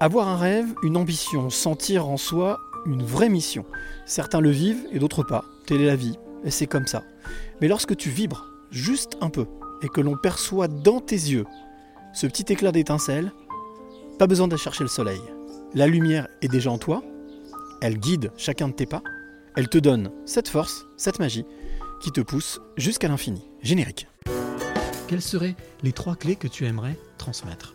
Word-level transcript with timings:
Avoir 0.00 0.28
un 0.28 0.36
rêve, 0.36 0.74
une 0.84 0.96
ambition, 0.96 1.50
sentir 1.50 2.08
en 2.08 2.16
soi 2.16 2.60
une 2.86 3.02
vraie 3.02 3.28
mission. 3.28 3.64
Certains 4.06 4.40
le 4.40 4.50
vivent 4.50 4.86
et 4.92 5.00
d'autres 5.00 5.24
pas. 5.24 5.44
Telle 5.66 5.80
est 5.80 5.86
la 5.86 5.96
vie, 5.96 6.16
et 6.44 6.52
c'est 6.52 6.68
comme 6.68 6.86
ça. 6.86 7.02
Mais 7.60 7.66
lorsque 7.66 7.96
tu 7.96 8.08
vibres, 8.08 8.46
juste 8.70 9.18
un 9.20 9.28
peu, 9.28 9.46
et 9.82 9.88
que 9.88 10.00
l'on 10.00 10.16
perçoit 10.16 10.68
dans 10.68 11.00
tes 11.00 11.16
yeux 11.16 11.46
ce 12.12 12.28
petit 12.28 12.52
éclat 12.52 12.70
d'étincelle, 12.70 13.32
pas 14.20 14.28
besoin 14.28 14.46
d'aller 14.46 14.62
chercher 14.62 14.84
le 14.84 14.88
soleil. 14.88 15.20
La 15.74 15.88
lumière 15.88 16.28
est 16.42 16.48
déjà 16.48 16.70
en 16.70 16.78
toi, 16.78 17.02
elle 17.80 17.98
guide 17.98 18.30
chacun 18.36 18.68
de 18.68 18.74
tes 18.74 18.86
pas, 18.86 19.02
elle 19.56 19.68
te 19.68 19.78
donne 19.78 20.12
cette 20.26 20.48
force, 20.48 20.86
cette 20.96 21.18
magie, 21.18 21.44
qui 22.00 22.12
te 22.12 22.20
pousse 22.20 22.60
jusqu'à 22.76 23.08
l'infini. 23.08 23.42
Générique. 23.62 24.06
Quelles 25.08 25.22
seraient 25.22 25.56
les 25.82 25.92
trois 25.92 26.14
clés 26.14 26.36
que 26.36 26.46
tu 26.46 26.66
aimerais 26.66 26.96
transmettre? 27.18 27.74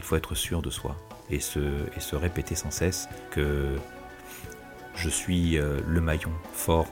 Il 0.00 0.02
faut 0.02 0.16
être 0.16 0.34
sûr 0.34 0.62
de 0.62 0.70
soi 0.70 0.96
et 1.28 1.40
se, 1.40 2.16
répéter 2.16 2.54
sans 2.54 2.70
cesse 2.70 3.06
que 3.30 3.76
je 4.94 5.10
suis 5.10 5.58
euh, 5.58 5.78
le 5.86 6.00
maillon 6.00 6.32
fort 6.54 6.86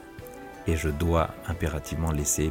et 0.67 0.77
je 0.77 0.91
dois 0.91 1.31
impérativement 1.47 2.13
laisser 2.13 2.51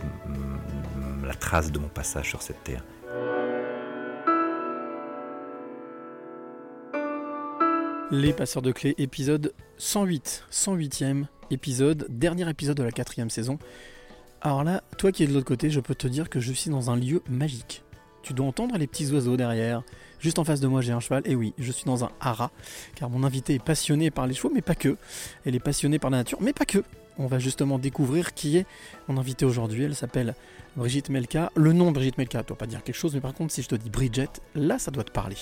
la 1.24 1.36
trace 1.36 1.72
de 1.72 1.78
mon 1.78 1.90
passage 1.90 2.28
sur 2.28 2.42
cette 2.42 2.64
terre. 2.64 2.84
Les 8.10 8.34
passeurs 8.34 8.64
de 8.64 8.72
clés, 8.72 8.96
épisode 8.98 9.54
108, 9.78 10.46
108e 10.52 11.26
épisode, 11.52 12.08
dernier 12.10 12.50
épisode 12.50 12.78
de 12.78 12.84
la 12.84 12.92
quatrième 12.92 13.30
saison. 13.30 13.60
Alors 14.42 14.64
là, 14.64 14.82
toi 14.98 15.12
qui 15.12 15.24
es 15.24 15.28
de 15.28 15.34
l'autre 15.34 15.46
côté, 15.46 15.70
je 15.70 15.80
peux 15.80 15.94
te 15.94 16.08
dire 16.08 16.32
que 16.32 16.40
je 16.40 16.52
suis 16.52 16.72
dans 16.72 16.90
un 16.90 16.96
lieu 16.96 17.22
magique. 17.30 17.84
Tu 18.24 18.34
dois 18.34 18.48
entendre 18.48 18.76
les 18.80 18.88
petits 18.88 19.12
oiseaux 19.12 19.38
derrière. 19.38 19.84
Juste 20.20 20.40
en 20.40 20.44
face 20.44 20.60
de 20.60 20.68
moi, 20.68 20.82
j'ai 20.82 20.92
un 20.92 21.00
cheval. 21.00 21.24
Et 21.26 21.36
oui, 21.36 21.54
je 21.58 21.72
suis 21.72 21.86
dans 21.86 22.04
un 22.04 22.10
haras, 22.20 22.52
car 22.96 23.10
mon 23.10 23.24
invité 23.24 23.56
est 23.56 23.64
passionné 23.64 24.12
par 24.12 24.28
les 24.28 24.34
chevaux, 24.34 24.52
mais 24.54 24.62
pas 24.62 24.76
que. 24.76 24.98
Elle 25.46 25.56
est 25.56 25.60
passionnée 25.60 26.00
par 26.00 26.10
la 26.10 26.18
nature, 26.18 26.40
mais 26.42 26.54
pas 26.54 26.66
que. 26.66 26.84
On 27.20 27.28
va 27.28 27.40
justement 27.40 27.80
découvrir 27.80 28.34
qui 28.34 28.58
est 28.58 28.66
mon 29.08 29.18
invité 29.18 29.46
aujourd'hui. 29.46 29.84
Elle 29.84 29.96
s'appelle 29.96 30.36
Brigitte 30.76 31.10
Melka. 31.10 31.52
Le 31.56 31.74
nom 31.74 31.92
Brigitte 31.92 32.18
Melka, 32.18 32.44
doit 32.44 32.58
pas 32.58 32.68
dire 32.68 32.84
quelque 32.84 32.96
chose, 32.96 33.16
mais 33.16 33.22
par 33.22 33.34
contre, 33.34 33.52
si 33.54 33.64
je 33.64 33.68
te 33.68 33.76
dis 33.76 33.90
Bridget, 33.90 34.30
là, 34.54 34.78
ça 34.78 34.92
doit 34.92 35.04
te 35.04 35.12
parler. 35.12 35.38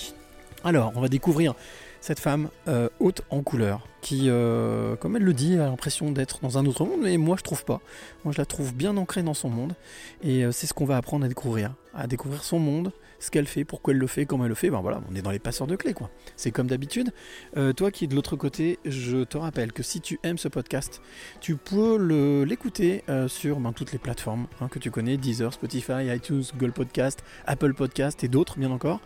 Alors, 0.64 0.92
on 0.96 1.00
va 1.00 1.08
découvrir 1.08 1.54
cette 2.00 2.20
femme 2.20 2.48
euh, 2.68 2.88
haute 3.00 3.22
en 3.30 3.42
couleur, 3.42 3.86
qui, 4.00 4.28
euh, 4.28 4.96
comme 4.96 5.16
elle 5.16 5.22
le 5.22 5.34
dit, 5.34 5.54
a 5.54 5.66
l'impression 5.66 6.10
d'être 6.12 6.40
dans 6.40 6.56
un 6.56 6.66
autre 6.66 6.84
monde, 6.84 7.00
mais 7.02 7.16
moi 7.16 7.36
je 7.38 7.42
trouve 7.42 7.64
pas. 7.64 7.80
Moi 8.24 8.32
je 8.32 8.38
la 8.38 8.46
trouve 8.46 8.74
bien 8.74 8.96
ancrée 8.96 9.22
dans 9.22 9.34
son 9.34 9.48
monde, 9.48 9.74
et 10.22 10.44
euh, 10.44 10.52
c'est 10.52 10.66
ce 10.66 10.74
qu'on 10.74 10.84
va 10.84 10.96
apprendre 10.96 11.24
à 11.24 11.28
découvrir, 11.28 11.72
à 11.94 12.06
découvrir 12.06 12.44
son 12.44 12.58
monde, 12.58 12.92
ce 13.18 13.30
qu'elle 13.30 13.46
fait, 13.46 13.64
pourquoi 13.64 13.92
elle 13.92 13.98
le 13.98 14.06
fait, 14.06 14.26
comment 14.26 14.44
elle 14.44 14.50
le 14.50 14.54
fait. 14.54 14.70
Ben 14.70 14.80
voilà, 14.80 15.00
on 15.10 15.14
est 15.14 15.22
dans 15.22 15.30
les 15.30 15.38
passeurs 15.38 15.66
de 15.66 15.76
clés, 15.76 15.94
quoi. 15.94 16.10
C'est 16.36 16.50
comme 16.50 16.66
d'habitude. 16.66 17.12
Euh, 17.56 17.72
toi 17.72 17.90
qui 17.90 18.04
es 18.04 18.06
de 18.06 18.14
l'autre 18.14 18.36
côté, 18.36 18.78
je 18.84 19.24
te 19.24 19.36
rappelle 19.36 19.72
que 19.72 19.82
si 19.82 20.00
tu 20.00 20.18
aimes 20.22 20.38
ce 20.38 20.48
podcast, 20.48 21.00
tu 21.40 21.56
peux 21.56 21.96
l'écouter 22.44 23.02
euh, 23.08 23.28
sur 23.28 23.60
ben, 23.60 23.72
toutes 23.72 23.92
les 23.92 23.98
plateformes 23.98 24.46
hein, 24.60 24.68
que 24.68 24.78
tu 24.78 24.90
connais, 24.90 25.16
Deezer, 25.16 25.52
Spotify, 25.52 26.06
iTunes, 26.14 26.44
Google 26.56 26.72
Podcast, 26.72 27.22
Apple 27.46 27.74
Podcast 27.74 28.24
et 28.24 28.28
d'autres, 28.28 28.58
bien 28.58 28.70
encore. 28.70 29.00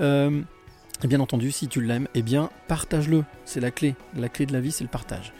Euh, 0.00 0.42
et 1.02 1.06
bien 1.06 1.20
entendu, 1.20 1.50
si 1.50 1.68
tu 1.68 1.80
l'aimes, 1.80 2.08
eh 2.14 2.22
bien, 2.22 2.50
partage-le. 2.68 3.24
C'est 3.44 3.60
la 3.60 3.70
clé. 3.70 3.94
La 4.16 4.28
clé 4.28 4.46
de 4.46 4.52
la 4.52 4.60
vie, 4.60 4.72
c'est 4.72 4.84
le 4.84 4.90
partage. 4.90 5.32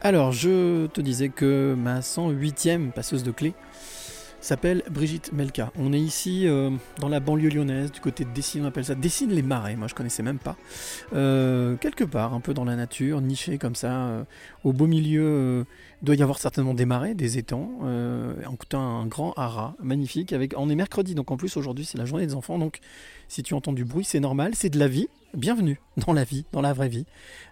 Alors, 0.00 0.32
je 0.32 0.86
te 0.86 1.00
disais 1.00 1.28
que 1.28 1.76
ma 1.78 2.00
108e 2.00 2.92
passeuse 2.92 3.22
de 3.22 3.30
clés 3.30 3.54
s'appelle 4.46 4.82
Brigitte 4.90 5.32
Melka. 5.32 5.72
On 5.78 5.92
est 5.92 6.00
ici 6.00 6.48
euh, 6.48 6.70
dans 6.98 7.08
la 7.08 7.20
banlieue 7.20 7.48
lyonnaise, 7.48 7.92
du 7.92 8.00
côté 8.00 8.24
de 8.24 8.30
Dessines, 8.30 8.64
on 8.64 8.66
appelle 8.66 8.84
ça 8.84 8.94
Dessines 8.94 9.30
les 9.30 9.42
Marais. 9.42 9.76
Moi, 9.76 9.86
je 9.88 9.94
connaissais 9.94 10.22
même 10.22 10.38
pas. 10.38 10.56
Euh, 11.14 11.76
quelque 11.76 12.02
part, 12.02 12.34
un 12.34 12.40
peu 12.40 12.52
dans 12.52 12.64
la 12.64 12.74
nature, 12.74 13.20
niché 13.20 13.58
comme 13.58 13.76
ça, 13.76 14.06
euh, 14.06 14.24
au 14.64 14.72
beau 14.72 14.86
milieu. 14.86 15.64
doit 16.02 16.16
y 16.16 16.22
avoir 16.22 16.38
certainement 16.38 16.74
des 16.74 16.86
marais, 16.86 17.14
des 17.14 17.38
étangs, 17.38 17.70
en 17.82 18.78
un 18.78 19.06
grand 19.06 19.32
haras 19.36 19.74
magnifique. 19.80 20.34
On 20.56 20.68
est 20.68 20.74
mercredi, 20.74 21.14
donc 21.14 21.30
en 21.30 21.36
plus 21.36 21.56
aujourd'hui 21.56 21.84
c'est 21.84 21.98
la 21.98 22.04
journée 22.04 22.26
des 22.26 22.34
enfants, 22.34 22.58
donc 22.58 22.80
si 23.28 23.42
tu 23.42 23.54
entends 23.54 23.72
du 23.72 23.84
bruit, 23.84 24.04
c'est 24.04 24.20
normal, 24.20 24.52
c'est 24.54 24.70
de 24.70 24.78
la 24.78 24.88
vie. 24.88 25.08
Bienvenue 25.34 25.80
dans 26.06 26.12
la 26.12 26.24
vie, 26.24 26.44
dans 26.52 26.60
la 26.60 26.72
vraie 26.72 26.88
vie. 26.88 27.06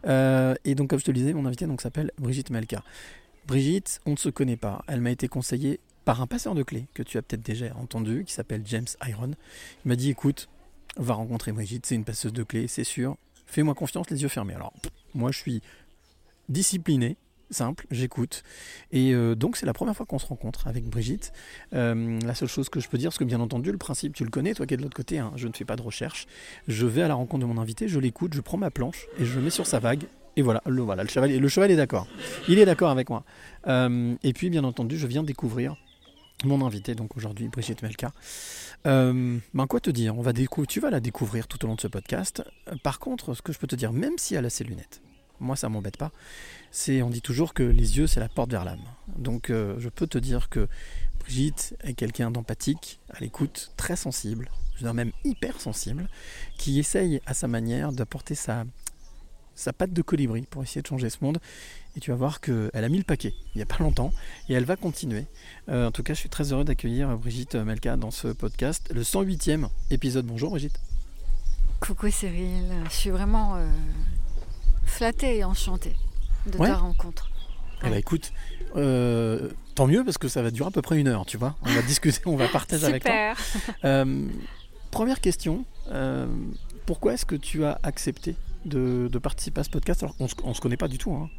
Et 0.05 0.75
donc, 0.75 0.91
comme 0.91 0.99
je 0.99 1.05
te 1.05 1.11
le 1.11 1.17
disais, 1.17 1.33
mon 1.33 1.47
invité 1.47 1.67
s'appelle 1.79 2.11
Brigitte 2.19 2.51
Melka. 2.51 2.83
Brigitte, 3.47 4.01
on 4.07 4.13
ne 4.13 4.17
se 4.17 4.29
connaît 4.29 4.57
pas. 4.57 4.85
Elle 4.87 5.01
m'a 5.01 5.11
été 5.11 5.29
conseillée 5.29 5.81
par 6.05 6.21
un 6.21 6.27
passeur 6.27 6.55
de 6.55 6.63
clés 6.63 6.87
que 6.95 7.03
tu 7.03 7.19
as 7.19 7.23
peut-être 7.23 7.43
déjà 7.43 7.75
entendu, 7.77 8.25
qui 8.25 8.33
s'appelle 8.33 8.63
James 8.65 8.87
Iron. 9.07 9.33
Il 9.85 9.89
m'a 9.89 9.97
dit 9.97 10.11
écoute, 10.11 10.49
va 10.97 11.15
rencontrer 11.15 11.53
Brigitte, 11.53 11.87
c'est 11.87 11.95
une 11.95 12.05
passeuse 12.05 12.33
de 12.33 12.43
clés, 12.43 12.69
c'est 12.69 12.85
sûr. 12.85 13.17
Fais-moi 13.47 13.75
confiance, 13.75 14.11
les 14.11 14.23
yeux 14.23 14.29
fermés. 14.29 14.55
Alors, 14.55 14.73
moi, 15.15 15.33
je 15.33 15.39
suis 15.39 15.63
discipliné, 16.49 17.17
simple, 17.51 17.87
j'écoute. 17.91 18.43
Et 18.93 19.13
euh, 19.13 19.35
donc 19.35 19.57
c'est 19.57 19.67
la 19.67 19.73
première 19.73 19.97
fois 19.97 20.07
qu'on 20.07 20.19
se 20.19 20.27
rencontre 20.27 20.67
avec 20.67 20.85
Brigitte. 20.85 21.33
Euh, 21.75 22.19
la 22.25 22.35
seule 22.35 22.49
chose 22.49 22.69
que 22.69 22.81
je 22.81 22.89
peux 22.89 22.99
dire, 22.99 23.11
parce 23.11 23.19
que 23.19 23.25
bien 23.25 23.41
entendu 23.41 23.73
le 23.73 23.79
principe 23.79 24.15
tu 24.15 24.25
le 24.25 24.31
connais, 24.31 24.55
toi 24.55 24.67
qui 24.67 24.75
es 24.75 24.77
de 24.77 24.83
l'autre 24.83 24.97
côté, 24.97 25.19
hein, 25.19 25.33
je 25.37 25.49
ne 25.49 25.53
fais 25.53 25.65
pas 25.65 25.77
de 25.77 25.83
recherche. 25.83 26.27
Je 26.69 26.87
vais 26.87 27.03
à 27.03 27.09
la 27.09 27.15
rencontre 27.15 27.47
de 27.47 27.53
mon 27.53 27.61
invité, 27.61 27.89
je 27.89 27.99
l'écoute, 27.99 28.35
je 28.35 28.41
prends 28.41 28.59
ma 28.59 28.71
planche 28.71 29.07
et 29.19 29.25
je 29.25 29.35
le 29.37 29.43
mets 29.43 29.51
sur 29.51 29.67
sa 29.67 29.79
vague. 29.79 30.05
Et 30.37 30.43
voilà, 30.43 30.63
le, 30.67 30.81
voilà, 30.83 31.03
le 31.03 31.09
cheval, 31.09 31.37
le 31.37 31.49
cheval 31.49 31.71
est 31.71 31.77
d'accord. 31.77 32.07
Il 32.49 32.59
est 32.59 32.65
d'accord 32.65 32.91
avec 32.91 33.11
moi. 33.11 33.25
Euh, 33.67 34.15
et 34.23 34.33
puis 34.33 34.49
bien 34.49 34.65
entendu, 34.65 34.97
je 34.97 35.07
viens 35.07 35.25
découvrir 35.25 35.77
mon 36.45 36.65
invité, 36.65 36.95
donc 36.95 37.17
aujourd'hui 37.17 37.49
Brigitte 37.49 37.83
Melka. 37.83 38.13
Euh, 38.87 39.39
ben 39.55 39.67
quoi 39.67 39.81
te 39.81 39.91
dire? 39.91 40.17
On 40.17 40.23
va 40.23 40.33
Tu 40.67 40.81
vas 40.81 40.91
la 40.91 41.01
découvrir 41.01 41.47
tout 41.47 41.65
au 41.65 41.69
long 41.69 41.75
de 41.75 41.81
ce 41.81 41.89
podcast. 41.89 42.43
Euh, 42.69 42.77
Par 42.83 42.99
contre, 42.99 43.35
ce 43.35 43.43
que 43.43 43.53
je 43.53 43.59
peux 43.59 43.67
te 43.67 43.77
dire, 43.77 43.93
même 43.93 44.19
si 44.19 44.35
elle 44.35 44.47
a 44.47 44.51
ses 44.51 44.65
lunettes, 44.65 45.03
moi 45.39 45.57
ça 45.57 45.69
m'embête 45.69 45.97
pas. 45.97 46.13
C'est, 46.71 47.03
on 47.03 47.11
dit 47.11 47.23
toujours 47.23 47.55
que 47.55 47.63
les 47.63 47.99
yeux 47.99 48.07
c'est 48.07 48.21
la 48.21 48.29
porte 48.29 48.51
vers 48.51 48.65
l'âme. 48.65 48.85
Donc 49.17 49.51
euh, 49.51 49.77
je 49.79 49.89
peux 49.89 50.07
te 50.07 50.19
dire 50.19 50.49
que 50.49 50.69
Brigitte 51.21 51.77
est 51.83 51.95
quelqu'un 51.95 52.31
d'empathique, 52.31 53.01
à 53.11 53.21
l'écoute, 53.21 53.73
très 53.77 53.97
sensible, 53.97 54.51
je 54.77 54.83
dire 54.83 54.95
même 54.95 55.13
hyper 55.25 55.61
sensible, 55.61 56.09
qui 56.59 56.79
essaye 56.79 57.21
à 57.27 57.35
sa 57.35 57.49
manière 57.49 57.93
d'apporter 57.93 58.35
sa 58.35 58.65
sa 59.55 59.73
patte 59.73 59.93
de 59.93 60.03
colibri 60.03 60.43
pour 60.43 60.63
essayer 60.63 60.81
de 60.81 60.87
changer 60.87 61.11
ce 61.11 61.19
monde. 61.23 61.39
Et 61.97 62.01
tu 62.01 62.11
vas 62.11 62.17
voir 62.17 62.41
qu'elle 62.41 62.71
a 62.73 62.89
mis 62.89 62.99
le 62.99 63.05
paquet 63.05 63.35
il 63.55 63.59
n'y 63.59 63.63
a 63.63 63.67
pas 63.67 63.79
longtemps 63.83 64.13
et 64.49 64.55
elle 64.55 64.65
va 64.65 64.77
continuer. 64.77 65.27
Euh, 65.69 65.89
en 65.89 65.91
tout 65.91 66.03
cas, 66.05 66.15
je 66.15 66.21
suis 66.21 66.29
très 66.29 66.53
heureux 66.53 66.65
d'accueillir 66.65 67.17
Brigitte 67.19 67.57
Melka 67.57 67.97
dans 67.97 68.11
ce 68.13 68.29
podcast, 68.29 68.91
le 68.95 69.03
108e 69.03 69.67
épisode. 69.91 70.25
Bonjour 70.27 70.51
Brigitte. 70.51 70.79
Coucou 71.81 72.09
Cyril, 72.11 72.65
je 72.85 72.95
suis 72.95 73.11
vraiment 73.11 73.57
euh, 73.57 73.67
flattée 74.85 75.39
et 75.39 75.45
enchantée 75.45 75.97
de 76.47 76.57
Ouais. 76.59 76.69
ta 76.69 76.77
rencontre. 76.77 77.31
Eh 77.83 77.89
ben 77.89 77.97
écoute, 77.97 78.33
euh, 78.77 79.49
tant 79.75 79.87
mieux 79.87 80.05
parce 80.05 80.19
que 80.19 80.29
ça 80.29 80.43
va 80.43 80.51
durer 80.51 80.69
à 80.69 80.71
peu 80.71 80.83
près 80.83 80.99
une 81.01 81.09
heure, 81.09 81.25
tu 81.27 81.39
vois. 81.39 81.57
On 81.63 81.71
va 81.73 81.83
discuter, 81.87 82.21
on 82.27 82.37
va 82.37 82.47
partager 82.49 82.85
avec 82.87 83.03
toi. 83.05 83.35
Première 84.91 85.21
question, 85.21 85.65
pourquoi 86.87 87.15
est-ce 87.15 87.25
que 87.27 87.37
tu 87.37 87.65
as 87.65 87.79
accepté 87.83 88.37
de, 88.65 89.09
de 89.11 89.19
participer 89.19 89.61
à 89.61 89.65
ce 89.65 89.71
podcast? 89.71 90.03
Alors 90.03 90.17
qu'on 90.17 90.29
se, 90.29 90.35
on 90.45 90.53
se 90.55 90.61
connaît 90.61 90.77
pas 90.77 90.89
du 90.89 90.99
tout 90.99 91.13
hein. 91.15 91.31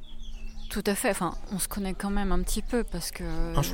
Tout 0.71 0.83
à 0.85 0.95
fait. 0.95 1.09
Enfin, 1.09 1.35
on 1.51 1.59
se 1.59 1.67
connaît 1.67 1.93
quand 1.93 2.09
même 2.09 2.31
un 2.31 2.41
petit 2.41 2.61
peu 2.61 2.85
parce 2.85 3.11
que 3.11 3.23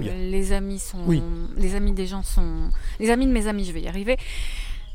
les 0.01 0.51
amis 0.51 0.79
sont, 0.79 1.03
Oui. 1.05 1.21
les 1.55 1.75
amis 1.75 1.93
des 1.93 2.07
gens 2.07 2.23
sont, 2.23 2.69
les 2.99 3.11
amis 3.11 3.27
de 3.27 3.31
mes 3.31 3.47
amis. 3.47 3.65
Je 3.65 3.71
vais 3.71 3.81
y 3.81 3.87
arriver. 3.87 4.17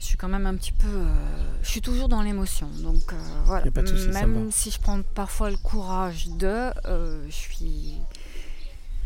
Je 0.01 0.07
suis 0.09 0.17
quand 0.17 0.29
même 0.29 0.47
un 0.47 0.57
petit 0.57 0.73
peu, 0.73 0.89
euh, 0.89 1.15
je 1.63 1.71
suis 1.71 1.81
toujours 1.81 2.09
dans 2.09 2.23
l'émotion. 2.23 2.69
Donc 2.83 3.13
euh, 3.13 3.17
voilà. 3.45 3.71
Pas 3.71 3.83
de 3.83 4.13
même 4.13 4.51
si 4.51 4.73
je 4.73 4.81
prends 4.81 5.01
parfois 5.01 5.49
le 5.49 5.57
courage 5.57 6.27
de, 6.27 6.73
euh, 6.87 7.25
je 7.29 7.33
suis, 7.33 7.95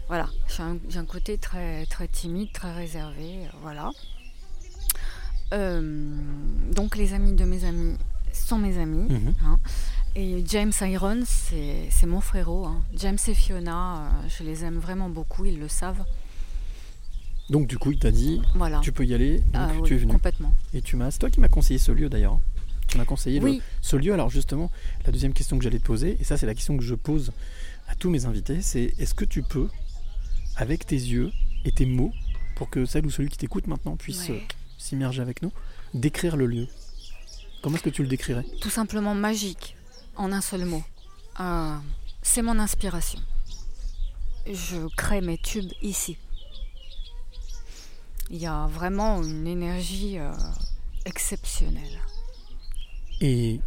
voilà, 0.09 0.31
j'ai 0.49 0.99
un, 0.99 1.05
côté 1.05 1.37
très 1.37 1.85
très 1.85 2.09
timide, 2.09 2.51
très 2.51 2.73
réservé. 2.73 3.41
voilà. 3.61 3.91
Donc 5.53 6.97
les 6.97 7.13
amis 7.13 7.35
de 7.35 7.45
mes 7.45 7.67
amis 7.67 7.99
sont 8.33 8.57
mes 8.59 8.79
amis. 8.79 9.13
Mhm. 9.13 9.35
hein. 9.45 9.59
Et 10.19 10.43
James 10.49 10.73
Iron, 10.81 11.25
c'est 11.27 12.07
mon 12.07 12.21
frérot. 12.23 12.65
hein. 12.65 12.83
James 12.97 13.19
et 13.29 13.35
Fiona, 13.35 13.97
euh, 13.99 14.29
je 14.29 14.45
les 14.45 14.65
aime 14.65 14.79
vraiment 14.79 15.11
beaucoup, 15.11 15.45
ils 15.45 15.59
le 15.59 15.69
savent. 15.69 16.05
Donc 17.51 17.67
du 17.69 17.77
coup, 17.79 17.93
il 17.93 17.99
t'a 17.99 18.11
dit, 18.11 18.41
Voilà. 18.55 18.81
tu 18.81 18.93
peux 18.93 19.05
y 19.05 19.13
aller, 19.15 19.39
donc 19.39 19.55
Ah 19.55 19.71
tu 19.75 19.81
oui, 19.83 19.93
es 19.93 19.97
venu. 19.97 20.13
Complètement. 20.13 20.55
Et 20.73 20.81
tu 20.81 20.97
m'as, 20.97 21.11
c'est 21.11 21.19
toi 21.19 21.31
qui 21.31 21.39
m'as 21.39 21.49
conseillé 21.49 21.79
ce 21.79 21.93
lieu 21.93 22.09
d'ailleurs. 22.09 22.39
Tu 22.89 22.97
m'as 22.97 23.05
conseillé 23.05 23.41
le- 23.41 23.59
ce 23.83 23.97
lieu. 23.97 24.15
Alors 24.15 24.31
justement, 24.31 24.71
la 25.05 25.13
deuxième 25.13 25.33
question 25.35 25.59
que 25.59 25.65
j'allais 25.65 25.79
te 25.79 25.85
poser, 25.85 26.17
et 26.19 26.25
ça 26.25 26.37
c'est 26.39 26.47
la 26.47 26.55
question 26.55 26.77
que 26.79 26.83
je 26.83 26.95
pose 26.95 27.33
à 27.89 27.95
tous 27.95 28.09
mes 28.11 28.25
invités, 28.25 28.63
c'est 28.63 28.95
est-ce 28.99 29.13
que 29.15 29.25
tu 29.27 29.43
peux, 29.43 29.69
avec 30.57 30.87
tes 30.87 30.97
yeux 30.97 31.31
et 31.67 31.73
tes 31.73 31.85
mots, 31.87 32.13
pour 32.57 32.71
que 32.71 32.87
celle 32.87 33.05
ou 33.07 33.11
celui 33.11 33.29
qui 33.29 33.37
t'écoute 33.37 33.67
maintenant 33.67 33.97
puisse 33.97 34.29
Ouais. 34.31 34.37
euh, 34.37 34.55
s'immerger 34.79 35.21
avec 35.21 35.43
nous, 35.43 35.53
décrire 35.95 36.37
le 36.37 36.47
lieu? 36.47 36.67
Comment 37.63 37.77
est-ce 37.77 37.85
que 37.85 37.91
tu 37.91 38.03
le 38.03 38.09
décrirais? 38.09 38.47
Tout 38.61 38.71
simplement 38.71 39.15
magique, 39.15 39.77
en 40.17 40.33
un 40.33 40.41
seul 40.41 40.65
mot. 40.65 40.83
Euh, 41.41 41.77
c'est 42.23 42.43
mon 42.43 42.59
inspiration. 42.59 43.21
Je 44.47 44.87
crée 44.97 45.21
mes 45.21 45.39
tubes 45.39 45.73
ici. 45.83 46.17
Il 48.31 48.39
y 48.39 48.47
a 48.47 48.67
vraiment 48.67 49.23
une 49.23 49.47
énergie 49.47 50.19
euh, 50.19 50.33
exceptionnelle. 51.05 52.01
Et 53.21 53.61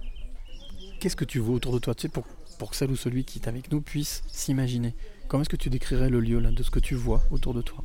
qu'est-ce 0.99 1.15
que 1.15 1.25
tu 1.25 1.39
vois 1.39 1.55
autour 1.55 1.73
de 1.73 1.79
toi? 1.79 1.95
Tu 1.95 2.03
sais, 2.03 2.09
pour, 2.09 2.25
pour 2.57 2.71
que 2.71 2.75
celle 2.75 2.91
ou 2.91 2.95
celui 2.95 3.23
qui 3.23 3.39
est 3.39 3.47
avec 3.47 3.71
nous 3.71 3.81
puisse 3.81 4.21
s'imaginer 4.27 4.95
Comment 5.29 5.41
est-ce 5.41 5.49
que 5.49 5.55
tu 5.55 5.69
décrirais 5.69 6.09
le 6.09 6.19
lieu 6.19 6.39
là, 6.39 6.49
de 6.49 6.63
ce 6.63 6.71
que 6.71 6.79
tu 6.79 6.95
vois 6.95 7.21
autour 7.29 7.53
de 7.53 7.61
toi? 7.61 7.83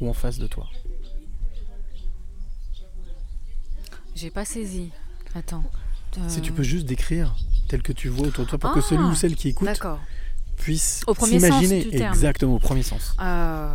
Ou 0.00 0.08
en 0.08 0.12
face 0.12 0.38
de 0.38 0.46
toi? 0.46 0.68
J'ai 4.14 4.30
pas 4.30 4.44
saisi. 4.44 4.92
Attends. 5.34 5.64
Si 6.28 6.40
tu 6.40 6.52
Euh, 6.52 6.54
peux 6.54 6.62
juste 6.62 6.86
décrire 6.86 7.34
tel 7.68 7.82
que 7.82 7.92
tu 7.92 8.08
vois 8.08 8.28
autour 8.28 8.44
de 8.44 8.50
toi 8.50 8.58
pour 8.58 8.72
que 8.72 8.78
Ah, 8.80 8.88
celui 8.88 9.04
ou 9.04 9.14
celle 9.14 9.34
qui 9.36 9.48
écoute 9.50 9.68
puisse 10.56 11.04
s'imaginer 11.24 11.94
exactement 11.94 12.54
au 12.54 12.58
premier 12.58 12.82
sens. 12.82 13.14
Euh, 13.20 13.68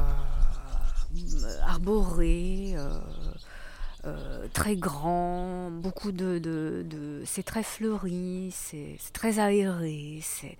arboré, 1.67 2.73
euh, 2.75 2.99
euh, 4.05 4.47
très 4.53 4.75
grand, 4.75 5.69
beaucoup 5.71 6.11
de, 6.11 6.39
de- 6.39 6.83
de- 6.89 7.21
c'est 7.25 7.43
très 7.43 7.63
fleuri, 7.63 8.51
c'est 8.53 8.97
très 9.13 9.39
aéré, 9.39 10.19
c'est 10.23 10.57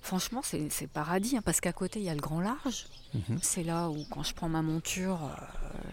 franchement 0.00 0.42
c'est 0.42 0.86
paradis 0.86 1.36
hein, 1.36 1.42
parce 1.44 1.60
qu'à 1.62 1.72
côté 1.72 1.98
il 1.98 2.04
y 2.04 2.10
a 2.10 2.14
le 2.14 2.20
grand 2.20 2.40
large. 2.40 2.86
Mhm. 3.14 3.38
C'est 3.42 3.62
là 3.64 3.88
où 3.88 4.04
quand 4.10 4.22
je 4.22 4.34
prends 4.34 4.48
ma 4.48 4.62
monture, 4.62 5.18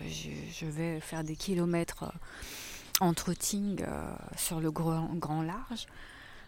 je, 0.07 0.29
je 0.53 0.65
vais 0.65 0.99
faire 0.99 1.23
des 1.23 1.35
kilomètres 1.35 2.11
en 3.01 3.13
trotting 3.13 3.81
euh, 3.81 4.13
sur 4.37 4.59
le 4.61 4.71
grand, 4.71 5.09
grand 5.15 5.41
large. 5.41 5.87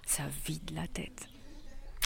Ça 0.05 0.23
vide 0.45 0.71
la 0.73 0.87
tête. 0.87 1.27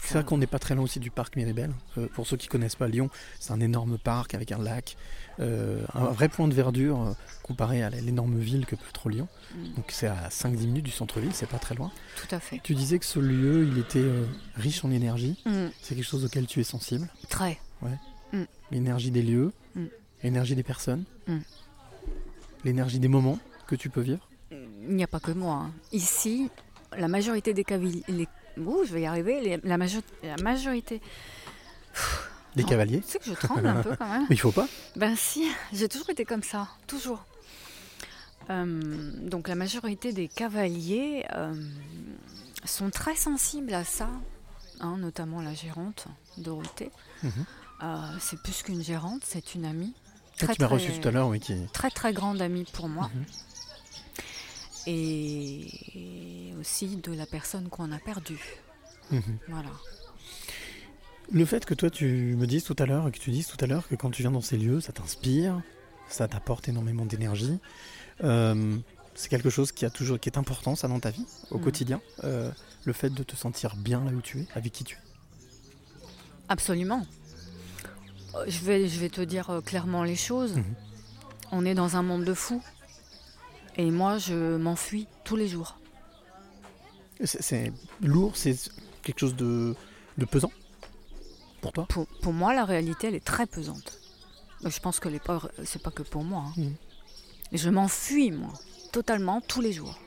C'est 0.04 0.14
vrai 0.14 0.24
qu'on 0.24 0.38
n'est 0.38 0.46
pas 0.46 0.60
très 0.60 0.74
loin 0.76 0.84
aussi 0.84 1.00
du 1.00 1.10
parc 1.10 1.34
Miribel. 1.36 1.72
Euh, 1.98 2.06
pour 2.14 2.26
ceux 2.26 2.36
qui 2.36 2.46
connaissent 2.46 2.76
pas 2.76 2.86
Lyon, 2.86 3.10
c'est 3.40 3.52
un 3.52 3.60
énorme 3.60 3.98
parc 3.98 4.32
avec 4.34 4.52
un 4.52 4.58
lac, 4.58 4.96
euh, 5.40 5.84
un 5.92 6.04
vrai 6.06 6.28
point 6.28 6.46
de 6.48 6.54
verdure 6.54 7.02
euh, 7.02 7.12
comparé 7.42 7.82
à 7.82 7.90
l'énorme 7.90 8.38
ville 8.38 8.64
que 8.64 8.76
peut 8.76 8.86
être 8.88 9.08
Lyon. 9.10 9.28
Mm. 9.54 9.74
Donc 9.74 9.86
c'est 9.90 10.06
à 10.06 10.28
5-10 10.28 10.66
minutes 10.66 10.84
du 10.84 10.92
centre-ville, 10.92 11.34
c'est 11.34 11.48
pas 11.48 11.58
très 11.58 11.74
loin. 11.74 11.90
Tout 12.16 12.32
à 12.34 12.38
fait. 12.40 12.60
Tu 12.62 12.74
disais 12.76 12.98
que 13.00 13.04
ce 13.04 13.18
lieu, 13.18 13.66
il 13.66 13.76
était 13.78 14.06
riche 14.54 14.84
en 14.84 14.90
énergie. 14.92 15.42
Mm, 15.44 15.66
C'est 15.82 15.96
quelque 15.96 16.04
chose 16.06 16.24
auquel 16.24 16.46
tu 16.46 16.60
es 16.60 16.64
sensible? 16.64 17.08
très. 17.28 17.58
L'énergie 18.70 19.10
des 19.10 19.22
lieux, 19.22 19.52
Mm. 19.74 19.84
l'énergie 20.22 20.54
des 20.54 20.62
personnes, 20.62 21.04
Mm. 21.26 21.38
l'énergie 22.64 22.98
des 23.00 23.08
moments 23.08 23.38
que 23.66 23.74
tu 23.74 23.90
peux 23.90 24.00
vivre? 24.00 24.26
Il 24.82 24.94
n'y 24.96 25.04
a 25.04 25.08
pas 25.08 25.20
que 25.20 25.32
moi. 25.32 25.54
hein. 25.66 25.72
Ici, 25.92 26.50
la 26.96 27.08
majorité 27.08 27.52
des 27.54 27.64
cavaliers. 27.64 28.04
Les... 28.08 28.28
Ouh, 28.58 28.84
je 28.84 28.92
vais 28.92 29.02
y 29.02 29.06
arriver. 29.06 29.40
les- 29.40 29.56
La, 29.64 29.76
majo- 29.78 30.02
la 30.22 30.36
majorité. 30.42 31.00
Des 32.56 32.64
Oh. 32.64 32.66
cavaliers. 32.66 33.00
Tu 33.00 33.08
sais 33.12 33.18
que 33.18 33.24
je 33.26 33.34
tremble 33.34 33.66
un 33.66 33.82
peu 33.82 33.94
quand 33.96 34.08
même. 34.08 34.26
Mais 34.30 34.36
il 34.36 34.38
faut 34.40 34.52
pas. 34.52 34.66
Ben 34.96 35.14
si, 35.16 35.48
j'ai 35.72 35.88
toujours 35.88 36.10
été 36.10 36.24
comme 36.24 36.42
ça. 36.42 36.68
Toujours. 36.86 37.24
Euh, 38.50 39.12
donc 39.28 39.48
la 39.48 39.54
majorité 39.54 40.12
des 40.12 40.26
cavaliers 40.28 41.24
euh, 41.34 41.52
sont 42.64 42.90
très 42.90 43.14
sensibles 43.16 43.74
à 43.74 43.84
ça. 43.84 44.08
hein, 44.80 44.96
notamment 44.96 45.42
la 45.42 45.54
gérante, 45.54 46.06
Dorothée. 46.38 46.90
Mhm. 47.22 47.30
Euh, 47.82 47.96
c'est 48.20 48.40
plus 48.42 48.62
qu'une 48.62 48.82
gérante, 48.82 49.22
c'est 49.24 49.54
une 49.54 49.64
amie. 49.64 49.94
Très, 50.38 50.54
qui 50.54 50.62
m'as 50.62 50.68
reçu 50.68 50.92
tout 50.92 51.08
à 51.08 51.10
l'heure, 51.10 51.28
oui, 51.28 51.40
qui. 51.40 51.54
très 51.72 51.90
très 51.90 52.12
grande 52.12 52.40
amie 52.40 52.64
pour 52.72 52.88
moi. 52.88 53.10
Mhm. 53.14 53.24
Et 54.90 56.54
aussi 56.58 56.96
de 56.96 57.12
la 57.12 57.26
personne 57.26 57.68
qu'on 57.68 57.92
a 57.92 57.98
perdue. 57.98 58.40
Mhm. 59.10 59.22
Voilà. 59.48 59.70
Le 61.30 61.44
fait 61.44 61.64
que 61.66 61.74
toi 61.74 61.90
tu 61.90 62.34
me 62.38 62.46
dises 62.46 62.64
tout 62.64 62.76
à 62.78 62.86
l'heure, 62.86 63.10
que 63.12 63.18
tu 63.18 63.30
dises 63.30 63.48
tout 63.48 63.62
à 63.62 63.66
l'heure 63.66 63.86
que 63.86 63.94
quand 63.96 64.10
tu 64.10 64.22
viens 64.22 64.30
dans 64.30 64.40
ces 64.40 64.56
lieux, 64.56 64.80
ça 64.80 64.92
t'inspire, 64.92 65.60
ça 66.08 66.26
t'apporte 66.26 66.68
énormément 66.68 67.04
d'énergie. 67.06 67.58
euh, 68.24 68.76
c'est 69.14 69.28
quelque 69.28 69.50
chose 69.50 69.72
qui 69.72 69.84
a 69.84 69.90
toujours, 69.90 70.18
qui 70.20 70.28
est 70.28 70.38
important, 70.38 70.74
ça 70.76 70.86
dans 70.88 71.00
ta 71.00 71.10
vie, 71.10 71.26
au 71.50 71.58
Mhm. 71.58 71.64
quotidien. 71.64 72.00
euh, 72.24 72.50
le 72.84 72.92
fait 72.92 73.10
de 73.10 73.22
te 73.22 73.36
sentir 73.36 73.76
bien 73.76 74.02
là 74.04 74.12
où 74.12 74.20
tu 74.22 74.40
es, 74.40 74.46
avec 74.54 74.72
qui 74.72 74.84
tu 74.84 74.94
es. 74.96 74.98
Absolument. 76.48 77.04
Euh, 78.34 78.44
Je 78.48 78.60
vais, 78.64 78.88
je 78.88 78.98
vais 79.00 79.08
te 79.10 79.20
dire 79.20 79.60
clairement 79.66 80.02
les 80.04 80.16
choses. 80.16 80.54
Mhm. 80.56 80.64
On 81.52 81.64
est 81.66 81.74
dans 81.74 81.96
un 81.96 82.02
monde 82.02 82.24
de 82.24 82.32
fous. 82.34 82.62
Et 83.78 83.90
moi, 83.90 84.18
je 84.18 84.56
m'enfuis 84.56 85.06
tous 85.24 85.36
les 85.36 85.48
jours. 85.48 85.78
C'est, 87.24 87.72
lourd, 88.00 88.36
c'est 88.36 88.56
quelque 89.02 89.18
chose 89.20 89.34
de, 89.36 89.74
de 90.18 90.24
pesant 90.24 90.52
pour 91.60 91.72
toi? 91.72 91.86
Pour, 91.88 92.06
pour 92.06 92.32
moi, 92.32 92.54
la 92.54 92.64
réalité, 92.64 93.08
elle 93.08 93.14
est 93.14 93.24
très 93.24 93.46
pesante. 93.46 93.98
Mais 94.62 94.70
Je 94.70 94.80
pense 94.80 95.00
que 95.00 95.08
les 95.08 95.18
pas, 95.20 95.40
c'est 95.64 95.82
pas 95.82 95.90
que 95.90 96.02
pour 96.02 96.22
moi. 96.24 96.44
hein. 96.58 96.62
Et 97.52 97.58
Je 97.58 97.70
m'enfuis, 97.70 98.30
moi, 98.30 98.52
totalement, 98.92 99.40
tous 99.40 99.60
les 99.60 99.72
jours. 99.72 99.98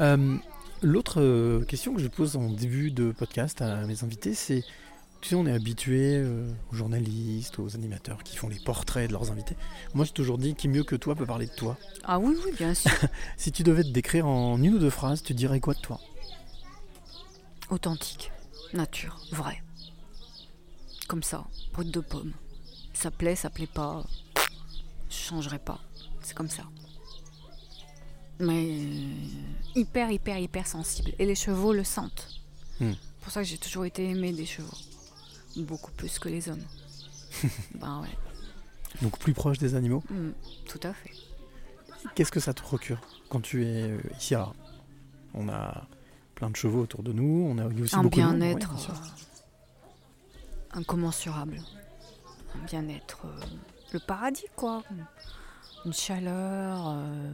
Euh, 0.00 0.36
L'autre 0.82 1.20
euh, 1.20 1.64
question 1.64 1.94
que 1.94 2.00
je 2.00 2.06
pose 2.08 2.36
en 2.36 2.50
début 2.50 2.90
de 2.90 3.10
podcast 3.10 3.60
à 3.62 3.84
mes 3.84 4.04
invités, 4.04 4.32
c'est, 4.34 4.62
tu 5.20 5.30
sais, 5.30 5.34
on 5.34 5.46
est 5.46 5.52
habitué 5.52 6.16
euh, 6.16 6.48
aux 6.70 6.76
journalistes, 6.76 7.58
aux 7.58 7.74
animateurs 7.74 8.22
qui 8.22 8.36
font 8.36 8.48
les 8.48 8.60
portraits 8.60 9.08
de 9.08 9.12
leurs 9.12 9.32
invités. 9.32 9.56
Moi, 9.94 10.04
j'ai 10.04 10.12
toujours 10.12 10.38
dit 10.38 10.54
qui 10.54 10.68
mieux 10.68 10.84
que 10.84 10.94
toi 10.94 11.14
peut 11.16 11.26
parler 11.26 11.46
de 11.46 11.54
toi. 11.54 11.76
Ah 12.04 12.18
oui, 12.18 12.36
oui, 12.44 12.52
bien 12.56 12.74
sûr. 12.74 12.90
Si 13.36 13.50
tu 13.50 13.62
devais 13.62 13.82
te 13.82 13.88
décrire 13.88 14.26
en 14.26 14.62
une 14.62 14.74
ou 14.74 14.78
deux 14.78 14.90
phrases, 14.90 15.22
tu 15.22 15.34
dirais 15.34 15.60
quoi 15.60 15.74
de 15.74 15.80
toi? 15.80 16.00
Authentique, 17.70 18.30
nature, 18.72 19.20
vrai. 19.32 19.62
Comme 21.08 21.22
ça, 21.22 21.44
brut 21.72 21.90
de 21.90 22.00
pomme. 22.00 22.32
Ça 22.92 23.10
plaît, 23.10 23.36
ça 23.36 23.50
plaît 23.50 23.66
pas. 23.66 24.04
Je 25.10 25.16
changerai 25.16 25.58
pas. 25.58 25.80
C'est 26.22 26.34
comme 26.34 26.48
ça. 26.48 26.64
Mais 28.38 28.78
hyper, 29.74 30.10
hyper, 30.10 30.38
hyper 30.38 30.66
sensible. 30.66 31.12
Et 31.18 31.26
les 31.26 31.34
chevaux 31.34 31.72
le 31.72 31.82
sentent. 31.82 32.28
Hmm. 32.78 32.92
C'est 32.92 33.24
pour 33.24 33.32
ça 33.32 33.42
que 33.42 33.48
j'ai 33.48 33.58
toujours 33.58 33.84
été 33.84 34.08
aimée 34.08 34.32
des 34.32 34.46
chevaux. 34.46 34.76
Beaucoup 35.64 35.90
plus 35.92 36.18
que 36.18 36.28
les 36.28 36.48
hommes. 36.48 36.64
ben 37.74 38.00
ouais, 38.00 38.16
Donc 39.02 39.18
plus 39.18 39.34
proche 39.34 39.58
des 39.58 39.74
animaux. 39.74 40.02
Hmm, 40.10 40.30
tout 40.66 40.80
à 40.82 40.92
fait. 40.92 41.10
Qu'est-ce 42.14 42.30
que 42.32 42.40
ça 42.40 42.54
te 42.54 42.62
procure 42.62 43.00
quand 43.28 43.40
tu 43.40 43.64
es 43.66 43.82
euh, 43.90 43.98
ici 44.18 44.34
On 45.34 45.48
a 45.48 45.86
plein 46.34 46.50
de 46.50 46.56
chevaux 46.56 46.82
autour 46.82 47.02
de 47.02 47.12
nous, 47.12 47.46
on 47.50 47.58
a 47.58 47.66
aussi 47.66 47.96
un 47.96 48.02
beaucoup 48.02 48.20
de 48.20 48.24
monde, 48.24 48.36
bien-être 48.38 48.72
ouais, 48.74 48.94
euh, 48.94 50.78
incommensurable. 50.78 51.60
Un 52.54 52.64
bien-être. 52.64 53.26
euh, 53.26 53.40
le 53.92 53.98
paradis, 53.98 54.46
quoi. 54.56 54.82
Une 55.84 55.92
chaleur. 55.92 56.88
euh, 56.88 57.32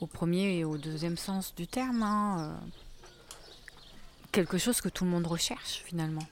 au 0.00 0.06
premier 0.06 0.58
et 0.58 0.64
au 0.64 0.78
deuxième 0.78 1.16
sens 1.16 1.54
du 1.54 1.66
terme. 1.66 2.02
hein, 2.02 2.60
quelque 4.32 4.58
chose 4.58 4.80
que 4.80 4.88
tout 4.88 5.04
le 5.04 5.10
monde 5.10 5.26
recherche, 5.26 5.82
finalement. 5.84 6.26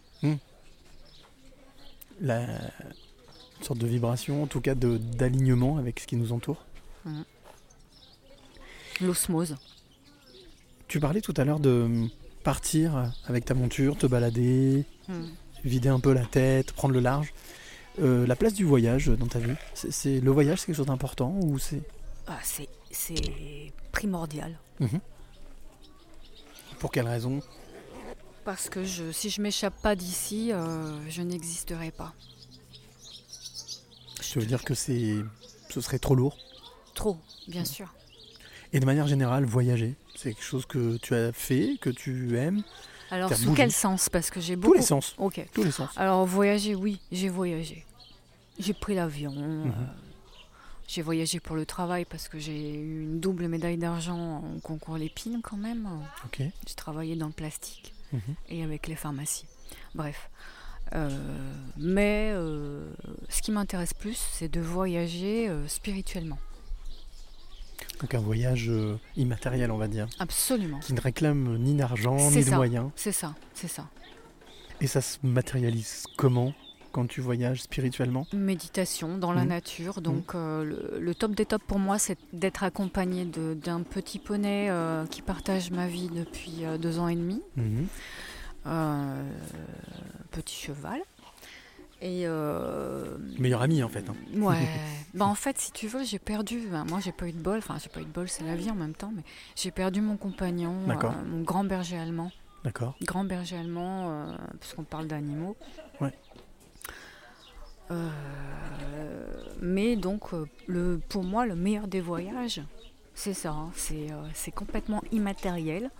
La 2.20 2.40
une 2.40 3.66
sorte 3.66 3.78
de 3.78 3.86
vibration, 3.86 4.42
en 4.42 4.46
tout 4.46 4.60
cas 4.62 4.74
d'alignement 4.74 5.76
avec 5.76 6.00
ce 6.00 6.06
qui 6.06 6.16
nous 6.16 6.32
entoure. 6.32 6.64
L'osmose. 9.00 9.56
Tu 10.88 10.98
parlais 10.98 11.20
tout 11.20 11.34
à 11.36 11.44
l'heure 11.44 11.60
de 11.60 12.08
partir 12.42 13.12
avec 13.26 13.44
ta 13.44 13.54
monture, 13.54 13.96
te 13.96 14.06
balader, 14.06 14.84
Hmm. 15.08 15.26
vider 15.64 15.88
un 15.88 15.98
peu 16.00 16.12
la 16.12 16.24
tête, 16.24 16.72
prendre 16.72 16.94
le 16.94 17.00
large. 17.00 17.32
Euh, 18.00 18.26
la 18.26 18.36
place 18.36 18.54
du 18.54 18.64
voyage 18.64 19.08
dans 19.08 19.26
ta 19.26 19.40
vie, 19.40 19.54
c'est, 19.74 20.20
le 20.20 20.30
voyage 20.30 20.60
c'est 20.60 20.66
quelque 20.66 20.76
chose 20.76 20.86
d'important 20.86 21.34
ou 21.42 21.58
c'est? 21.58 21.82
Ah, 22.28 22.38
c'est, 22.42 22.68
c'est 22.90 23.72
primordial. 23.92 24.58
pour 26.78 26.90
quelle 26.92 27.08
raison? 27.08 27.40
Parce 28.44 28.68
que 28.68 28.84
je, 28.84 29.12
si 29.12 29.30
je 29.30 29.40
m'échappe 29.42 29.80
pas 29.82 29.94
d'ici, 29.94 30.52
euh, 30.52 30.98
je 31.10 31.22
n'existerai 31.22 31.90
pas. 31.90 32.14
Je 34.22 34.38
veux 34.40 34.46
dire 34.46 34.64
que 34.64 34.74
c'est 34.74 35.16
ce 35.68 35.80
serait 35.80 35.98
trop 35.98 36.14
lourd. 36.14 36.36
Trop, 36.94 37.16
bien 37.48 37.64
sûr. 37.64 37.92
Et 38.72 38.80
de 38.80 38.86
manière 38.86 39.06
générale, 39.06 39.44
voyager, 39.44 39.94
c'est 40.16 40.32
quelque 40.34 40.44
chose 40.44 40.66
que 40.66 40.96
tu 40.98 41.14
as 41.14 41.32
fait, 41.32 41.76
que 41.80 41.90
tu 41.90 42.36
aimes, 42.38 42.62
Alors, 43.10 43.32
sous 43.34 43.46
bougé. 43.46 43.56
quel 43.56 43.72
sens? 43.72 44.08
Parce 44.08 44.30
que 44.30 44.40
j'ai 44.40 44.54
tous 44.54 44.60
beaucoup. 44.62 44.74
les 44.74 44.82
sens, 44.82 45.14
Ok. 45.18 45.44
tous 45.52 45.62
les 45.64 45.70
sens. 45.70 45.90
Alors, 45.96 46.24
voyager, 46.26 46.74
oui, 46.74 47.00
j'ai 47.12 47.28
voyagé. 47.28 47.84
J'ai 48.58 48.74
pris 48.74 48.94
l'avion. 48.94 49.32
Mhm. 49.32 49.70
euh, 49.70 49.72
J'ai 50.88 51.02
voyagé 51.02 51.38
pour 51.40 51.54
le 51.56 51.64
travail 51.66 52.04
parce 52.04 52.28
que 52.28 52.38
j'ai 52.38 52.74
eu 52.74 53.02
une 53.02 53.20
double 53.20 53.46
médaille 53.48 53.78
d'argent 53.78 54.42
au 54.56 54.60
concours 54.60 54.96
Lépine 54.98 55.40
quand 55.42 55.56
même. 55.56 55.88
Ok. 56.24 56.38
J'ai 56.66 56.74
travaillé 56.74 57.14
dans 57.16 57.26
le 57.28 57.32
plastique 57.32 57.92
Mhm. 58.12 58.34
et 58.48 58.64
avec 58.64 58.86
les 58.86 58.96
pharmacies. 58.96 59.46
Bref. 59.94 60.30
Euh, 60.94 61.08
mais 61.76 62.32
euh, 62.34 62.90
ce 63.28 63.42
qui 63.42 63.52
m'intéresse 63.52 63.94
plus, 63.94 64.18
c'est 64.32 64.48
de 64.48 64.60
voyager 64.60 65.48
euh, 65.48 65.66
spirituellement. 65.68 66.38
Donc 68.00 68.14
un 68.14 68.20
voyage 68.20 68.70
immatériel, 69.16 69.70
on 69.70 69.76
va 69.76 69.86
dire, 69.86 70.08
Absolument. 70.18 70.78
qui 70.80 70.94
ne 70.94 71.00
réclame 71.00 71.58
ni 71.58 71.74
d'argent 71.74 72.16
ni 72.30 72.44
de 72.44 72.50
moyens. 72.50 72.90
C'est 72.96 73.12
ça, 73.12 73.34
c'est 73.54 73.68
ça. 73.68 73.88
Et 74.80 74.86
ça 74.86 75.02
se 75.02 75.18
matérialise 75.22 76.04
comment? 76.16 76.54
Quand 76.92 77.06
tu 77.06 77.20
voyages 77.20 77.62
spirituellement 77.62 78.26
Méditation 78.32 79.18
dans 79.18 79.32
la 79.32 79.42
Mhm. 79.42 79.48
nature. 79.48 80.00
Donc 80.00 80.34
euh, 80.34 80.64
le, 80.64 80.98
le 81.00 81.14
top 81.14 81.34
des 81.34 81.46
tops 81.46 81.64
pour 81.66 81.78
moi, 81.78 81.98
c'est 81.98 82.18
d'être 82.32 82.62
accompagné 82.64 83.24
d'un 83.24 83.82
petit 83.82 84.18
poney 84.18 84.68
euh, 84.70 85.06
qui 85.06 85.22
partage 85.22 85.70
ma 85.70 85.86
vie 85.86 86.08
depuis 86.08 86.64
euh, 86.64 86.78
deux 86.78 86.98
ans 86.98 87.08
et 87.08 87.16
demi. 87.16 87.42
Mhm. 87.56 87.86
Petit 90.30 90.54
cheval. 90.54 91.00
Et 92.02 92.26
Meilleur 93.38 93.60
ami 93.62 93.82
en 93.82 93.88
fait. 93.88 94.08
hein. 94.08 94.14
ouais, 94.34 94.56
bah 95.14 95.26
en 95.26 95.34
fait, 95.34 95.58
si 95.58 95.70
tu 95.72 95.86
veux, 95.86 96.02
j'ai 96.04 96.18
perdu. 96.18 96.66
ben, 96.70 96.84
moi, 96.88 96.98
j'ai 97.00 97.12
pas 97.12 97.28
eu 97.28 97.32
de 97.32 97.38
bol. 97.42 97.58
Enfin, 97.58 97.76
j'ai 97.82 97.90
pas 97.90 98.00
eu 98.00 98.04
de 98.04 98.10
bol, 98.10 98.28
c'est 98.28 98.44
la 98.44 98.56
vie 98.56 98.70
en 98.70 98.74
même 98.74 98.94
temps. 98.94 99.12
Mais 99.14 99.22
j'ai 99.54 99.70
perdu 99.70 100.00
mon 100.00 100.16
compagnon, 100.16 100.72
mon 101.26 101.42
grand 101.42 101.64
berger 101.64 101.98
allemand. 101.98 102.30
D'accord. 102.64 102.94
Grand 103.02 103.24
berger 103.24 103.56
allemand, 103.56 104.34
puisqu'on 104.60 104.84
parle 104.84 105.06
d'animaux. 105.08 105.56
Euh, 107.90 108.10
mais 109.60 109.96
donc, 109.96 110.32
euh, 110.32 110.46
le, 110.66 111.00
pour 111.08 111.24
moi, 111.24 111.46
le 111.46 111.54
meilleur 111.56 111.88
des 111.88 112.00
voyages, 112.00 112.62
c'est 113.14 113.34
ça. 113.34 113.50
hein, 113.50 113.70
c'est 113.74 114.10
euh, 114.12 114.22
c'est 114.34 114.52
complètement 114.52 115.02
immatériel. 115.12 115.90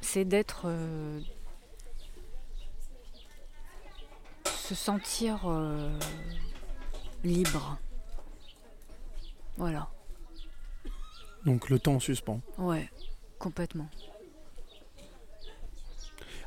C'est 0.00 0.24
d'être. 0.24 0.66
se 4.44 4.74
sentir 4.74 5.42
euh, 5.46 5.96
libre. 7.22 7.78
Voilà. 9.56 9.88
Donc 11.44 11.70
le 11.70 11.78
temps 11.78 11.94
en 11.94 12.00
suspens. 12.00 12.40
Ouais, 12.58 12.90
complètement. 13.38 13.88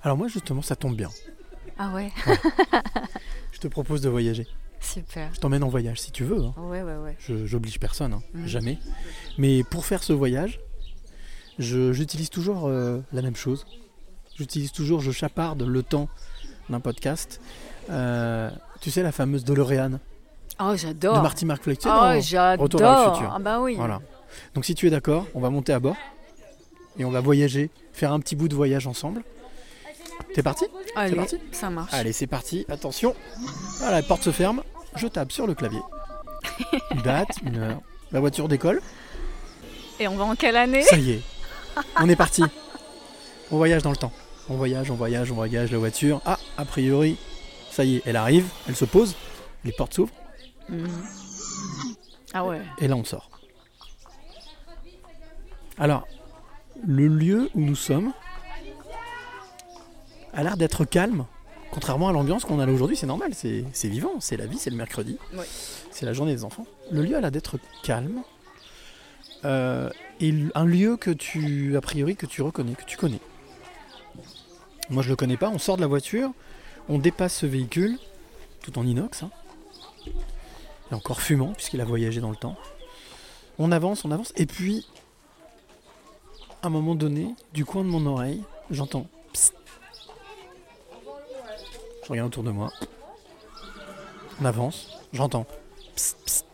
Alors 0.02 0.18
moi 0.18 0.28
justement 0.28 0.62
ça 0.62 0.76
tombe 0.76 0.96
bien. 0.98 1.10
Ah 1.82 1.92
ouais, 1.96 2.12
Je 3.54 3.60
te 3.60 3.68
propose 3.68 4.02
de 4.02 4.10
voyager. 4.10 4.46
super. 4.82 5.30
Je 5.34 5.40
t'emmène 5.40 5.64
en 5.64 5.70
voyage 5.70 6.00
si 6.02 6.12
tu 6.12 6.24
veux. 6.26 6.44
hein. 6.44 6.54
Ouais, 6.58 6.82
ouais, 6.84 6.98
ouais. 6.98 7.16
Je 7.20 7.46
j'oblige 7.46 7.80
personne, 7.80 8.14
hein, 8.14 8.22
Mhm. 8.34 8.48
jamais. 8.48 8.78
Mais 9.38 9.64
pour 9.64 9.86
faire 9.86 10.04
ce 10.04 10.12
voyage, 10.14 10.60
je- 11.58 11.92
j'utilise 11.94 12.30
toujours 12.30 12.68
euh, 12.68 13.00
la 13.14 13.22
même 13.22 13.36
chose. 13.36 13.66
J'utilise 14.38 14.72
toujours, 14.72 15.02
je 15.02 15.12
chaparde 15.12 15.62
le 15.64 15.84
temps 15.84 16.08
d'un 16.70 16.80
podcast. 16.80 17.40
Euh, 17.90 18.50
tu 18.82 18.92
sais 18.92 19.02
la 19.04 19.12
fameuse 19.12 19.44
DeLorean 19.44 20.00
Oh, 20.62 20.72
de 20.72 20.76
j'adore. 20.78 21.22
Marty 21.24 21.46
McFly. 21.46 21.78
Tu 21.78 21.84
sais, 21.84 21.90
Oh, 21.90 21.98
dans 22.00 22.20
j'adore. 22.22 22.64
Retour 22.64 22.80
vers 22.82 23.08
le 23.10 23.14
futur. 23.16 23.34
Ah 23.36 23.40
bah 23.40 23.60
oui. 23.62 23.76
Voilà. 23.76 24.02
Donc 24.54 24.66
si 24.66 24.76
tu 24.76 24.86
es 24.88 24.90
d'accord, 24.90 25.26
on 25.34 25.40
va 25.40 25.50
monter 25.50 25.72
à 25.74 25.80
bord 25.80 25.96
et 26.98 27.06
on 27.06 27.12
va 27.12 27.22
voyager, 27.22 27.70
faire 27.94 28.12
un 28.14 28.20
petit 28.20 28.36
bout 28.36 28.48
de 28.50 28.56
voyage 28.56 28.86
ensemble. 28.88 29.24
T'es 30.34 30.44
parti 30.44 30.66
Allez, 30.96 31.16
parti 31.16 31.38
ça 31.52 31.70
marche. 31.70 31.94
Allez, 31.94 32.14
c'est 32.14 32.28
parti. 32.28 32.66
Attention. 32.70 33.16
Voilà, 33.80 33.98
la 33.98 34.04
porte 34.04 34.24
se 34.24 34.32
ferme. 34.32 34.64
Je 34.96 35.08
tape 35.08 35.32
sur 35.32 35.48
le 35.48 35.54
clavier. 35.54 35.82
Une 36.92 37.02
date, 37.02 37.30
une 37.44 37.58
heure. 37.58 37.82
La 38.12 38.20
voiture 38.20 38.48
décolle. 38.48 38.82
Et 40.00 40.08
on 40.08 40.16
va 40.16 40.26
en 40.26 40.36
quelle 40.36 40.56
année 40.56 40.84
Ça 40.84 40.98
y 40.98 41.12
est. 41.12 41.22
On 42.00 42.10
est 42.10 42.16
parti. 42.16 42.44
On 43.52 43.58
voyage 43.58 43.84
dans 43.84 43.92
le 43.92 43.98
temps. 43.98 44.12
On 44.50 44.56
voyage, 44.56 44.90
on 44.90 44.96
voyage, 44.96 45.32
on 45.32 45.36
voyage. 45.36 45.72
La 45.72 45.78
voiture. 45.78 46.22
Ah, 46.26 46.38
a 46.58 46.66
priori, 46.66 47.18
ça 47.72 47.84
y 47.84 47.98
est, 47.98 48.02
elle 48.06 48.16
arrive. 48.16 48.48
Elle 48.68 48.76
se 48.76 48.86
pose. 48.86 49.16
Les 49.64 49.72
portes 49.72 49.94
s'ouvrent. 49.94 50.14
Mhm. 50.70 50.88
Ah 52.34 52.46
ouais. 52.46 52.62
Et 52.80 52.88
là, 52.88 52.96
on 52.96 53.04
sort. 53.04 53.30
Alors, 55.78 56.08
le 56.86 57.08
lieu 57.08 57.50
où 57.56 57.62
nous 57.62 57.76
sommes 57.76 58.14
a 60.34 60.44
l'air 60.44 60.58
d'être 60.58 60.86
calme. 60.86 61.26
Contrairement 61.72 62.10
à 62.10 62.12
l'ambiance 62.14 62.46
qu'on 62.46 62.60
a 62.60 62.66
là 62.66 62.72
aujourd'hui, 62.72 62.98
c'est 62.98 63.06
normal, 63.06 63.32
c'est 63.36 63.88
vivant, 63.90 64.14
c'est 64.20 64.38
la 64.38 64.48
vie, 64.48 64.58
c'est 64.58 64.72
le 64.72 64.76
mercredi. 64.76 65.18
Ouais. 65.34 65.46
C'est 65.92 66.06
la 66.06 66.14
journée 66.14 66.34
des 66.34 66.44
enfants. 66.44 66.66
Le 66.92 67.04
lieu 67.04 67.16
a 67.16 67.22
l'air 67.22 67.32
d'être 67.32 67.58
calme. 67.84 68.24
Euh, 69.46 69.90
et 70.20 70.34
un 70.56 70.66
lieu 70.66 70.98
que 70.98 71.12
tu, 71.12 71.78
a 71.78 71.82
priori, 71.82 72.16
que 72.16 72.26
tu 72.26 72.42
reconnais, 72.42 72.74
que 72.74 72.84
tu 72.84 72.98
connais. 72.98 73.20
Moi, 74.90 75.04
je 75.04 75.10
le 75.10 75.16
connais 75.16 75.38
pas. 75.38 75.50
On 75.50 75.60
sort 75.60 75.76
de 75.76 75.82
la 75.82 75.88
voiture, 75.88 76.32
on 76.90 76.98
dépasse 76.98 77.36
ce 77.36 77.46
véhicule, 77.46 77.98
tout 78.64 78.78
en 78.80 78.86
inox. 78.86 79.24
hein. 79.24 79.30
Il 80.08 80.94
est 80.94 80.96
encore 80.96 81.22
fumant, 81.22 81.54
puisqu'il 81.54 81.82
a 81.82 81.86
voyagé 81.86 82.20
dans 82.20 82.32
le 82.32 82.36
temps. 82.36 82.58
On 83.60 83.72
avance, 83.72 84.04
on 84.06 84.12
avance, 84.12 84.34
et 84.36 84.48
puis, 84.48 84.88
à 86.64 86.68
un 86.68 86.70
moment 86.72 86.96
donné, 86.96 87.36
du 87.54 87.64
coin 87.64 87.84
de 87.84 87.90
mon 87.90 88.06
oreille, 88.08 88.42
j'entends 88.72 89.06
Psst. 89.32 89.54
Regarde 92.10 92.28
autour 92.28 92.44
de 92.44 92.52
moi. 92.52 92.72
On 94.42 94.46
avance, 94.46 95.00
j'entends 95.14 95.46
Psst, 95.96 96.18
psst. 96.26 96.46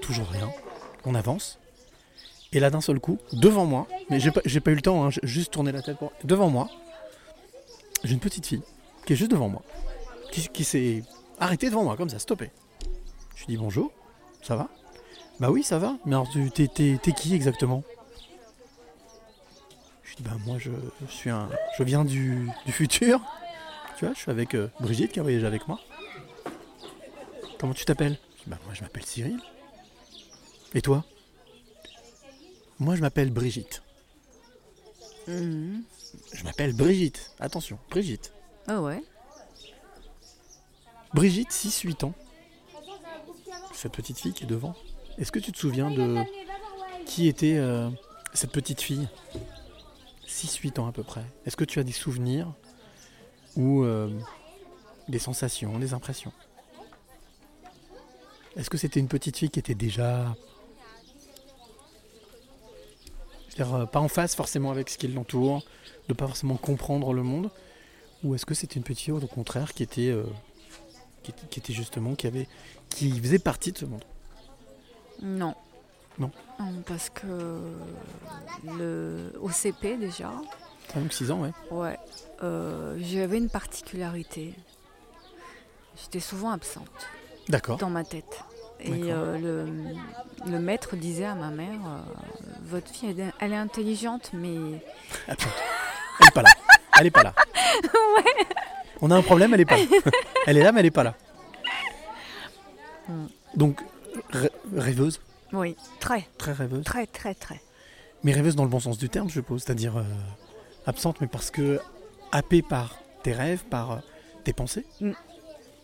Toujours 0.00 0.28
rien. 0.28 0.50
On 1.04 1.14
avance. 1.14 1.58
Et 2.52 2.60
là, 2.60 2.70
d'un 2.70 2.80
seul 2.80 3.00
coup, 3.00 3.18
devant 3.32 3.66
moi, 3.66 3.88
mais 4.10 4.20
j'ai 4.20 4.30
pas, 4.30 4.70
eu 4.70 4.74
le 4.74 4.82
temps, 4.82 5.04
hein, 5.04 5.10
juste 5.24 5.52
tourné 5.52 5.72
la 5.72 5.82
tête 5.82 5.98
pour. 5.98 6.12
Devant 6.22 6.50
moi, 6.50 6.70
j'ai 8.04 8.12
une 8.12 8.20
petite 8.20 8.46
fille 8.46 8.62
qui 9.06 9.14
est 9.14 9.16
juste 9.16 9.30
devant 9.30 9.48
moi, 9.48 9.62
qui, 10.30 10.48
qui 10.48 10.62
s'est 10.62 11.02
arrêtée 11.40 11.68
devant 11.68 11.82
moi, 11.82 11.96
comme 11.96 12.08
ça, 12.08 12.20
stoppée. 12.20 12.52
Je 13.34 13.40
lui 13.40 13.46
dis 13.48 13.56
bonjour, 13.56 13.90
ça 14.40 14.54
va? 14.54 14.68
Bah 15.40 15.50
oui, 15.50 15.64
ça 15.64 15.78
va. 15.78 15.96
Mais 16.06 16.14
alors, 16.14 16.28
t'es 16.54 16.68
qui 17.12 17.34
exactement? 17.34 17.82
Je 20.14 20.22
dis 20.22 20.28
bah 20.28 20.36
moi, 20.46 20.58
je, 20.58 20.70
je 21.08 21.12
suis 21.12 21.30
un, 21.30 21.48
je 21.76 21.82
viens 21.82 22.04
du, 22.04 22.48
du 22.66 22.72
futur. 22.72 23.20
Tu 23.98 24.04
vois, 24.04 24.14
je 24.14 24.20
suis 24.20 24.30
avec 24.30 24.54
euh, 24.54 24.68
Brigitte 24.78 25.10
qui 25.12 25.18
a 25.18 25.22
voyagé 25.22 25.44
avec 25.46 25.66
moi. 25.66 25.80
Comment 27.58 27.74
tu 27.74 27.84
t'appelles? 27.84 28.18
Je 28.38 28.44
dis, 28.44 28.48
Bah 28.50 28.58
moi, 28.64 28.74
je 28.74 28.82
m'appelle 28.82 29.04
Cyril. 29.04 29.40
Et 30.74 30.82
toi? 30.82 31.04
Moi, 32.78 32.94
je 32.94 33.00
m'appelle 33.00 33.30
Brigitte. 33.30 33.82
Mhm. 35.26 35.82
Je 36.32 36.44
m'appelle 36.44 36.74
Brigitte. 36.74 37.34
Attention, 37.40 37.78
Brigitte. 37.90 38.32
Ah 38.68 38.80
ouais? 38.82 39.02
Brigitte, 41.12 41.50
6-8 41.50 42.04
ans. 42.04 42.14
Cette 43.72 43.92
petite 43.92 44.18
fille 44.18 44.32
qui 44.32 44.44
est 44.44 44.48
devant. 44.48 44.74
Est-ce 45.18 45.32
que 45.32 45.38
tu 45.38 45.50
te 45.52 45.58
souviens 45.58 45.90
de 45.90 46.18
qui 47.06 47.28
était 47.28 47.56
euh, 47.56 47.88
cette 48.32 48.52
petite 48.52 48.80
fille? 48.80 49.08
6-8 50.28 50.80
ans 50.80 50.86
à 50.86 50.92
peu 50.92 51.02
près. 51.02 51.24
Est-ce 51.46 51.56
que 51.56 51.64
tu 51.64 51.78
as 51.78 51.84
des 51.84 51.92
souvenirs 51.92 52.52
ou 53.56 53.82
euh, 53.84 54.10
des 55.08 55.18
sensations, 55.18 55.78
des 55.78 55.92
impressions? 55.94 56.32
Est-ce 58.56 58.70
que 58.70 58.78
c'était 58.78 59.00
une 59.00 59.08
petite 59.08 59.36
fille 59.36 59.50
qui 59.50 59.58
était 59.58 59.74
déjà... 59.74 60.34
Je 63.48 63.58
veux 63.62 63.64
dire, 63.64 63.74
euh, 63.74 63.86
pas 63.86 64.00
en 64.00 64.08
face 64.08 64.34
forcément 64.34 64.70
avec 64.70 64.88
ce 64.90 64.98
qui 64.98 65.08
l'entoure, 65.08 65.62
de 66.08 66.14
pas 66.14 66.26
forcément 66.26 66.56
comprendre 66.56 67.12
le 67.12 67.22
monde? 67.22 67.50
Ou 68.22 68.34
est-ce 68.34 68.46
que 68.46 68.54
c'était 68.54 68.76
une 68.76 68.82
petite 68.82 69.00
fille 69.04 69.12
au 69.12 69.20
contraire 69.26 69.74
qui 69.74 69.82
était... 69.82 70.08
euh, 70.08 70.24
qui, 71.22 71.30
était- 71.30 71.46
qui 71.50 71.58
était 71.60 71.72
justement, 71.72 72.14
qui 72.14 72.26
avait, 72.26 72.48
qui 72.88 73.10
faisait 73.20 73.38
partie 73.38 73.72
de 73.72 73.78
ce 73.78 73.84
monde? 73.86 74.04
Non. 75.22 75.54
Non. 76.18 76.30
Parce 76.86 77.10
que 77.10 77.26
le 78.78 79.32
OCP 79.40 79.98
déjà, 79.98 80.30
Ah, 80.94 81.00
donc 81.00 81.12
6 81.12 81.30
ans, 81.30 81.40
ouais. 81.40 81.50
ouais, 81.70 81.98
euh, 82.42 82.96
j'avais 83.00 83.38
une 83.38 83.48
particularité. 83.48 84.54
J'étais 86.00 86.20
souvent 86.20 86.50
absente 86.50 86.88
D'accord. 87.48 87.78
dans 87.78 87.90
ma 87.90 88.04
tête. 88.04 88.40
Et 88.80 88.90
euh, 89.12 89.38
le, 89.38 90.50
le 90.50 90.58
maître 90.58 90.94
disait 90.96 91.24
à 91.24 91.34
ma 91.34 91.50
mère, 91.50 91.78
euh, 91.86 91.98
votre 92.64 92.90
fille, 92.90 93.10
elle, 93.10 93.20
est- 93.20 93.32
elle 93.40 93.52
est 93.52 93.56
intelligente, 93.56 94.30
mais. 94.32 94.56
Elle 96.20 96.28
est 96.28 96.34
pas 96.34 96.42
là. 96.42 96.50
Elle 97.00 97.06
est 97.06 97.10
pas 97.10 97.22
là. 97.24 97.34
On 99.00 99.10
a 99.10 99.16
un 99.16 99.22
problème, 99.22 99.52
elle 99.52 99.60
est 99.62 99.64
pas 99.64 99.76
là. 99.78 99.82
elle 100.46 100.58
est 100.58 100.62
là, 100.62 100.70
mais 100.70 100.78
elle 100.80 100.86
est 100.86 100.90
pas 100.92 101.02
là. 101.02 101.14
Hmm. 103.08 103.26
Donc, 103.56 103.80
rê- 104.32 104.52
rêveuse, 104.76 105.20
oui, 105.54 105.76
très, 106.00 106.28
très 106.38 106.52
rêveuse. 106.52 106.84
très, 106.84 107.06
très, 107.06 107.34
très. 107.34 107.60
Mais 108.22 108.32
rêveuse 108.32 108.56
dans 108.56 108.64
le 108.64 108.70
bon 108.70 108.80
sens 108.80 108.98
du 108.98 109.08
terme, 109.08 109.28
je 109.28 109.34
suppose. 109.34 109.62
C'est-à-dire 109.64 109.96
euh, 109.98 110.02
absente, 110.86 111.20
mais 111.20 111.26
parce 111.26 111.50
que 111.50 111.80
happée 112.32 112.62
par 112.62 112.96
tes 113.22 113.32
rêves, 113.32 113.64
par 113.64 113.90
euh, 113.92 113.96
tes 114.44 114.52
pensées. 114.52 114.84
Mm. 115.00 115.12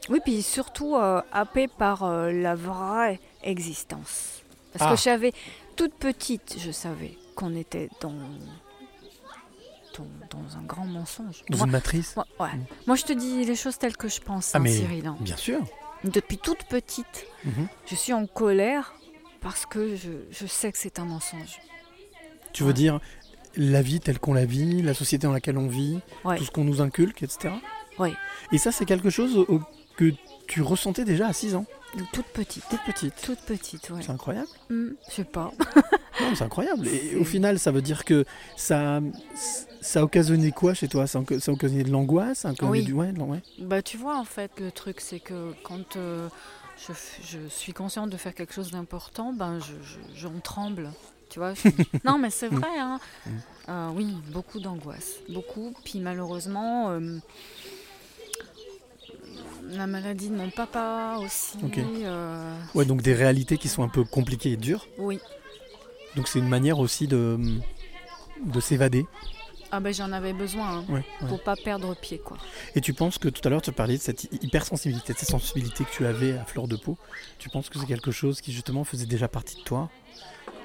Oui, 0.09 0.21
puis 0.25 0.43
surtout 0.43 0.97
euh, 0.97 1.21
happée 1.33 1.69
par 1.69 2.05
la 2.33 2.55
vraie 2.55 3.21
existence. 3.43 4.43
Parce 4.73 4.91
Ah. 4.91 4.95
que 4.97 5.01
j'avais, 5.03 5.33
toute 5.77 5.95
petite, 5.95 6.57
je 6.59 6.71
savais 6.71 7.17
qu'on 7.35 7.55
était 7.55 7.91
dans, 8.01 8.13
dans, 9.99 10.07
dans 10.31 10.57
un 10.57 10.63
grand 10.63 10.87
mensonge. 10.87 11.43
Dans 11.51 11.59
Moi, 11.59 11.67
une 11.67 11.73
matrice 11.73 12.17
moi- 12.17 12.27
ouais. 12.39 12.55
Mm. 12.55 12.65
Moi, 12.87 12.97
je 12.97 13.05
te 13.05 13.13
dis 13.13 13.45
les 13.45 13.57
choses 13.57 13.79
telles 13.79 13.97
que 13.97 14.09
je 14.09 14.21
pense, 14.21 14.55
Ah, 14.55 14.59
hein, 14.59 14.61
mais- 14.63 14.73
Cyril. 14.75 15.07
hein. 15.07 15.17
Bien 15.21 15.37
sûr. 15.37 15.61
Depuis 16.05 16.39
toute 16.39 16.65
petite, 16.65 17.27
Mhm. 17.45 17.69
je 17.87 17.95
suis 17.95 18.15
en 18.15 18.27
colère 18.27 18.95
parce 19.41 19.67
que 19.67 19.97
je, 19.97 20.11
je 20.31 20.47
sais 20.47 20.71
que 20.73 20.79
c'est 20.79 20.99
un 20.99 21.05
mensonge. 21.05 21.59
Tu 22.53 22.63
veux 22.63 22.69
Ouais. 22.69 22.75
dire 22.75 23.01
la 23.57 23.83
vie 23.83 24.01
telle 24.01 24.19
qu'on 24.19 24.35
la 24.35 24.45
vit, 24.45 24.83
la 24.83 24.95
société 24.95 25.27
dans 25.27 25.33
laquelle 25.33 25.59
on 25.59 25.67
vit, 25.69 26.01
Ouais. 26.25 26.37
tout 26.37 26.45
ce 26.45 26.51
qu'on 26.51 26.65
nous 26.65 26.81
inculque, 26.81 27.23
etc. 27.23 27.55
Ouais. 27.99 28.13
Et 28.53 28.59
ça, 28.59 28.73
c'est 28.73 28.85
quelque 28.85 29.11
chose 29.11 29.37
au- 29.37 29.61
que 29.97 30.13
tu 30.47 30.63
ressentais 30.63 31.05
déjà 31.05 31.27
à 31.29 31.33
6 31.33 31.55
ans, 31.55 31.67
Toute 32.13 32.27
petite. 32.27 32.65
toute 32.71 32.81
petite. 32.85 33.15
Toute 33.23 33.41
petite, 33.41 33.91
ouais. 33.91 34.01
C'est 34.03 34.11
incroyable. 34.11 34.49
Hmm, 34.71 34.91
je 35.09 35.15
sais 35.15 35.25
pas. 35.25 35.53
Non, 36.21 36.35
c'est 36.35 36.45
incroyable. 36.45 36.87
Et 36.87 37.17
au 37.17 37.25
final, 37.25 37.59
ça 37.59 37.71
veut 37.71 37.81
dire 37.81 38.05
que 38.05 38.27
ça, 38.55 39.01
ça 39.81 40.01
a 40.01 40.03
occasionné 40.03 40.51
quoi 40.53 40.75
chez 40.75 40.87
toi? 40.87 41.07
Ça 41.07 41.21
a, 41.21 41.39
ça 41.39 41.51
a 41.51 41.55
occasionné 41.55 41.83
de 41.83 41.91
l'angoisse 41.91 42.45
Oui. 42.63 42.83
du... 42.85 42.93
ouais, 42.93 43.13
ouais. 43.19 43.41
Bah, 43.61 43.81
tu 43.81 43.97
vois, 43.97 44.19
en 44.19 44.25
fait, 44.25 44.51
le 44.61 44.71
truc, 44.71 45.01
c'est 45.01 45.21
que 45.21 45.55
quand 45.63 45.97
euh, 45.97 46.29
je, 46.89 47.49
suis 47.49 47.73
consciente 47.73 48.11
de 48.11 48.17
faire 48.17 48.35
quelque 48.35 48.53
chose 48.55 48.71
d'important, 48.71 49.33
ben, 49.33 49.59
je, 49.61 49.73
je- 49.83 50.21
j'en 50.21 50.39
tremble. 50.41 50.91
Tu 51.29 51.39
vois 51.39 51.55
je- 51.55 51.69
Non, 52.05 52.19
mais 52.19 52.31
c'est 52.31 52.49
vrai. 52.49 52.79
Hein. 52.79 52.99
Mm. 53.27 53.31
Euh, 53.69 53.89
oui, 53.95 54.17
beaucoup 54.33 54.59
d'angoisse. 54.61 55.17
Beaucoup. 55.29 55.73
Puis 55.85 56.01
malheureusement, 56.01 56.91
euh, 56.91 57.19
la 59.65 59.87
maladie 59.87 60.29
de 60.31 60.37
mon 60.37 60.51
papa 60.51 61.19
aussi. 61.21 61.57
Ok. 61.63 61.79
euh, 61.79 62.57
Ouais, 62.75 62.85
donc 62.85 63.03
des 63.03 63.15
réalités 63.15 63.59
qui 63.59 63.69
sont 63.69 63.83
un 63.83 63.89
peu 63.89 64.05
compliquées 64.05 64.53
et 64.53 64.57
dures. 64.57 64.87
oui. 64.99 65.21
Donc 66.17 66.27
c'est 66.27 66.41
une 66.41 66.49
manière 66.49 66.81
aussi 66.81 67.07
de, 67.07 67.39
de 68.45 68.59
s'évader. 68.61 69.07
Ah 69.73 69.79
ben 69.81 69.93
j'en 69.95 70.11
avais 70.13 70.33
besoin 70.33 70.79
hein, 70.79 70.85
Ouais, 70.89 71.05
ouais. 71.23 71.29
pour 71.29 71.43
pas 71.43 71.55
perdre 71.57 71.95
pied 71.95 72.19
quoi. 72.19 72.37
Et 72.75 72.81
tu 72.81 72.93
penses 72.93 73.19
que 73.19 73.29
tout 73.29 73.41
à 73.47 73.51
l'heure 73.51 73.63
tu 73.63 73.71
parlais 73.73 73.97
de 73.97 74.03
cette 74.03 74.25
hy- 74.25 74.39
hypersensibilité, 74.43 75.13
de 75.13 75.19
cette 75.19 75.29
sensibilité 75.31 75.85
que 75.85 75.91
tu 75.91 76.07
avais 76.07 76.37
à 76.37 76.45
fleur 76.45 76.67
de 76.67 76.77
peau. 76.77 76.99
Tu 77.39 77.49
penses 77.51 77.69
que 77.69 77.79
c'est 77.79 77.87
quelque 77.87 78.11
chose 78.11 78.41
qui 78.41 78.53
justement 78.53 78.83
faisait 78.85 79.07
déjà 79.07 79.29
partie 79.29 79.57
de 79.57 79.63
toi 79.63 79.89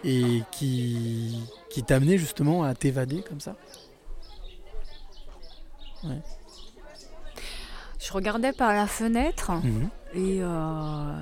et 0.03 0.41
qui, 0.51 1.39
qui 1.69 1.83
t'a 1.83 1.95
amené 1.97 2.17
justement 2.17 2.63
à 2.63 2.73
t'évader 2.73 3.21
comme 3.27 3.39
ça? 3.39 3.55
Je 7.99 8.11
regardais 8.13 8.53
par 8.53 8.73
la 8.73 8.87
fenêtre 8.87 9.51
Mhm. 9.51 9.89
et 10.13 10.37
euh, 10.41 11.13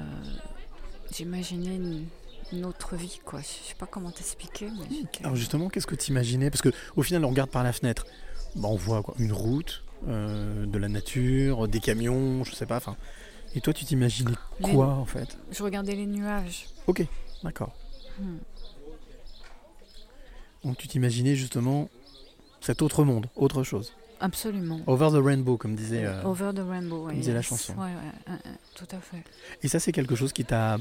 j'imaginais 1.13 1.75
une, 1.75 2.05
une 2.53 2.65
autre 2.65 2.95
vie 2.95 3.19
quoi. 3.25 3.39
Je 3.41 3.45
sais 3.69 3.75
pas 3.77 3.85
comment 3.85 4.11
t'expliquer. 4.11 4.69
Mais 4.79 5.01
Alors 5.23 5.35
justement, 5.35 5.69
qu'est-ce 5.69 5.87
que 5.87 5.95
tu 5.95 6.11
imaginais 6.11 6.49
Parce 6.49 6.61
que 6.61 6.69
au 6.95 7.03
final, 7.03 7.25
on 7.25 7.29
regarde 7.29 7.49
par 7.49 7.63
la 7.63 7.73
fenêtre. 7.73 8.05
Bah, 8.55 8.67
on 8.69 8.75
voit 8.75 9.01
quoi, 9.03 9.15
une 9.19 9.33
route, 9.33 9.83
euh, 10.07 10.65
de 10.65 10.77
la 10.77 10.87
nature, 10.89 11.67
des 11.67 11.79
camions, 11.79 12.43
je 12.43 12.53
sais 12.53 12.65
pas. 12.67 12.77
Enfin, 12.77 12.95
et 13.55 13.61
toi, 13.61 13.73
tu 13.73 13.83
t'imaginais 13.85 14.31
Les- 14.59 14.71
quoi 14.73 14.87
en 14.89 15.05
fait? 15.05 15.37
Je 15.51 15.63
regardais 15.63 15.95
les 15.95 16.05
nuages. 16.05 16.67
Ok, 16.87 17.03
d'accord. 17.43 17.73
Hmm. 18.19 18.37
Donc 20.63 20.77
tu 20.77 20.87
t'imaginais 20.87 21.35
justement 21.35 21.89
cet 22.61 22.81
autre 22.81 23.03
monde, 23.03 23.27
autre 23.35 23.63
chose. 23.63 23.93
Absolument. 24.19 24.79
Over 24.87 25.09
the 25.11 25.21
rainbow, 25.23 25.57
comme 25.57 25.75
disait. 25.75 26.05
euh, 26.05 26.23
Over 26.23 26.51
the 26.55 26.59
rainbow. 26.65 27.07
ouais, 27.07 27.15
disait 27.15 27.33
la 27.33 27.39
yes. 27.39 27.47
chanson. 27.47 27.73
Ouais, 27.73 27.85
ouais, 27.85 27.89
ouais, 28.27 28.33
ouais, 28.33 28.51
tout 28.75 28.87
à 28.95 28.99
fait. 28.99 29.21
Et 29.63 29.67
ça, 29.67 29.79
c'est 29.81 29.91
quelque 29.91 30.15
chose 30.15 30.31
qui 30.31 30.45
t'a 30.45 30.77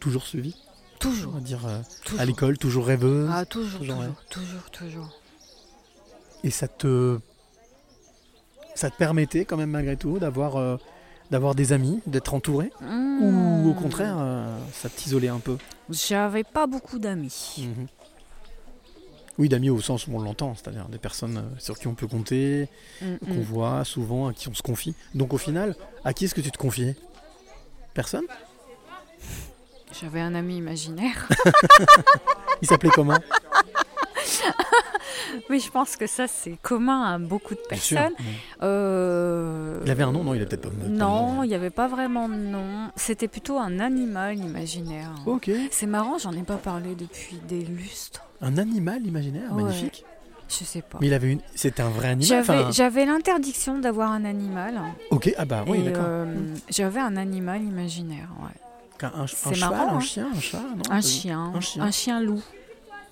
toujours 0.00 0.26
suivi, 0.26 0.56
on 1.04 1.10
Toujours. 1.10 1.32
va 1.32 1.40
dire, 1.40 1.66
euh, 1.66 1.80
toujours. 2.04 2.20
à 2.20 2.24
l'école, 2.24 2.58
toujours 2.58 2.86
rêveuse. 2.86 3.30
Ah 3.32 3.44
toujours, 3.44 3.80
Toujours, 3.80 3.96
toujours, 3.96 4.14
toujours, 4.30 4.70
toujours. 4.70 5.20
Et 6.44 6.50
ça 6.50 6.68
te, 6.68 7.18
ça 8.74 8.90
te 8.90 8.96
permettait 8.96 9.44
quand 9.44 9.56
même 9.56 9.70
malgré 9.70 9.96
tout 9.96 10.18
d'avoir, 10.18 10.56
euh, 10.56 10.76
d'avoir 11.30 11.54
des 11.54 11.72
amis, 11.72 12.00
d'être 12.06 12.34
entouré, 12.34 12.70
ou 12.80 12.84
au 13.68 13.72
Hmm. 13.72 13.74
contraire, 13.74 14.16
euh, 14.18 14.58
ça 14.72 14.88
t'isolait 14.88 15.28
un 15.28 15.40
peu? 15.40 15.56
J'avais 15.90 16.44
pas 16.44 16.66
beaucoup 16.66 16.98
d'amis. 16.98 17.56
Mhm. 17.58 17.86
Oui, 19.38 19.48
d'amis 19.48 19.70
au 19.70 19.80
sens 19.80 20.08
où 20.08 20.12
on 20.16 20.20
l'entend, 20.20 20.56
c'est-à-dire 20.56 20.88
des 20.88 20.98
personnes 20.98 21.44
sur 21.58 21.78
qui 21.78 21.86
on 21.86 21.94
peut 21.94 22.08
compter, 22.08 22.68
qu'on 23.00 23.40
voit 23.40 23.84
souvent, 23.84 24.26
à 24.26 24.32
qui 24.32 24.48
on 24.48 24.54
se 24.54 24.62
confie. 24.62 24.94
Donc 25.14 25.32
au 25.32 25.38
final, 25.38 25.76
à 26.04 26.12
qui 26.12 26.24
est-ce 26.24 26.34
que 26.34 26.40
tu 26.40 26.50
te 26.50 26.58
confiais? 26.58 26.96
Personne? 27.94 28.24
J'avais 30.00 30.20
un 30.20 30.34
ami 30.34 30.56
imaginaire. 30.58 31.28
Il 32.62 32.68
s'appelait 32.68 32.90
comment? 32.90 33.18
Mais 35.50 35.58
je 35.60 35.70
pense 35.70 35.96
que 35.96 36.06
ça, 36.06 36.26
c'est 36.26 36.58
commun 36.60 37.14
à 37.14 37.18
beaucoup 37.18 37.54
de 37.54 37.60
sûr. 37.60 37.68
personnes. 37.96 38.12
Euh, 38.62 39.80
Il 39.84 39.90
avait 39.90 40.02
un 40.02 40.12
nom? 40.12 40.24
Non, 40.24 40.34
il 40.34 40.38
avait 40.38 40.46
peut-être 40.46 40.68
pas. 40.68 40.84
de 40.84 40.88
Non, 40.88 41.36
nom. 41.36 41.42
il 41.42 41.48
n'y 41.48 41.54
avait 41.54 41.70
pas 41.70 41.88
vraiment 41.88 42.28
de 42.28 42.34
nom. 42.34 42.90
C'était 42.96 43.28
plutôt 43.28 43.58
un 43.58 43.78
animal 43.80 44.36
imaginaire. 44.38 45.10
Ok. 45.26 45.50
C'est 45.70 45.86
marrant, 45.86 46.18
j'en 46.18 46.32
ai 46.32 46.42
pas 46.42 46.56
parlé 46.56 46.94
depuis 46.94 47.36
des 47.48 47.62
lustres. 47.62 48.22
Un 48.42 48.58
animal 48.58 49.04
imaginaire, 49.06 49.52
Ouais. 49.54 49.62
magnifique. 49.62 50.04
Je 50.48 50.64
sais 50.64 50.82
pas. 50.82 50.98
Mais 51.00 51.08
il 51.08 51.14
avait 51.14 51.32
une. 51.32 51.40
C'était 51.54 51.82
un 51.82 51.90
vrai 51.90 52.08
animal. 52.08 52.72
J'avais 52.72 53.04
l'interdiction 53.04 53.78
d'avoir 53.78 54.10
un 54.12 54.24
animal. 54.24 54.80
Ok, 55.10 55.32
ah 55.36 55.44
bah 55.44 55.64
oui, 55.66 55.82
d'accord. 55.82 56.04
euh, 56.06 56.34
J'avais 56.70 57.00
un 57.00 57.16
animal 57.16 57.62
imaginaire, 57.62 58.28
ouais. 58.42 58.54
Un, 59.02 59.06
un- 59.06 59.20
un 59.22 59.26
c'est 59.26 59.54
cheval, 59.54 59.70
marrant, 59.70 59.92
un 59.92 59.96
hein. 59.96 60.00
chien, 60.00 60.28
un 60.34 60.40
chat, 60.40 60.58
non 60.60 60.82
Un 60.90 60.98
Euh, 60.98 61.02
chien, 61.02 61.40
un 61.54 61.60
chien. 61.60 61.82
un 61.84 61.90
chien 61.90 62.20
loup. 62.20 62.42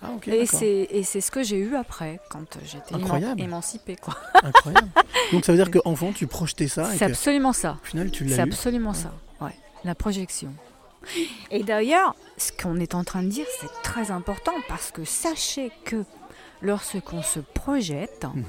Ah 0.02 0.10
ok, 0.14 0.28
Et 0.28 0.44
c'est 0.46 0.88
et 0.90 1.02
c'est 1.04 1.20
ce 1.22 1.30
que 1.30 1.42
j'ai 1.42 1.56
eu 1.56 1.74
après, 1.74 2.20
quand 2.30 2.58
j'étais 2.64 2.94
Incroyable. 2.94 3.40
émancipée. 3.40 3.96
quoi. 3.96 4.14
Incroyable. 4.42 4.88
Donc 5.32 5.44
ça 5.44 5.52
veut 5.52 5.58
dire 5.58 5.70
qu'enfant, 5.82 6.12
tu 6.12 6.26
projetais 6.26 6.68
ça 6.68 6.90
C'est 6.96 7.04
absolument 7.04 7.52
ça. 7.54 7.78
au 7.82 7.86
final, 7.86 8.10
tu 8.10 8.28
C'est 8.28 8.36
l'as 8.36 8.44
eu. 8.44 8.46
absolument 8.48 8.92
ça, 8.92 9.12
ouais. 9.40 9.54
La 9.84 9.94
projection. 9.94 10.52
Et 11.50 11.62
d'ailleurs, 11.62 12.14
ce 12.36 12.50
qu'on 12.52 12.78
est 12.78 12.94
en 12.94 13.04
train 13.04 13.22
de 13.22 13.28
dire, 13.28 13.46
c'est 13.60 13.70
très 13.82 14.10
important 14.10 14.52
parce 14.68 14.90
que 14.90 15.04
sachez 15.04 15.70
que 15.84 16.04
lorsqu'on 16.62 17.22
se 17.22 17.38
projette, 17.40 18.26
Mhm. 18.34 18.44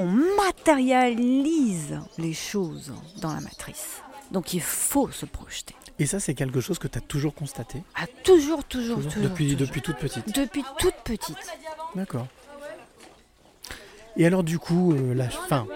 on 0.00 0.06
matérialise 0.36 1.98
les 2.18 2.34
choses 2.34 2.92
dans 3.22 3.32
la 3.32 3.40
matrice. 3.40 4.02
Donc 4.32 4.52
il 4.54 4.60
faut 4.60 5.10
se 5.10 5.24
projeter. 5.24 5.74
Et 5.98 6.06
ça, 6.06 6.20
c'est 6.20 6.34
quelque 6.34 6.60
chose 6.60 6.78
que 6.78 6.86
tu 6.88 6.98
as 6.98 7.00
toujours 7.00 7.34
constaté 7.34 7.82
Ah, 7.96 8.06
toujours, 8.22 8.62
toujours, 8.64 8.96
toujours, 8.96 9.12
toujours. 9.12 9.28
depuis, 9.30 9.44
toujours. 9.52 9.66
depuis 9.66 9.82
toute 9.82 9.96
petite. 9.96 10.34
Depuis 10.34 10.64
toute 10.78 10.94
petite. 11.04 11.36
D'accord. 11.96 12.26
Et 14.16 14.26
alors, 14.26 14.42
du 14.44 14.58
coup, 14.58 14.92
euh, 14.94 15.14
la 15.14 15.28
fin, 15.28 15.66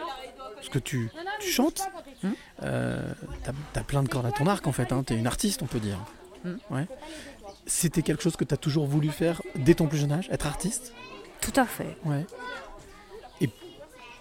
parce 0.56 0.68
que 0.68 0.78
tu, 0.78 1.11
tu 1.40 1.50
chantes, 1.50 1.82
Hmm. 2.22 2.30
euh, 2.62 3.02
t'as 3.42 3.80
as 3.80 3.85
plein 3.85 4.04
de 4.04 4.08
cordes 4.08 4.26
à 4.26 4.30
ton 4.30 4.46
arc 4.46 4.64
en 4.68 4.72
fait, 4.72 4.92
hein, 4.92 5.02
tu 5.04 5.12
es 5.12 5.16
une 5.16 5.26
artiste, 5.26 5.61
on 5.62 5.66
peut 5.66 5.80
dire. 5.80 5.98
Hmm. 6.44 6.54
Ouais. 6.70 6.87
C'était 7.66 8.02
quelque 8.02 8.22
chose 8.22 8.37
que 8.37 8.44
tu 8.44 8.54
as 8.54 8.56
toujours 8.56 8.87
voulu 8.87 9.08
faire 9.11 9.42
dès 9.56 9.74
ton 9.74 9.87
plus 9.88 9.98
jeune 9.98 10.12
âge, 10.12 10.28
être 10.30 10.46
artiste? 10.46 10.92
Tout 11.40 11.52
à 11.56 11.64
fait. 11.66 11.96
Ouais. 12.04 12.24
Et 13.40 13.50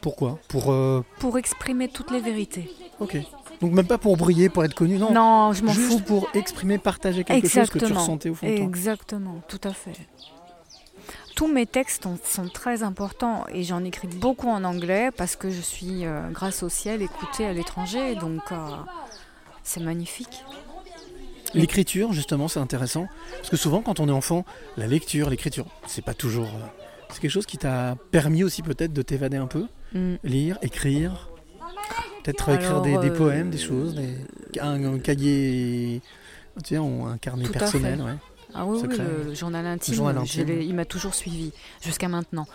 pourquoi? 0.02 0.40
Pour. 0.48 0.72
euh, 0.72 1.04
Pour 1.20 1.38
exprimer 1.38 1.90
toutes 1.90 2.10
les 2.10 2.20
vérités. 2.22 2.72
Ok. 3.00 3.18
Donc, 3.62 3.72
même 3.74 3.86
pas 3.88 3.98
pour 3.98 4.18
briller, 4.18 4.50
pour 4.50 4.64
être 4.66 4.74
connu, 4.74 4.98
non. 4.98 5.12
Non, 5.12 5.54
je 5.54 5.64
m'en 5.64 5.72
Juste 5.72 5.92
fous. 5.92 6.00
pour 6.00 6.28
exprimer, 6.34 6.78
partager 6.80 7.24
quelque 7.24 7.48
chose 7.48 7.70
que 7.70 7.78
tu 7.78 7.86
Exactement. 7.86 8.00
ressentais 8.00 8.30
au 8.30 8.36
fond 8.36 8.48
de 8.50 8.56
toi. 8.56 8.66
Exactement, 8.66 9.42
tout 9.48 9.62
à 9.64 9.72
fait. 9.74 9.94
Tous 11.36 11.48
mes 11.48 11.66
textes 11.66 12.06
ont- 12.06 12.20
sont 12.24 12.48
très 12.50 12.84
importants 12.84 13.46
et 13.54 13.64
j'en 13.64 13.84
écris 13.84 14.08
beaucoup 14.08 14.48
en 14.50 14.64
anglais 14.64 15.10
parce 15.16 15.36
que 15.36 15.50
je 15.50 15.62
suis, 15.62 16.06
euh, 16.06 16.30
grâce 16.32 16.62
au 16.64 16.70
ciel, 16.70 17.02
écoutée 17.02 17.46
à 17.46 17.54
l'étranger. 17.54 18.16
Donc, 18.16 18.42
euh, 18.52 18.56
c'est 19.64 19.80
magnifique. 19.80 20.44
L'écriture, 21.54 22.14
justement, 22.14 22.48
c'est 22.48 22.60
intéressant. 22.60 23.08
Parce 23.38 23.50
que 23.50 23.58
souvent, 23.58 23.82
quand 23.82 24.00
on 24.00 24.08
est 24.08 24.12
enfant, 24.14 24.46
la 24.78 24.88
lecture, 24.88 25.30
l'écriture, 25.30 25.66
c'est 25.88 26.04
pas 26.04 26.14
toujours. 26.14 26.46
euh, 26.48 26.68
c'est 27.10 27.20
quelque 27.22 27.32
chose 27.32 27.46
qui 27.46 27.58
t'a 27.58 27.96
permis 28.12 28.44
aussi 28.44 28.62
peut-être 28.62 28.94
de 28.94 29.02
t'évader 29.02 29.38
un 29.38 29.48
peu 29.48 29.68
Mm. 29.94 30.16
Lire, 30.24 30.58
écrire 30.62 31.28
Peut-être 32.24 32.50
écrire 32.50 32.82
des, 32.82 32.98
des 32.98 33.10
euh, 33.10 33.16
poèmes, 33.18 33.50
des 33.50 33.58
choses, 33.58 33.96
des, 33.96 34.60
un, 34.60 34.84
un 34.96 35.00
cahier. 35.00 36.02
Tu 36.64 36.76
sais, 36.76 36.78
un 36.78 37.18
carnet 37.20 37.46
Tout 37.46 37.54
personnel, 37.54 38.02
ouais. 38.02 38.14
Ah 38.54 38.66
oui, 38.66 38.82
oui, 38.86 38.98
le, 38.98 39.24
le 39.30 39.34
journal 39.34 39.66
intime, 39.66 39.94
journal 39.96 40.16
je 40.26 40.42
intime. 40.42 40.48
l'ai- 40.48 40.66
il 40.66 40.76
m'a 40.76 40.84
toujours 40.84 41.14
suivi 41.16 41.54
jusqu'à 41.82 42.10
maintenant. 42.10 42.46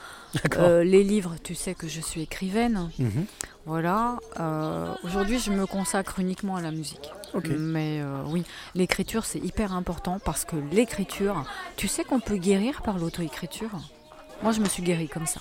Euh, 0.59 0.85
les 0.85 1.03
livres, 1.03 1.37
tu 1.43 1.55
sais 1.55 1.75
que 1.75 1.89
je 1.89 2.03
suis 2.03 2.21
écrivaine. 2.21 2.91
Mhm. 2.99 3.25
Voilà. 3.65 4.19
Euh, 4.39 4.93
Aujourd'hui, 5.05 5.39
je 5.39 5.51
me 5.51 5.65
consacre 5.67 6.19
uniquement 6.19 6.57
à 6.57 6.61
la 6.61 6.71
musique. 6.71 7.11
Mais 7.59 8.01
euh, 8.03 8.23
oui, 8.27 8.45
l'écriture, 8.75 9.25
c'est 9.25 9.39
hyper 9.39 9.73
important 9.73 10.19
parce 10.23 10.45
que 10.45 10.57
l'écriture, 10.71 11.45
tu 11.77 11.89
sais 11.89 12.05
qu'on 12.05 12.21
peut 12.21 12.37
guérir 12.37 12.83
par 12.83 12.99
l'auto-écriture? 12.99 13.71
Moi, 14.43 14.53
je 14.53 14.61
me 14.61 14.67
suis 14.69 14.83
guérie 14.83 15.09
comme 15.09 15.27
ça. 15.27 15.41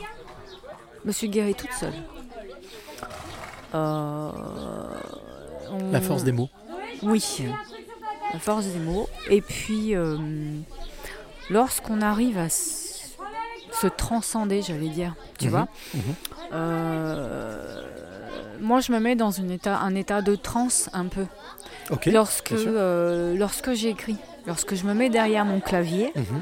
Je 1.03 1.07
me 1.07 1.11
suis 1.11 1.27
guérie 1.27 1.55
toute 1.55 1.73
seule. 1.73 1.93
Euh, 3.75 4.29
on- 5.71 5.91
La 5.91 6.01
force 6.01 6.23
des 6.23 6.31
mots. 6.31 6.49
Oui, 7.03 7.23
la 8.33 8.39
force 8.39 8.65
des 8.65 8.79
mots. 8.79 9.07
Et 9.29 9.41
puis, 9.41 9.95
euh, 9.95 10.17
lorsqu'on 11.49 12.01
arrive 12.01 12.37
à 12.37 12.49
se 12.49 13.87
transcender, 13.87 14.61
j'allais 14.61 14.87
dire, 14.89 15.13
tu 15.37 15.45
Mhm, 15.45 15.51
vois, 15.51 15.67
mhm. 15.93 16.01
euh, 16.53 17.81
moi 18.61 18.79
je 18.79 18.91
me 18.93 18.99
mets 18.99 19.15
dans 19.15 19.31
une 19.31 19.51
état, 19.51 19.77
un 19.79 19.93
état 19.95 20.21
de 20.21 20.35
transe 20.35 20.89
un 20.93 21.05
peu. 21.05 21.25
Euh, 22.67 23.35
lorsque 23.37 23.73
j'écris, 23.73 24.17
lorsque 24.47 24.75
je 24.75 24.85
me 24.85 24.93
mets 24.93 25.09
derrière 25.09 25.43
mon 25.45 25.59
clavier, 25.59 26.11
Mhm. 26.15 26.41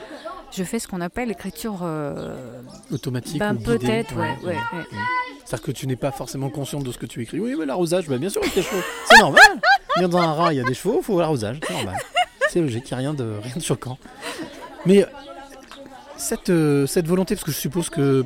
Je 0.55 0.63
fais 0.63 0.79
ce 0.79 0.87
qu'on 0.87 1.01
appelle 1.01 1.29
l'écriture. 1.29 1.79
euh, 1.83 2.35
Automatique 2.91 3.39
ben, 3.39 3.55
peut-être, 3.55 4.15
ouais, 4.15 4.35
ouais, 4.43 4.55
ouais. 4.55 4.85
C'est-à-dire 5.45 5.65
que 5.65 5.71
tu 5.71 5.87
n'es 5.87 5.95
pas 5.95 6.11
forcément 6.11 6.49
consciente 6.49 6.83
de 6.83 6.91
ce 6.91 6.97
que 6.97 7.05
tu 7.05 7.21
écris. 7.21 7.39
Oui, 7.39 7.55
mais 7.57 7.65
l'arrosage, 7.65 8.07
bah, 8.07 8.17
bien 8.17 8.29
sûr, 8.29 8.41
avec 8.41 8.55
les 8.55 8.61
chevaux. 8.61 8.81
C'est 9.09 9.19
normal. 9.19 9.41
Bien 9.97 10.07
dans 10.09 10.17
un 10.19 10.33
rat, 10.33 10.53
il 10.53 10.57
y 10.57 10.59
a 10.61 10.63
des 10.63 10.73
chevaux, 10.73 10.97
il 10.99 11.03
faut 11.03 11.19
l'arrosage. 11.19 11.59
C'est 11.67 11.73
normal. 11.73 11.95
C'est 12.49 12.61
logique, 12.61 12.89
il 12.89 12.93
n'y 12.93 12.95
a 12.95 12.97
rien 12.97 13.13
de, 13.13 13.39
rien 13.41 13.53
de 13.55 13.61
choquant. 13.61 13.97
Mais 14.85 15.03
euh, 15.03 15.07
cette, 16.17 16.51
cette 16.87 17.07
volonté, 17.07 17.35
parce 17.35 17.43
que 17.45 17.51
je 17.51 17.57
suppose 17.57 17.89
que. 17.89 18.23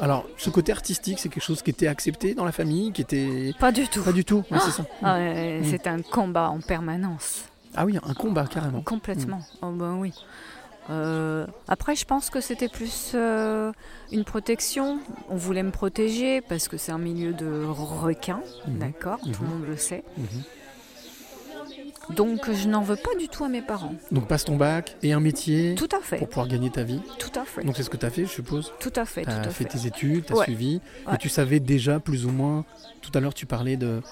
Alors, 0.00 0.24
ce 0.36 0.50
côté 0.50 0.72
artistique, 0.72 1.18
c'est 1.20 1.28
quelque 1.28 1.42
chose 1.44 1.62
qui 1.62 1.70
était 1.70 1.86
accepté 1.86 2.34
dans 2.34 2.44
la 2.44 2.52
famille, 2.52 2.92
qui 2.92 3.02
était. 3.02 3.52
Pas 3.58 3.70
du 3.72 3.86
tout. 3.88 4.02
Pas 4.02 4.12
du 4.12 4.24
tout, 4.24 4.42
ouais, 4.50 4.58
c'est 4.64 4.70
ça. 4.72 4.84
Ah, 5.02 5.18
Mm. 5.18 5.64
C'est 5.70 5.86
un 5.86 6.00
combat 6.02 6.48
en 6.50 6.60
permanence. 6.60 7.44
Ah 7.74 7.84
oui, 7.84 7.98
un 8.02 8.14
combat 8.14 8.46
carrément. 8.46 8.80
Complètement. 8.82 9.38
Mm. 9.38 9.56
Oh 9.62 9.70
ben 9.72 9.94
oui. 9.98 10.12
Euh, 10.90 11.46
après, 11.68 11.94
je 11.94 12.04
pense 12.04 12.28
que 12.28 12.40
c'était 12.40 12.68
plus 12.68 13.12
euh, 13.14 13.72
une 14.10 14.24
protection. 14.24 14.98
On 15.28 15.36
voulait 15.36 15.62
me 15.62 15.70
protéger 15.70 16.40
parce 16.40 16.66
que 16.68 16.76
c'est 16.76 16.92
un 16.92 16.98
milieu 16.98 17.32
de 17.32 17.64
requins, 17.64 18.42
Mhm. 18.66 18.78
d'accord 18.78 19.20
Tout 19.20 19.28
Mhm. 19.28 19.36
le 19.42 19.46
monde 19.48 19.64
le 19.68 19.76
sait. 19.76 20.02
Mhm. 20.18 20.26
Donc, 22.16 22.50
je 22.52 22.68
n'en 22.68 22.82
veux 22.82 22.96
pas 22.96 23.14
du 23.18 23.28
tout 23.28 23.44
à 23.44 23.48
mes 23.48 23.62
parents. 23.62 23.94
Donc, 24.10 24.26
passe 24.26 24.44
ton 24.44 24.56
bac 24.56 24.96
et 25.04 25.12
un 25.12 25.20
métier 25.20 25.76
Tout 25.76 25.88
à 25.96 26.00
fait. 26.00 26.18
pour 26.18 26.28
pouvoir 26.28 26.48
gagner 26.48 26.68
ta 26.68 26.82
vie. 26.82 27.00
Tout 27.18 27.30
à 27.38 27.44
fait. 27.44 27.62
Donc, 27.62 27.76
c'est 27.76 27.84
ce 27.84 27.90
que 27.90 27.96
tu 27.96 28.04
as 28.04 28.10
fait, 28.10 28.22
je 28.24 28.30
suppose. 28.30 28.72
Tout 28.80 28.92
à 28.96 29.04
fait. 29.04 29.20
Tu 29.22 29.26
Tout 29.28 29.32
as 29.32 29.38
à 29.38 29.42
fait 29.44 29.64
fait. 29.64 29.78
tes 29.78 29.86
études, 29.86 30.26
tu 30.26 30.32
as 30.32 30.36
Ouais. 30.36 30.44
suivi, 30.44 30.80
Ouais. 31.06 31.14
et 31.14 31.18
tu 31.18 31.28
savais 31.28 31.60
déjà 31.60 32.00
plus 32.00 32.26
ou 32.26 32.30
moins, 32.30 32.64
tout 33.02 33.12
à 33.14 33.20
l'heure 33.20 33.34
tu 33.34 33.46
parlais 33.46 33.76
de 33.76 34.02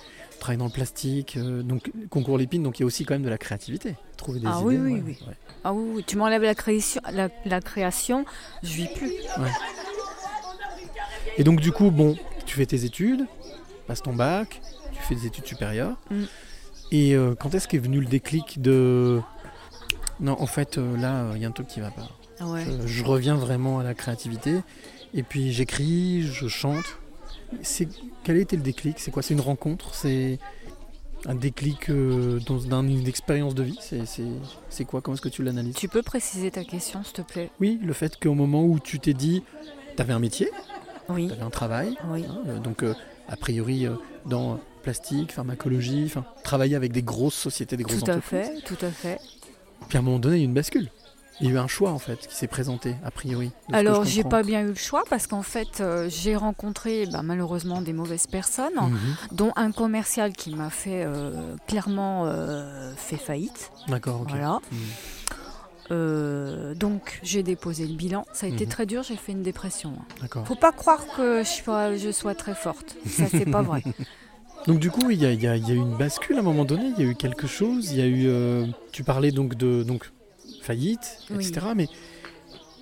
travailler 0.40 0.59
dans 0.59 0.64
le 0.66 0.70
plastique, 0.72 1.37
euh, 1.37 1.62
donc 1.62 1.92
concours 2.11 2.37
Lépine, 2.38 2.62
donc 2.62 2.79
il 2.79 2.83
y 2.83 2.85
a 2.85 2.87
aussi 2.87 3.05
quand 3.05 3.14
même 3.14 3.22
de 3.22 3.29
la 3.29 3.38
créativité, 3.38 3.94
trouver 4.16 4.40
des 4.40 4.46
Ah 4.48 4.57
idées. 4.61 4.64
oui, 4.66 4.76
oui, 4.79 4.92
ouais, 4.94 5.03
oui. 5.07 5.18
ouais. 5.29 5.35
Ah 5.64 5.72
oui, 5.72 5.90
oui. 5.96 6.05
Tu 6.07 6.16
m'enlèves 6.16 6.42
la 6.42 6.55
création, 6.55 7.00
la, 7.12 7.29
la 7.44 7.61
création, 7.61 8.24
je 8.62 8.72
vis 8.74 8.88
plus. 8.94 9.12
Et 11.37 11.44
donc 11.44 11.61
du 11.61 11.72
coup, 11.72 11.90
bon, 11.90 12.16
tu 12.46 12.57
fais 12.57 12.66
tes 12.66 12.85
études, 12.85 13.26
passes 13.87 14.03
ton 14.03 14.12
bac, 14.14 14.61
tu 14.92 15.03
fais 15.03 15.14
des 15.14 15.26
études 15.26 15.46
supérieures, 15.46 15.96
Mm. 16.11 16.24
et 16.92 17.14
euh, 17.14 17.35
quand 17.35 17.55
est-ce 17.55 17.68
qu'est 17.68 17.79
venu 17.79 18.00
le 18.00 18.07
déclic 18.07 18.61
de... 18.61 19.20
Non, 20.20 20.37
en 20.40 20.46
fait, 20.46 20.76
euh, 20.76 20.96
là, 20.98 21.31
il 21.35 21.40
y 21.40 21.44
a 21.46 21.48
un 21.48 21.53
truc 21.53 21.66
qui 21.68 21.81
va 21.81 21.90
pas. 21.90 22.09
Je 22.87 23.05
reviens 23.05 23.35
vraiment 23.37 23.79
à 23.81 23.85
la 23.85 23.94
créativité, 23.94 24.61
et 25.14 25.22
puis 25.22 25.53
j'écris, 25.53 26.22
je 26.22 26.48
chante. 26.48 26.98
C'est 27.62 27.88
quel 28.24 28.36
a 28.36 28.40
été 28.40 28.56
le 28.56 28.62
déclic? 28.62 28.98
C'est 28.98 29.10
quoi? 29.10 29.22
C'est 29.22 29.34
une 29.34 29.40
rencontre? 29.40 29.94
C'est 29.94 30.38
un 31.26 31.34
déclic 31.34 31.90
euh, 31.90 32.40
dans, 32.46 32.82
une 32.82 33.06
expérience 33.06 33.54
de 33.54 33.62
vie? 33.62 33.78
C'est- 33.80 34.84
quoi? 34.84 35.00
Comment 35.00 35.14
est-ce 35.14 35.22
que 35.22 35.28
tu 35.28 35.42
l'analyses? 35.42 35.74
Tu 35.74 35.88
peux 35.88 36.02
préciser 36.02 36.50
ta 36.50 36.64
question, 36.64 37.02
s'il 37.04 37.12
te 37.14 37.22
plaît? 37.22 37.50
Oui, 37.60 37.78
le 37.82 37.92
fait 37.92 38.18
qu'au 38.18 38.34
moment 38.34 38.64
où 38.64 38.78
tu 38.78 38.98
t'es 39.00 39.14
dit, 39.14 39.42
t'avais 39.96 40.12
un 40.12 40.18
métier, 40.18 40.50
Oui. 41.08 41.28
t'avais 41.28 41.42
un 41.42 41.50
travail, 41.50 41.96
Oui. 42.08 42.24
hein, 42.28 42.38
euh, 42.46 42.58
donc 42.58 42.82
euh, 42.82 42.94
a 43.28 43.36
priori 43.36 43.86
euh, 43.86 43.94
dans 44.26 44.58
plastique, 44.82 45.32
pharmacologie, 45.32 46.10
travailler 46.42 46.74
avec 46.76 46.92
des 46.92 47.02
grosses 47.02 47.34
sociétés, 47.34 47.76
des 47.76 47.82
grosses 47.84 48.02
Tout 48.02 48.10
à 48.10 48.16
entreprises. 48.16 48.46
fait, 48.46 48.60
tout 48.64 48.84
à 48.84 48.90
fait. 48.90 49.18
Puis 49.88 49.98
à 49.98 50.00
un 50.00 50.04
moment 50.04 50.18
donné, 50.18 50.36
il 50.36 50.40
y 50.40 50.42
a 50.42 50.46
une 50.46 50.54
bascule. 50.54 50.88
Il 51.40 51.46
y 51.46 51.50
a 51.50 51.55
eu 51.55 51.59
un 51.59 51.66
choix 51.66 51.90
en 51.92 51.98
fait 51.98 52.26
qui 52.26 52.35
s'est 52.37 52.46
présenté 52.46 52.96
a 53.05 53.11
priori. 53.11 53.50
Alors, 53.72 54.05
je 54.05 54.11
j'ai 54.11 54.24
pas 54.24 54.42
bien 54.42 54.61
eu 54.62 54.66
le 54.68 54.74
choix 54.74 55.05
parce 55.09 55.26
qu'en 55.26 55.42
fait, 55.42 55.81
euh, 55.81 56.09
j'ai 56.11 56.37
rencontré 56.37 57.07
bah, 57.07 57.22
malheureusement 57.22 57.81
des 57.81 57.92
mauvaises 57.94 58.26
personnes, 58.26 58.74
Mhm. 58.81 58.98
dont 59.33 59.53
un 59.57 59.72
commercial 59.72 60.33
qui 60.33 60.55
m'a 60.55 60.68
fait 60.70 61.03
euh, 61.05 61.57
clairement 61.66 62.24
euh, 62.26 62.92
fait 62.96 63.16
faillite. 63.16 63.70
D'accord. 63.88 64.24
Voilà. 64.29 64.61
Mhm. 64.70 64.79
Donc, 66.74 67.18
j'ai 67.22 67.42
déposé 67.42 67.87
le 67.87 67.94
bilan. 67.94 68.24
Ça 68.33 68.46
a 68.46 68.48
été 68.48 68.64
Mhm. 68.64 68.70
très 68.70 68.87
dur, 68.87 69.03
j'ai 69.03 69.16
fait 69.16 69.33
une 69.33 69.42
dépression. 69.42 69.92
hein. 69.98 70.05
D'accord. 70.20 70.46
Faut 70.46 70.55
pas 70.55 70.72
croire 70.72 71.05
que 71.16 71.42
je 71.42 71.48
sois, 71.48 71.96
je 71.96 72.11
sois 72.12 72.35
très 72.35 72.55
forte. 72.55 72.96
Ça, 73.07 73.24
c'est 73.31 73.44
pas 73.50 73.62
vrai. 73.62 73.83
Donc 74.66 74.79
du 74.79 74.90
coup, 74.90 75.11
il 75.11 75.18
y 75.20 75.24
a, 75.26 75.33
il 75.33 75.42
y 75.42 75.46
a- 75.48 75.57
il 75.57 75.66
y 75.66 75.70
a 75.72 75.74
eu 75.74 75.79
une 75.79 75.96
bascule 75.96 76.37
à 76.37 76.40
un 76.40 76.42
moment 76.42 76.66
donné, 76.66 76.92
il 76.96 77.03
y 77.03 77.09
a 77.09 77.11
eu 77.11 77.14
quelque 77.16 77.46
chose, 77.46 77.92
il 77.92 77.98
y 77.98 78.03
a 78.03 78.07
eu... 78.07 78.26
euh, 78.29 78.66
tu 78.92 79.03
parlais 79.05 79.31
donc 79.33 79.55
de 79.55 79.83
donc, 79.83 80.11
faillite, 80.70 81.18
Oui. 81.30 81.46
etc. 81.48 81.66
Mais 81.74 81.88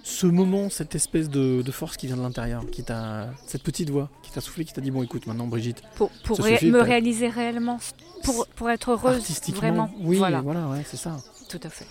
ce 0.03 0.27
moment, 0.27 0.69
cette 0.71 0.95
espèce 0.95 1.29
de, 1.29 1.63
de 1.63 1.73
force 1.73 1.97
qui 1.97 2.07
vient 2.07 2.17
de 2.17 2.23
l'intérieur, 2.23 2.65
qui 2.71 2.83
t'a... 2.83 3.29
Cette 3.47 3.63
petite 3.63 3.91
voix 3.91 4.09
qui 4.23 4.31
t'a 4.31 4.41
soufflé, 4.41 4.65
qui 4.65 4.73
t'a 4.73 4.81
dit, 4.81 4.91
bon 4.91 5.03
écoute, 5.03 5.27
maintenant 5.27 5.47
Brigitte, 5.47 5.83
Pour, 5.97 6.11
pour 6.25 6.37
Ça 6.39 6.43
ré- 6.45 6.53
suffit, 6.55 6.71
me 6.71 6.81
réaliser 6.83 7.29
réellement, 7.29 7.79
pour, 8.25 8.47
pour 8.57 8.71
être 8.71 8.91
heureuse, 8.91 9.17
artistiquement... 9.17 9.61
vraiment. 9.61 9.91
Oui, 10.01 10.17
voilà, 10.19 10.41
voilà, 10.41 10.67
ouais, 10.69 10.85
c'est 10.87 10.97
ça. 10.97 11.17
tout 11.49 11.61
à 11.63 11.69
fait. 11.71 11.87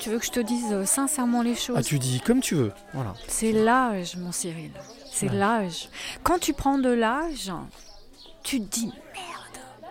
Tu 0.00 0.10
veux 0.10 0.18
que 0.18 0.26
je 0.26 0.30
te 0.32 0.40
dise 0.40 0.70
euh, 0.72 0.84
sincèrement 0.84 1.40
les 1.42 1.54
choses? 1.54 1.76
Ah, 1.78 1.82
tu 1.82 1.98
dis 1.98 2.20
comme 2.20 2.40
tu 2.40 2.54
veux, 2.56 2.72
voilà. 2.92 3.14
C'est 3.28 3.52
l'âge, 3.52 4.16
mon 4.16 4.32
Cyril. 4.32 4.70
C'est 5.10 5.30
Ouais. 5.30 5.36
l'âge. 5.36 5.88
Quand 6.24 6.38
tu 6.38 6.52
prends 6.52 6.76
de 6.78 6.90
l'âge, 6.90 7.50
tu 8.42 8.60
te 8.60 8.66
dis 8.68 8.86
merde, 8.86 9.90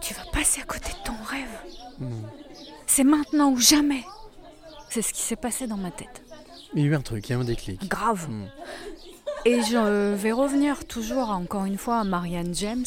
tu 0.00 0.14
vas 0.14 0.24
passer 0.32 0.60
à 0.62 0.64
côté 0.64 0.90
de 0.90 1.04
ton 1.04 1.16
rêve. 1.28 1.48
Hmm. 1.98 2.22
C'est 2.96 3.04
maintenant 3.04 3.50
ou 3.50 3.58
jamais. 3.58 4.04
C'est 4.88 5.02
ce 5.02 5.12
qui 5.12 5.20
s'est 5.20 5.36
passé 5.36 5.66
dans 5.66 5.76
ma 5.76 5.90
tête. 5.90 6.22
Il 6.72 6.80
y 6.80 6.84
a 6.84 6.86
eu 6.86 6.94
un 6.94 7.02
truc, 7.02 7.28
il 7.28 7.32
y 7.32 7.34
a 7.34 7.38
eu 7.38 7.42
un 7.42 7.44
déclic. 7.44 7.86
Grave. 7.86 8.26
Hmm. 8.30 8.46
Et 9.44 9.60
je 9.64 10.14
vais 10.14 10.32
revenir 10.32 10.86
toujours, 10.86 11.28
encore 11.28 11.66
une 11.66 11.76
fois, 11.76 11.98
à 11.98 12.04
Marianne 12.04 12.54
James, 12.54 12.86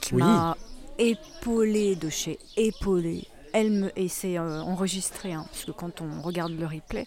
qui 0.00 0.14
Oui. 0.14 0.22
m'a 0.22 0.56
épaulée 0.98 1.96
de 1.96 2.08
chez 2.10 2.38
épaulée. 2.56 3.26
Elle 3.52 3.72
me, 3.72 3.98
et 3.98 4.06
c'est 4.06 4.38
euh, 4.38 4.62
enregistré, 4.62 5.32
hein, 5.32 5.44
parce 5.50 5.64
que 5.64 5.72
quand 5.72 6.00
on 6.00 6.22
regarde 6.22 6.52
le 6.52 6.66
replay, 6.66 7.04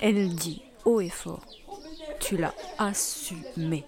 elle 0.00 0.32
dit 0.36 0.62
haut 0.84 1.00
et 1.00 1.08
fort, 1.10 1.42
tu 2.20 2.36
l'as 2.36 2.54
assumé. 2.78 3.84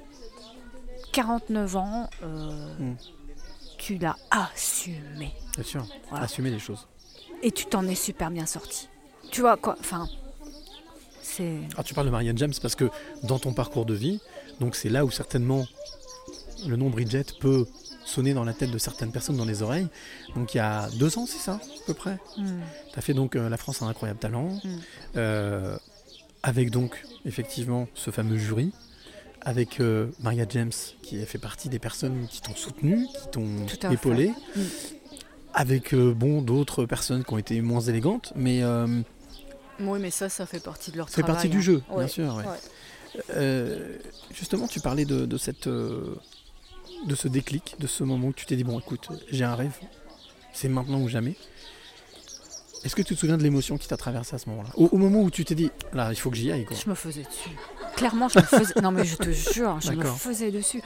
49 1.12 1.76
ans, 1.76 2.10
euh, 2.24 2.74
Mm. 2.80 2.96
tu 3.78 3.98
l'as 3.98 4.16
assumé. 4.32 5.30
Bien 5.54 5.62
sûr, 5.64 5.86
Voilà. 6.10 6.24
assumer 6.24 6.50
les 6.50 6.58
choses. 6.58 6.88
Et 7.44 7.50
tu 7.52 7.66
t'en 7.66 7.86
es 7.86 7.94
super 7.94 8.30
bien 8.30 8.46
sorti. 8.46 8.88
Tu 9.30 9.42
vois 9.42 9.56
quoi 9.56 9.76
Enfin, 9.78 10.08
c'est. 11.22 11.58
Ah, 11.76 11.82
tu 11.84 11.94
parles 11.94 12.06
de 12.06 12.10
Marianne 12.10 12.38
James 12.38 12.52
parce 12.60 12.74
que 12.74 12.88
dans 13.22 13.38
ton 13.38 13.52
parcours 13.52 13.84
de 13.84 13.94
vie, 13.94 14.20
donc 14.60 14.74
c'est 14.74 14.88
là 14.88 15.04
où 15.04 15.10
certainement 15.10 15.66
le 16.66 16.76
nom 16.76 16.88
Bridget 16.88 17.26
peut 17.40 17.66
sonner 18.06 18.32
dans 18.34 18.44
la 18.44 18.52
tête 18.54 18.70
de 18.70 18.78
certaines 18.78 19.12
personnes, 19.12 19.36
dans 19.36 19.44
les 19.44 19.62
oreilles. 19.62 19.88
Donc 20.34 20.54
il 20.54 20.58
y 20.58 20.60
a 20.60 20.88
deux 20.98 21.18
ans, 21.18 21.26
c'est 21.26 21.38
ça, 21.38 21.52
à 21.54 21.86
peu 21.86 21.94
près? 21.94 22.18
Hmm. 22.38 22.60
Tu 22.92 22.98
as 22.98 23.02
fait 23.02 23.14
donc 23.14 23.36
euh, 23.36 23.48
La 23.48 23.56
France 23.58 23.82
a 23.82 23.84
un 23.84 23.88
incroyable 23.88 24.20
talent, 24.20 24.48
Mm. 24.64 24.76
euh, 25.16 25.76
avec 26.42 26.70
donc 26.70 27.02
effectivement 27.26 27.88
ce 27.94 28.10
fameux 28.10 28.36
jury, 28.38 28.72
avec 29.42 29.80
euh, 29.80 30.08
Maria 30.20 30.44
James 30.48 30.72
qui 31.02 31.20
a 31.22 31.26
fait 31.26 31.38
partie 31.38 31.68
des 31.68 31.78
personnes 31.78 32.26
qui 32.30 32.40
t'ont 32.42 32.54
soutenu, 32.54 33.06
qui 33.06 33.28
t'ont 33.30 33.66
épaulé, 33.90 34.32
fait. 34.54 34.60
Mm. 34.60 34.64
Avec 35.54 35.94
euh, 35.94 36.12
bon 36.14 36.42
d'autres 36.42 36.84
personnes 36.84 37.24
qui 37.24 37.32
ont 37.32 37.38
été 37.38 37.60
moins 37.60 37.80
élégantes, 37.80 38.32
mais 38.36 38.62
euh, 38.62 38.86
Oui, 39.80 39.98
mais 40.00 40.10
ça, 40.10 40.28
ça 40.28 40.46
fait 40.46 40.62
partie 40.62 40.90
de 40.90 40.96
leur 40.96 41.08
c'est 41.08 41.22
travail. 41.22 41.34
partie 41.34 41.48
du 41.48 41.58
hein. 41.58 41.62
jeu, 41.62 41.82
bien 41.96 42.08
sûr. 42.08 42.34
ouais. 42.36 42.44
ouais. 42.44 43.22
Euh, 43.36 43.96
justement, 44.32 44.66
tu 44.66 44.80
parlais 44.80 45.04
de, 45.04 45.24
de 45.24 45.36
cette, 45.38 45.68
de 45.68 47.14
ce 47.14 47.28
déclic, 47.28 47.76
de 47.78 47.86
ce 47.86 48.02
moment 48.02 48.28
où 48.28 48.32
tu 48.32 48.44
t'es 48.46 48.56
dit 48.56 48.64
bon, 48.64 48.80
écoute, 48.80 49.08
j'ai 49.30 49.44
un 49.44 49.54
rêve, 49.54 49.76
c'est 50.52 50.68
maintenant 50.68 51.00
ou 51.00 51.08
jamais. 51.08 51.36
Est-ce 52.84 52.94
que 52.96 53.02
tu 53.02 53.14
te 53.14 53.20
souviens 53.20 53.38
de 53.38 53.42
l'émotion 53.42 53.78
qui 53.78 53.88
t'a 53.88 53.96
traversé 53.96 54.34
à 54.34 54.38
ce 54.38 54.46
moment-là? 54.50 54.68
Au, 54.76 54.88
au 54.88 54.98
moment 54.98 55.22
où 55.22 55.30
tu 55.30 55.44
t'es 55.44 55.54
dit 55.54 55.70
là, 55.94 56.10
il 56.12 56.16
faut 56.16 56.28
que 56.30 56.36
j'y 56.36 56.52
aille 56.52 56.66
quoi. 56.66 56.76
Je 56.76 56.90
me 56.90 56.94
faisais 56.94 57.22
dessus. 57.22 57.48
Clairement, 57.96 58.28
je 58.28 58.40
me 58.40 58.44
faisais. 58.44 58.74
non, 58.82 58.90
mais 58.90 59.04
je 59.06 59.16
te 59.16 59.30
jure, 59.30 59.80
je 59.80 59.92
me 59.92 60.04
faisais 60.04 60.50
dessus. 60.50 60.82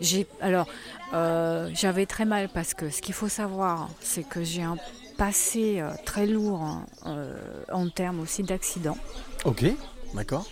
J'ai 0.00 0.28
alors, 0.40 0.68
euh, 1.12 1.70
j'avais 1.74 2.06
très 2.06 2.24
mal 2.24 2.48
parce 2.48 2.74
que 2.74 2.90
ce 2.90 3.02
qu'il 3.02 3.14
faut 3.14 3.28
savoir, 3.28 3.88
c'est 4.00 4.22
que 4.22 4.42
j'ai 4.44 4.62
un 4.62 4.76
passé 5.16 5.80
euh, 5.80 5.90
très 6.06 6.26
lourd 6.26 6.80
euh, 7.06 7.36
en 7.72 7.88
termes 7.88 8.20
aussi 8.20 8.42
d'accidents. 8.42 8.96
Ok, 9.44 9.64
d'accord. 10.14 10.46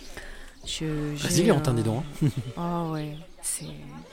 J'ai, 0.65 0.89
Résiliente, 1.17 1.67
hein, 1.67 1.73
dis 1.73 1.83
donc, 1.83 2.03
Ah 2.57 2.85
ouais. 2.91 3.15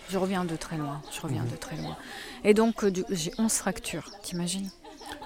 Je 0.08 0.16
reviens 0.18 0.44
de 0.44 0.56
très 0.56 0.76
loin. 0.78 1.02
Je 1.14 1.20
reviens 1.20 1.42
Mhm. 1.42 1.50
de 1.50 1.56
très 1.56 1.76
loin. 1.76 1.96
Et 2.44 2.54
donc, 2.54 2.84
du- 2.86 3.04
j'ai 3.10 3.32
11 3.38 3.52
fractures. 3.52 4.10
T'imagines? 4.22 4.70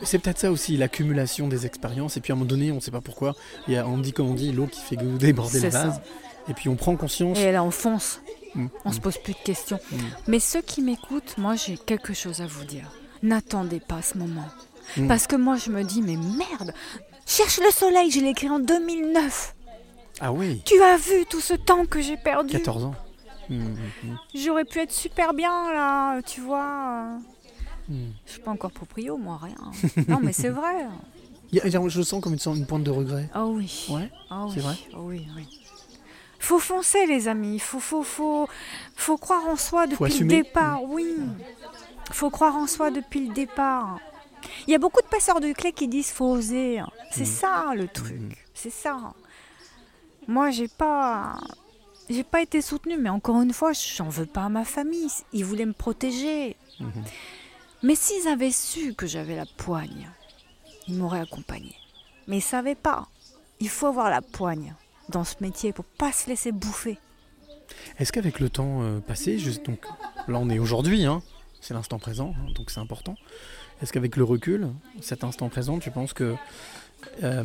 C'est 0.02 0.18
peut-être 0.18 0.38
ça 0.38 0.50
aussi, 0.50 0.76
l'accumulation 0.76 1.46
des 1.48 1.66
expériences. 1.66 2.16
Et 2.16 2.20
puis 2.20 2.32
à 2.32 2.34
un 2.34 2.38
moment 2.38 2.48
donné, 2.48 2.72
on 2.72 2.76
ne 2.76 2.80
sait 2.80 2.90
pas 2.90 3.00
pourquoi, 3.02 3.34
il 3.68 3.74
y 3.74 3.76
a, 3.76 3.86
on 3.86 3.98
dit 3.98 4.12
comme 4.12 4.28
on 4.28 4.34
dit, 4.34 4.52
l'eau 4.52 4.66
qui 4.66 4.80
fait 4.80 4.96
déborder 4.96 5.60
le 5.60 5.70
ça. 5.70 5.84
vase. 5.86 6.00
Et 6.48 6.54
puis 6.54 6.68
on 6.68 6.76
prend 6.76 6.96
conscience. 6.96 7.38
Et 7.38 7.42
elle 7.42 7.58
enfonce. 7.58 8.20
Mm, 8.54 8.66
On 8.84 8.92
se 8.92 9.00
pose 9.00 9.18
plus 9.18 9.34
de 9.34 9.38
questions. 9.38 9.78
mm. 9.92 9.96
Mais 10.28 10.40
ceux 10.40 10.62
qui 10.62 10.82
m'écoutent, 10.82 11.36
moi 11.38 11.54
j'ai 11.56 11.76
quelque 11.76 12.14
chose 12.14 12.40
à 12.40 12.46
vous 12.46 12.64
dire. 12.64 12.90
N'attendez 13.22 13.80
pas 13.80 14.02
ce 14.02 14.18
moment. 14.18 14.48
Mm. 14.96 15.08
Parce 15.08 15.26
que 15.26 15.36
moi 15.36 15.56
je 15.56 15.70
me 15.70 15.82
dis, 15.84 16.02
mais 16.02 16.16
merde, 16.16 16.72
cherche 17.26 17.58
le 17.58 17.70
soleil, 17.70 18.10
je 18.10 18.20
l'ai 18.20 18.30
écrit 18.30 18.50
en 18.50 18.60
2009. 18.60 19.54
Ah 20.20 20.32
oui, 20.32 20.60
Tu 20.66 20.80
as 20.82 20.96
vu 20.96 21.24
tout 21.28 21.40
ce 21.40 21.54
temps 21.54 21.86
que 21.86 22.00
j'ai 22.02 22.16
perdu 22.16 22.52
14 22.52 22.84
ans. 22.84 22.94
J'aurais 24.34 24.64
pu 24.64 24.78
être 24.78 24.92
super 24.92 25.32
bien 25.34 25.72
là, 25.72 26.20
tu 26.22 26.40
vois. 26.40 27.18
Je 27.88 28.32
suis 28.32 28.40
pas 28.40 28.50
encore 28.52 28.70
proprio, 28.70 29.16
moi, 29.16 29.40
rien. 29.42 29.56
non, 30.08 30.20
mais 30.22 30.32
c'est 30.32 30.50
vrai. 30.50 30.86
Je 31.52 31.98
le 31.98 32.04
sens 32.04 32.22
comme 32.22 32.34
une, 32.34 32.66
pointe 32.66 32.84
de 32.84 32.90
regret. 32.90 33.28
Ah 33.34 33.46
oui. 33.46 33.86
Ouais, 33.90 34.08
oui. 34.30 34.52
c'est 34.54 34.60
vrai 34.60 34.76
Ah 34.94 34.98
oui, 35.00 35.26
oui. 35.36 35.48
Faut 36.40 36.58
foncer, 36.58 37.06
les 37.06 37.28
amis. 37.28 37.58
Faut, 37.58 37.78
faut, 37.80 38.02
faut, 38.02 38.48
faut 38.96 39.16
croire 39.18 39.46
en 39.46 39.56
soi 39.56 39.86
depuis 39.86 40.18
le 40.20 40.26
départ. 40.26 40.82
Oui. 40.82 41.14
Faut 42.10 42.30
croire 42.30 42.56
en 42.56 42.66
soi 42.66 42.90
depuis 42.90 43.28
le 43.28 43.34
départ. 43.34 43.98
Il 44.66 44.72
y 44.72 44.74
a 44.74 44.78
beaucoup 44.78 45.02
de 45.02 45.06
passeurs 45.06 45.40
de 45.40 45.52
clés 45.52 45.72
qui 45.72 45.86
disent 45.86 46.10
faut 46.10 46.24
oser. 46.30 46.80
C'est 47.12 47.20
Mhm. 47.20 47.26
ça 47.26 47.72
le 47.76 47.86
truc. 47.88 48.20
Mhm. 48.20 48.32
C'est 48.54 48.70
ça. 48.70 49.12
Moi, 50.26 50.50
j'ai 50.50 50.68
pas. 50.68 51.38
J'ai 52.08 52.24
pas 52.24 52.40
été 52.42 52.60
soutenue, 52.60 52.96
mais 52.98 53.10
encore 53.10 53.40
une 53.40 53.52
fois, 53.52 53.72
j'en 53.72 54.08
veux 54.08 54.26
pas 54.26 54.44
à 54.44 54.48
ma 54.48 54.64
famille. 54.64 55.08
Ils 55.32 55.44
voulaient 55.44 55.66
me 55.66 55.72
protéger. 55.72 56.56
Mhm. 56.80 56.90
Mais 57.82 57.94
s'ils 57.94 58.26
avaient 58.28 58.50
su 58.50 58.94
que 58.94 59.06
j'avais 59.06 59.36
la 59.36 59.46
poigne, 59.46 60.10
ils 60.88 60.96
m'auraient 60.96 61.20
accompagnée. 61.20 61.76
Mais 62.26 62.38
ils 62.38 62.42
savaient 62.42 62.74
pas. 62.74 63.06
Il 63.60 63.68
faut 63.68 63.86
avoir 63.86 64.10
la 64.10 64.22
poigne 64.22 64.74
dans 65.10 65.24
ce 65.24 65.34
métier 65.40 65.72
pour 65.72 65.84
pas 65.84 66.12
se 66.12 66.28
laisser 66.28 66.52
bouffer. 66.52 66.98
Est-ce 67.98 68.12
qu'avec 68.12 68.40
le 68.40 68.48
temps 68.48 68.82
euh, 68.82 68.98
passé, 69.00 69.38
juste 69.38 69.66
donc 69.66 69.84
là 70.28 70.38
on 70.38 70.48
est 70.50 70.58
aujourd'hui, 70.58 71.04
hein, 71.04 71.22
c'est 71.60 71.74
l'instant 71.74 71.98
présent, 71.98 72.34
hein, 72.38 72.52
donc 72.54 72.70
c'est 72.70 72.80
important. 72.80 73.14
Est-ce 73.82 73.92
qu'avec 73.92 74.16
le 74.16 74.24
recul, 74.24 74.68
cet 75.00 75.24
instant 75.24 75.48
présent, 75.48 75.78
tu 75.78 75.90
penses 75.90 76.12
que 76.12 76.34
euh, 77.22 77.44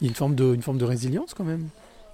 y 0.00 0.04
a 0.04 0.08
une 0.08 0.14
forme 0.14 0.34
de, 0.34 0.54
une 0.54 0.62
forme 0.62 0.78
de 0.78 0.84
résilience 0.84 1.34
quand 1.34 1.44
même, 1.44 1.68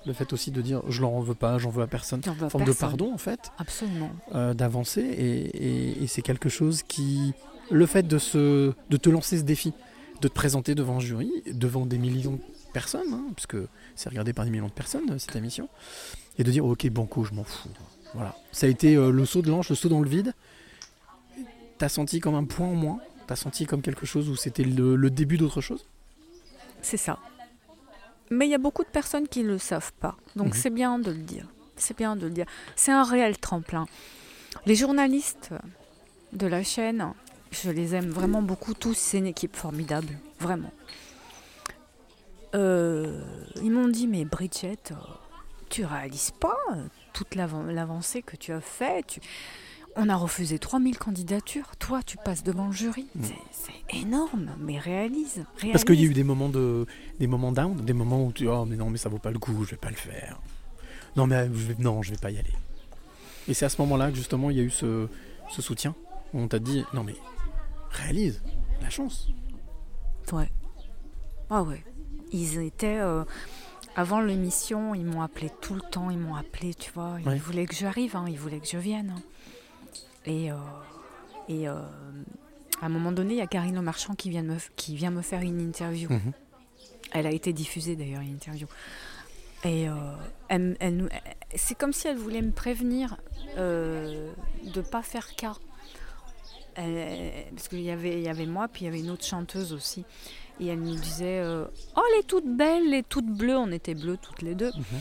le 0.06 0.12
fait 0.12 0.32
aussi 0.32 0.50
de 0.50 0.60
dire 0.62 0.82
je 0.88 1.02
l'en 1.02 1.20
veux 1.20 1.34
pas, 1.34 1.58
j'en 1.58 1.70
veux 1.70 1.82
à 1.82 1.86
personne, 1.86 2.20
veux 2.20 2.30
à 2.46 2.50
forme 2.50 2.64
personne. 2.64 2.66
de 2.66 2.72
pardon 2.96 3.12
en 3.12 3.18
fait, 3.18 3.50
Absolument. 3.58 4.10
euh, 4.34 4.54
d'avancer 4.54 5.00
et, 5.02 5.66
et- 5.66 6.02
et 6.02 6.06
c'est 6.06 6.22
quelque 6.22 6.48
chose 6.48 6.82
qui, 6.82 7.32
le 7.70 7.86
fait 7.86 8.06
de 8.06 8.18
se, 8.18 8.72
de 8.90 8.96
te 8.96 9.08
lancer 9.10 9.38
ce 9.38 9.42
défi, 9.42 9.72
de 10.20 10.28
te 10.28 10.32
présenter 10.34 10.74
devant 10.74 10.96
un 10.96 11.00
jury, 11.00 11.30
devant 11.52 11.84
des 11.86 11.98
millions 11.98 12.34
de 12.34 12.40
personnes, 12.72 13.12
hein, 13.12 13.24
puisque 13.34 13.56
c'est 13.96 14.08
regardé 14.08 14.32
par 14.32 14.44
des 14.44 14.50
millions 14.50 14.66
de 14.68 14.72
personnes 14.72 15.10
euh, 15.10 15.18
cette 15.18 15.36
émission, 15.36 15.68
et 16.38 16.44
de 16.44 16.50
dire 16.50 16.64
ok 16.64 16.88
banco, 16.90 17.24
je 17.24 17.32
m'en 17.34 17.44
fous. 17.44 17.68
Voilà, 18.14 18.36
ça 18.52 18.66
a 18.66 18.68
été 18.68 18.94
euh, 18.96 19.10
le 19.10 19.24
saut 19.26 19.42
de 19.42 19.50
l'ange, 19.50 19.68
le 19.68 19.74
saut 19.74 19.88
dans 19.88 20.00
le 20.00 20.08
vide. 20.08 20.32
T'as 21.78 21.88
senti 21.88 22.20
comme 22.20 22.34
un 22.36 22.44
point 22.44 22.68
en 22.68 22.74
moins, 22.74 23.00
t'as 23.26 23.36
senti 23.36 23.66
comme 23.66 23.82
quelque 23.82 24.06
chose 24.06 24.28
où 24.28 24.36
c'était 24.36 24.62
le, 24.64 24.94
le 24.96 25.10
début 25.10 25.36
d'autre 25.36 25.60
chose? 25.60 25.84
C'est 26.82 26.96
ça. 26.96 27.18
Mais 28.30 28.46
il 28.46 28.50
y 28.50 28.54
a 28.54 28.58
beaucoup 28.58 28.84
de 28.84 28.88
personnes 28.88 29.26
qui 29.28 29.42
ne 29.42 29.48
le 29.48 29.58
savent 29.58 29.92
pas. 30.00 30.16
Donc 30.36 30.48
Mhm. 30.48 30.54
c'est 30.54 30.70
bien 30.70 30.98
de 30.98 31.10
le 31.10 31.18
dire. 31.18 31.46
C'est 31.76 31.96
bien 31.96 32.14
de 32.14 32.26
le 32.26 32.30
dire. 32.32 32.46
C'est 32.76 32.92
un 32.92 33.02
réel 33.02 33.36
tremplin. 33.38 33.86
Les 34.66 34.76
journalistes 34.76 35.50
de 36.32 36.46
la 36.46 36.62
chaîne, 36.62 37.12
je 37.50 37.70
les 37.70 37.94
aime 37.96 38.08
vraiment 38.10 38.42
beaucoup 38.42 38.74
tous. 38.74 38.94
C'est 38.96 39.18
une 39.18 39.26
équipe 39.26 39.56
formidable. 39.56 40.16
Vraiment. 40.38 40.72
Euh, 42.54 43.20
ils 43.62 43.70
m'ont 43.70 43.88
dit, 43.88 44.06
mais 44.06 44.24
Bridget, 44.24 44.78
euh, 44.90 44.94
tu 45.70 45.84
réalises 45.84 46.30
pas 46.32 46.56
euh, 46.72 46.84
toute 47.12 47.34
l'avan- 47.34 47.64
l'avancée 47.64 48.22
que 48.22 48.36
tu 48.36 48.52
as 48.52 48.60
fait. 48.60 49.06
Tu... 49.06 49.20
On 49.96 50.08
a 50.08 50.16
refusé 50.16 50.58
3000 50.58 50.98
candidatures. 50.98 51.76
Toi, 51.78 52.02
tu 52.02 52.16
passes 52.16 52.42
devant 52.42 52.66
le 52.66 52.72
jury. 52.72 53.06
Mhm. 53.14 53.24
C'est- 53.52 53.72
énorme, 53.96 54.50
mais 54.58 54.78
réalise. 54.78 55.44
Parce 55.70 55.84
qu'il 55.84 56.00
y 56.00 56.04
a 56.04 56.06
eu 56.06 56.14
des 56.14 56.24
moments 56.24 56.48
de, 56.48 56.86
des 57.20 57.26
moments 57.28 57.52
down, 57.52 57.76
des 57.76 57.92
moments 57.92 58.24
où 58.26 58.32
tu 58.32 58.48
oh 58.48 58.64
mais 58.64 58.76
non 58.76 58.90
mais 58.90 58.98
ça 58.98 59.08
vaut 59.08 59.18
pas 59.18 59.30
le 59.30 59.38
coup, 59.38 59.64
je 59.64 59.70
vais 59.72 59.76
pas 59.76 59.90
le 59.90 59.96
faire. 59.96 60.40
Non 61.16 61.26
mais 61.28 61.46
je 61.46 61.50
vais, 61.68 61.76
non 61.78 62.02
je 62.02 62.10
vais 62.10 62.16
pas 62.16 62.30
y 62.32 62.38
aller. 62.38 62.52
Et 63.46 63.54
c'est 63.54 63.66
à 63.66 63.68
ce 63.68 63.80
moment-là 63.82 64.10
que 64.10 64.16
justement 64.16 64.50
il 64.50 64.56
y 64.56 64.60
a 64.60 64.62
eu 64.64 64.70
ce, 64.70 65.06
ce 65.50 65.62
soutien. 65.62 65.94
Où 66.32 66.40
on 66.40 66.48
t'a 66.48 66.58
dit 66.58 66.82
non 66.92 67.04
mais 67.04 67.14
réalise 67.90 68.42
la 68.82 68.90
chance. 68.90 69.28
Ouais. 70.32 70.50
Ah 71.50 71.62
ouais. 71.62 71.84
Ils 72.34 72.58
étaient. 72.58 72.98
euh, 72.98 73.24
avant 73.96 74.20
l'émission, 74.20 74.94
ils 74.94 75.04
m'ont 75.04 75.22
appelé 75.22 75.50
tout 75.60 75.74
le 75.74 75.80
temps, 75.80 76.10
ils 76.10 76.18
m'ont 76.18 76.34
appelé, 76.34 76.74
tu 76.74 76.90
vois. 76.92 77.16
Ils 77.20 77.28
Ouais. 77.28 77.38
voulaient 77.38 77.66
que 77.66 77.74
j'arrive, 77.76 78.16
hein, 78.16 78.24
ils 78.28 78.38
voulaient 78.38 78.58
que 78.58 78.66
je 78.66 78.76
vienne. 78.76 79.14
hein. 79.16 79.22
Et, 80.26 80.50
euh, 80.50 80.56
et 81.48 81.68
euh, 81.68 81.74
à 82.82 82.86
un 82.86 82.88
moment 82.88 83.12
donné, 83.12 83.34
il 83.34 83.36
y 83.36 83.40
a 83.40 83.46
Karine 83.46 83.80
Marchand 83.80 84.14
qui 84.16 84.30
vient, 84.30 84.42
me, 84.42 84.56
qui 84.74 84.96
vient 84.96 85.10
me 85.12 85.22
faire 85.22 85.42
une 85.42 85.60
interview. 85.60 86.08
Mhm. 86.10 86.32
Elle 87.12 87.26
a 87.28 87.30
été 87.30 87.52
diffusée 87.52 87.94
d'ailleurs, 87.94 88.22
une 88.22 88.32
interview. 88.34 88.66
Et 89.62 89.88
euh, 89.88 89.94
elle, 90.48 90.76
elle 90.80 90.96
nous- 90.96 91.08
c'est 91.54 91.76
comme 91.78 91.92
si 91.92 92.08
elle 92.08 92.16
voulait 92.18 92.42
me 92.42 92.50
prévenir 92.50 93.16
de 93.56 94.80
pas 94.90 95.02
faire 95.02 95.36
cas. 95.36 95.54
Parce 96.74 97.68
qu'il 97.68 97.80
y 97.82 97.90
avait, 97.92 98.14
il 98.14 98.22
y 98.24 98.28
avait 98.28 98.46
moi, 98.46 98.66
puis 98.66 98.82
il 98.82 98.84
y 98.86 98.88
avait 98.88 98.98
une 98.98 99.10
autre 99.10 99.24
chanteuse 99.24 99.72
aussi. 99.72 100.04
Et 100.60 100.66
elle 100.68 100.80
nous 100.80 100.94
disait 100.94 101.40
euh, 101.40 101.64
Oh, 101.96 102.02
les 102.16 102.22
toutes 102.22 102.46
belles, 102.56 102.88
les 102.90 103.02
toutes 103.02 103.26
bleues. 103.26 103.56
On 103.56 103.72
était 103.72 103.94
bleues 103.94 104.16
toutes 104.20 104.42
les 104.42 104.54
deux. 104.54 104.70
Mhm. 104.76 105.00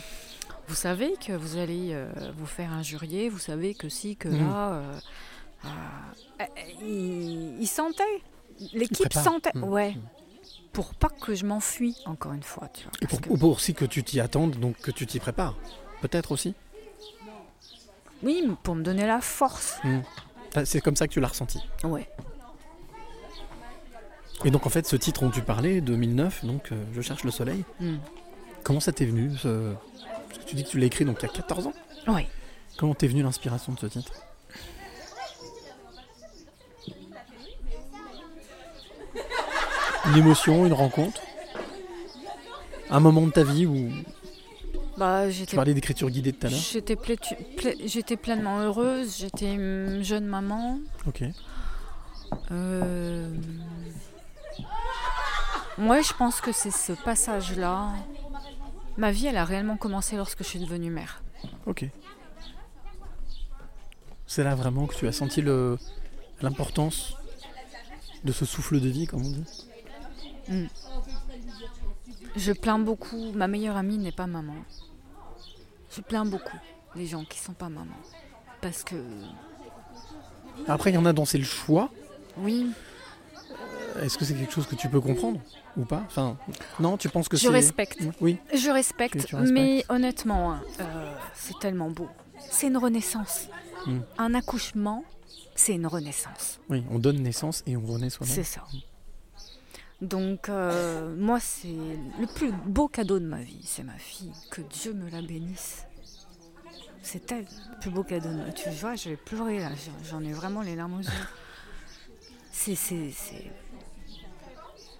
Vous 0.67 0.75
savez 0.75 1.13
que 1.25 1.33
vous 1.33 1.57
allez 1.57 1.89
euh, 1.93 2.09
vous 2.37 2.45
faire 2.45 2.71
injurier. 2.71 3.29
Vous 3.29 3.37
savez 3.39 3.73
que 3.75 3.89
si, 3.89 4.15
que 4.15 4.29
Mhm. 4.29 4.47
là. 4.47 4.69
euh, 4.73 4.93
euh, 5.65 5.67
euh, 6.41 6.45
il, 6.81 7.61
il 7.61 7.67
sentait. 7.67 8.03
L'équipe 8.73 9.13
sentait. 9.13 9.51
Mhm. 9.55 9.63
Ouais. 9.65 9.97
Pour 10.71 10.95
pas 10.95 11.09
que 11.09 11.35
je 11.35 11.45
m'enfuis, 11.45 11.95
encore 12.05 12.33
une 12.33 12.41
fois. 12.43 12.67
Tu 12.73 12.83
vois, 12.83 12.91
Et 13.01 13.05
pour, 13.07 13.21
que- 13.21 13.29
pour 13.37 13.51
aussi 13.55 13.75
que 13.75 13.85
tu 13.85 14.03
t'y 14.03 14.19
attendes, 14.19 14.55
donc 14.57 14.77
que 14.77 14.89
tu 14.89 15.05
t'y 15.05 15.19
prépares. 15.19 15.55
Peut-être 16.01 16.31
aussi. 16.31 16.55
Oui, 18.23 18.43
pour 18.63 18.73
me 18.75 18.83
donner 18.83 19.05
la 19.05 19.21
force. 19.21 19.79
C'est 20.65 20.81
comme 20.81 20.95
ça 20.95 21.07
que 21.07 21.13
tu 21.13 21.19
l'as 21.19 21.27
ressenti. 21.27 21.59
Ouais. 21.83 22.09
Et 24.45 24.51
donc 24.51 24.65
en 24.65 24.69
fait 24.69 24.85
ce 24.85 24.95
titre 24.95 25.21
dont 25.21 25.29
tu 25.29 25.41
parlais, 25.41 25.79
2009, 25.81 26.45
donc 26.45 26.71
euh, 26.71 26.83
Je 26.93 27.01
cherche 27.01 27.23
le 27.23 27.31
soleil, 27.31 27.63
Mm. 27.79 27.95
comment 28.63 28.79
ça 28.79 28.91
t'est 28.91 29.05
venu 29.05 29.31
ce... 29.37 29.73
Parce 30.27 30.39
que 30.39 30.49
tu 30.49 30.55
dis 30.55 30.63
que 30.63 30.69
tu 30.69 30.79
l'as 30.79 30.85
écrit 30.87 31.05
donc 31.05 31.17
il 31.21 31.27
y 31.27 31.29
a 31.29 31.33
14 31.33 31.67
ans. 31.67 31.73
Ouais. 32.07 32.27
Comment 32.77 32.93
t'est 32.95 33.07
venue 33.07 33.23
l'inspiration 33.23 33.73
de 33.73 33.79
ce 33.79 33.85
titre? 33.85 34.11
Une 40.05 40.17
émotion, 40.17 40.65
une 40.65 40.73
rencontre? 40.73 41.21
Un 42.89 42.99
moment 42.99 43.25
de 43.25 43.31
ta 43.31 43.43
vie 43.43 43.65
où 43.65 43.89
Bah, 44.97 45.23
tu 45.47 45.55
parlais 45.55 45.73
d'écriture 45.73 46.09
guidée 46.09 46.33
tout 46.33 46.47
à 46.47 46.49
l'heure? 46.49 46.59
J'étais 46.59 46.97
j'étais 47.85 48.17
pleinement 48.17 48.59
heureuse, 48.59 49.17
j'étais 49.17 49.53
une 49.53 50.03
jeune 50.03 50.25
maman. 50.25 50.79
Ok. 51.07 51.23
Euh... 52.51 53.29
Moi, 55.77 56.01
je 56.01 56.13
pense 56.13 56.39
que 56.41 56.51
c'est 56.51 56.71
ce 56.71 56.93
passage-là. 56.93 57.93
Ma 58.97 59.11
vie, 59.11 59.25
elle 59.27 59.37
a 59.37 59.45
réellement 59.45 59.77
commencé 59.77 60.15
lorsque 60.17 60.39
je 60.39 60.47
suis 60.47 60.59
devenue 60.59 60.91
mère. 60.91 61.21
Ok. 61.65 61.85
C'est 64.27 64.43
là 64.43 64.55
vraiment 64.55 64.85
que 64.87 64.95
tu 64.95 65.07
as 65.07 65.11
senti 65.11 65.41
le 65.41 65.77
l'importance 66.41 67.15
de 68.23 68.31
ce 68.31 68.45
souffle 68.45 68.79
de 68.79 68.89
vie, 68.89 69.07
comme 69.07 69.21
on 69.25 69.31
dit? 69.31 70.67
Je 72.35 72.51
plains 72.51 72.79
beaucoup. 72.79 73.31
Ma 73.33 73.47
meilleure 73.47 73.77
amie 73.77 73.97
n'est 73.97 74.11
pas 74.11 74.27
maman. 74.27 74.55
Je 75.95 76.01
plains 76.01 76.25
beaucoup 76.25 76.57
les 76.95 77.05
gens 77.07 77.23
qui 77.25 77.39
sont 77.39 77.53
pas 77.53 77.69
maman. 77.69 77.95
Parce 78.61 78.83
que, 78.83 78.95
Après, 80.67 80.91
il 80.91 80.93
y 80.95 80.97
en 80.97 81.05
a 81.05 81.13
dont 81.13 81.25
c'est 81.25 81.37
le 81.37 81.43
choix. 81.43 81.89
oui, 82.37 82.71
Est-ce 84.01 84.17
que 84.17 84.25
c'est 84.25 84.33
quelque 84.33 84.53
chose 84.53 84.67
que 84.67 84.75
tu 84.75 84.89
peux 84.89 85.01
comprendre 85.01 85.39
ou 85.77 85.85
pas? 85.85 86.03
Enfin, 86.07 86.37
non, 86.79 86.97
tu 86.97 87.09
penses 87.09 87.27
que 87.29 87.37
je 87.37 87.43
c'est. 87.43 87.49
respecte. 87.49 87.99
Oui. 88.21 88.37
Je 88.53 88.69
respecte, 88.69 89.33
mais 89.33 89.85
honnêtement, 89.89 90.53
hein, 90.53 90.61
euh, 90.79 91.13
c'est 91.35 91.57
tellement 91.59 91.89
beau. 91.89 92.07
C'est 92.51 92.67
une 92.67 92.77
renaissance. 92.77 93.47
Mm. 93.85 93.99
Un 94.17 94.33
accouchement, 94.33 95.03
c'est 95.55 95.75
une 95.75 95.87
renaissance. 95.87 96.59
Oui, 96.69 96.83
on 96.89 96.99
donne 96.99 97.21
naissance 97.21 97.63
et 97.67 97.77
on 97.77 97.85
renaît 97.85 98.09
soi-même. 98.09 98.33
C'est 98.35 98.43
ça. 98.43 98.63
Donc, 100.01 100.49
euh, 100.49 101.15
moi, 101.15 101.39
c'est 101.39 101.67
le 101.67 102.25
plus 102.33 102.51
beau 102.51 102.87
cadeau 102.89 103.19
de 103.19 103.25
ma 103.25 103.41
vie, 103.41 103.61
c'est 103.63 103.83
ma 103.83 103.97
fille. 103.97 104.31
Que 104.51 104.61
Dieu 104.61 104.93
me 104.93 105.09
la 105.09 105.21
bénisse. 105.21 105.85
C'est 107.01 107.31
elle, 107.31 107.45
le 107.71 107.79
plus 107.79 107.89
beau 107.91 108.03
cadeau 108.03 108.29
de 108.29 108.35
ma 108.35 108.45
vie. 108.45 108.53
Tu 108.53 108.69
vois, 108.69 108.95
je 108.95 109.09
vais 109.09 109.15
pleurer 109.17 109.59
là, 109.59 109.69
j'en- 109.69 110.09
j'en 110.19 110.23
ai 110.25 110.33
vraiment 110.33 110.61
les 110.61 110.75
larmes 110.75 110.95
aux 110.95 111.01
yeux. 111.01 111.09
C'est. 112.51 112.75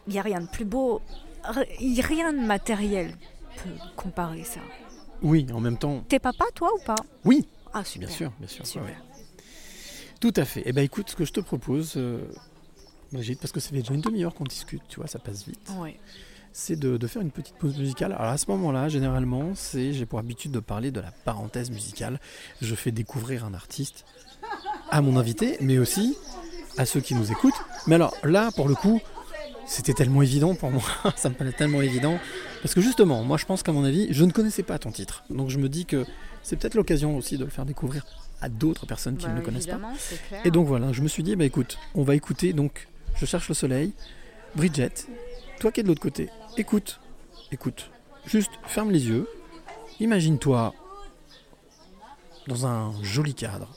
Il 0.08 0.14
n'y 0.14 0.20
a 0.20 0.22
rien 0.22 0.42
de 0.42 0.48
plus 0.48 0.66
beau, 0.66 1.02
ri- 1.44 2.02
rien 2.02 2.34
de 2.34 2.40
matériel 2.40 3.16
peut 3.64 3.70
comparer 3.96 4.44
ça. 4.44 4.60
Oui, 5.22 5.46
en 5.54 5.60
même 5.62 5.78
temps. 5.78 6.04
T'es 6.10 6.20
papa, 6.20 6.46
toi, 6.54 6.70
ou 6.76 6.84
pas? 6.84 6.96
Oui, 7.24 7.48
Ah, 7.74 7.84
super. 7.84 8.08
Bien 8.08 8.18
sûr, 8.18 8.32
bien 8.40 8.48
sûr. 8.48 8.66
Super. 8.68 8.84
ouais, 8.84 8.90
ouais. 8.90 8.98
Tout 10.20 10.34
à 10.36 10.46
fait. 10.46 10.64
Eh 10.66 10.74
ben 10.74 10.84
écoute, 10.84 11.10
ce 11.10 11.16
que 11.16 11.26
je 11.26 11.32
te 11.34 11.40
propose, 11.40 11.94
euh, 11.98 12.22
Brigitte, 13.12 13.40
parce 13.40 13.52
que 13.52 13.60
ça 13.60 13.70
fait 13.70 13.78
déjà 13.78 13.94
une 13.94 14.02
demi-heure 14.02 14.34
qu'on 14.34 14.44
discute, 14.44 14.82
tu 14.90 14.98
vois, 14.98 15.08
ça 15.08 15.20
passe 15.20 15.46
vite. 15.46 15.72
Ouais. 15.80 16.00
c'est 16.56 16.76
de, 16.78 16.98
de 16.98 17.08
faire 17.08 17.22
une 17.22 17.32
petite 17.32 17.56
pause 17.56 17.78
musicale. 17.78 18.12
Alors 18.14 18.28
à 18.32 18.38
ce 18.38 18.46
moment-là, 18.52 18.88
généralement, 18.90 19.56
c'est 19.56 19.92
j'ai 19.94 20.06
pour 20.06 20.20
habitude 20.20 20.52
de 20.52 20.60
parler 20.60 20.92
de 20.92 21.00
la 21.00 21.12
parenthèse 21.12 21.72
musicale. 21.72 22.20
Je 22.62 22.76
fais 22.76 22.92
découvrir 22.92 23.44
un 23.46 23.54
artiste 23.56 24.06
à 24.92 25.02
mon 25.02 25.18
invité, 25.18 25.58
mais 25.62 25.78
aussi 25.80 26.16
à 26.78 26.86
ceux 26.86 27.02
qui 27.02 27.16
nous 27.16 27.32
écoutent. 27.32 27.60
Mais 27.88 27.96
alors 27.96 28.14
là, 28.24 28.52
pour 28.56 28.68
le 28.68 28.76
coup, 28.76 29.02
c'était 29.66 29.94
tellement 29.94 30.22
évident 30.22 30.56
pour 30.56 30.72
moi, 30.72 30.84
ça 31.16 31.30
me 31.30 31.36
paraît 31.36 31.52
tellement 31.54 31.82
évident, 31.82 32.20
parce 32.62 32.74
que 32.74 32.82
justement, 32.82 33.24
moi 33.24 33.38
je 33.38 33.46
pense 33.46 33.64
qu'à 33.64 33.72
mon 33.72 33.84
avis, 33.84 34.08
je 34.12 34.24
ne 34.26 34.32
connaissais 34.32 34.64
pas 34.64 34.78
ton 34.80 34.92
titre. 34.92 35.24
Donc 35.30 35.50
je 35.50 35.58
me 35.58 35.70
dis 35.70 35.86
que 35.86 36.06
c'est 36.42 36.56
peut-être 36.58 36.76
l'occasion 36.76 37.16
aussi 37.18 37.38
de 37.38 37.44
le 37.46 37.50
faire 37.50 37.66
découvrir 37.66 38.06
à 38.42 38.50
d'autres 38.50 38.86
personnes 38.86 39.16
qui 39.18 39.26
Bah, 39.26 39.32
ne 39.32 39.38
le 39.40 39.42
connaissent 39.46 39.68
pas. 39.68 39.80
clair. 40.28 40.42
Et 40.46 40.52
donc 40.52 40.68
voilà, 40.68 40.92
je 40.92 41.02
me 41.02 41.08
suis 41.08 41.24
dit, 41.24 41.36
bah 41.36 41.46
écoute, 41.46 41.78
on 41.96 42.04
va 42.04 42.16
écouter, 42.16 42.52
donc 42.54 42.88
je 43.16 43.26
cherche 43.26 43.48
le 43.48 43.56
soleil, 43.56 43.94
Bridget, 44.56 44.92
toi 45.60 45.72
qui 45.72 45.80
es 45.80 45.84
de 45.84 45.88
l'autre 45.88 46.02
côté, 46.02 46.30
écoute, 46.58 47.00
écoute, 47.52 47.90
juste 48.26 48.52
ferme 48.66 48.92
les 48.92 49.08
yeux, 49.08 49.28
imagine-toi 50.00 50.74
dans 52.48 52.66
un 52.66 52.94
joli 53.02 53.34
cadre. 53.34 53.74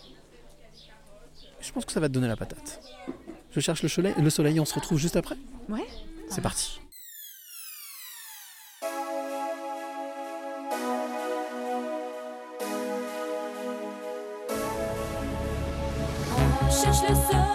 Je 1.60 1.70
pense 1.72 1.84
que 1.84 1.92
ça 1.92 2.00
va 2.00 2.08
te 2.08 2.12
donner 2.14 2.28
la 2.28 2.36
patate. 2.36 2.80
Je 3.56 3.62
cherche 3.62 3.82
le 3.82 3.88
soleil, 3.88 4.12
le 4.20 4.28
soleil, 4.28 4.60
on 4.60 4.66
se 4.66 4.74
retrouve 4.74 4.98
juste 4.98 5.16
après 5.16 5.34
Ouais. 5.70 5.86
C'est 6.28 6.42
parti. 6.42 6.78
cherche 16.70 17.00
le 17.08 17.14
soleil. 17.14 17.46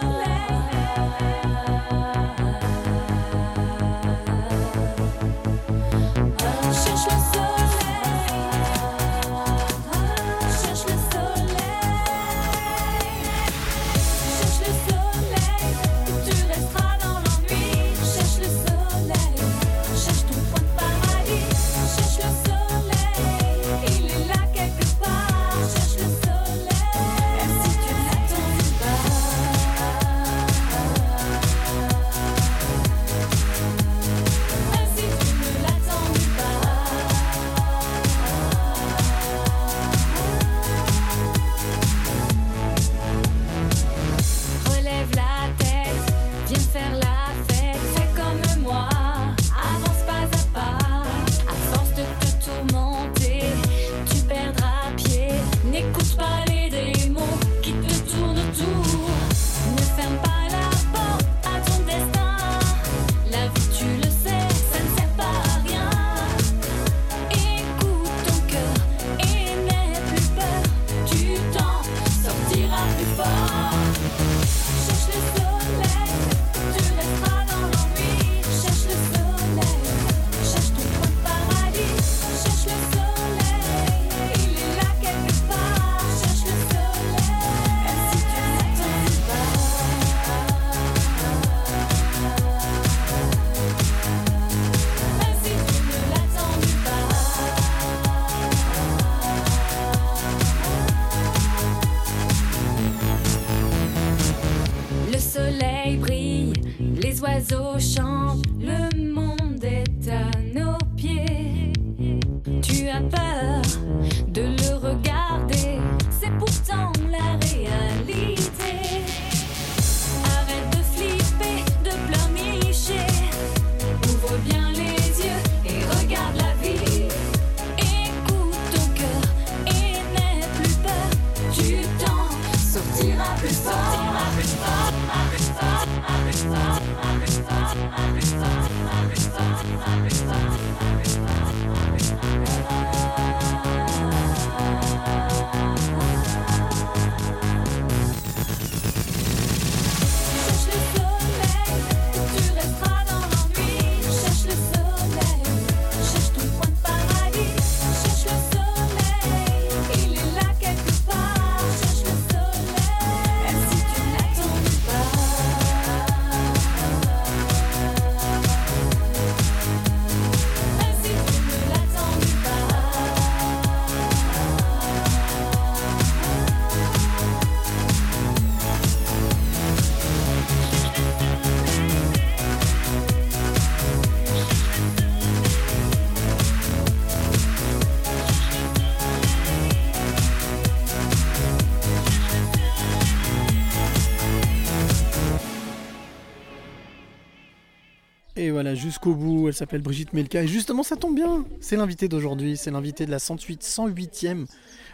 Jusqu'au 198.74 199.14
bout, 199.14 199.48
elle 199.48 199.54
s'appelle 199.54 199.82
Brigitte 199.82 200.12
Melka. 200.12 200.42
Et 200.42 200.48
justement, 200.48 200.82
ça 200.82 200.96
tombe 200.96 201.14
bien. 201.14 201.44
C'est 201.60 201.76
l'invité 201.76 202.08
d'aujourd'hui. 202.08 202.56
C'est 202.56 202.70
l'invité 202.70 203.06
de 203.06 203.10
la 203.10 203.18
108, 203.18 203.62
108e, 203.62 204.46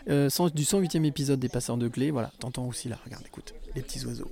euh, 0.08 0.28
du 0.54 0.62
108e 0.62 1.04
épisode 1.04 1.40
des 1.40 1.48
Passeurs 1.48 1.76
de 1.76 1.88
Clés. 1.88 2.10
Voilà, 2.10 2.32
t'entends 2.38 2.66
aussi 2.66 2.88
là. 2.88 2.98
Regarde, 3.04 3.24
écoute, 3.26 3.54
les 3.74 3.82
petits 3.82 4.04
oiseaux. 4.04 4.30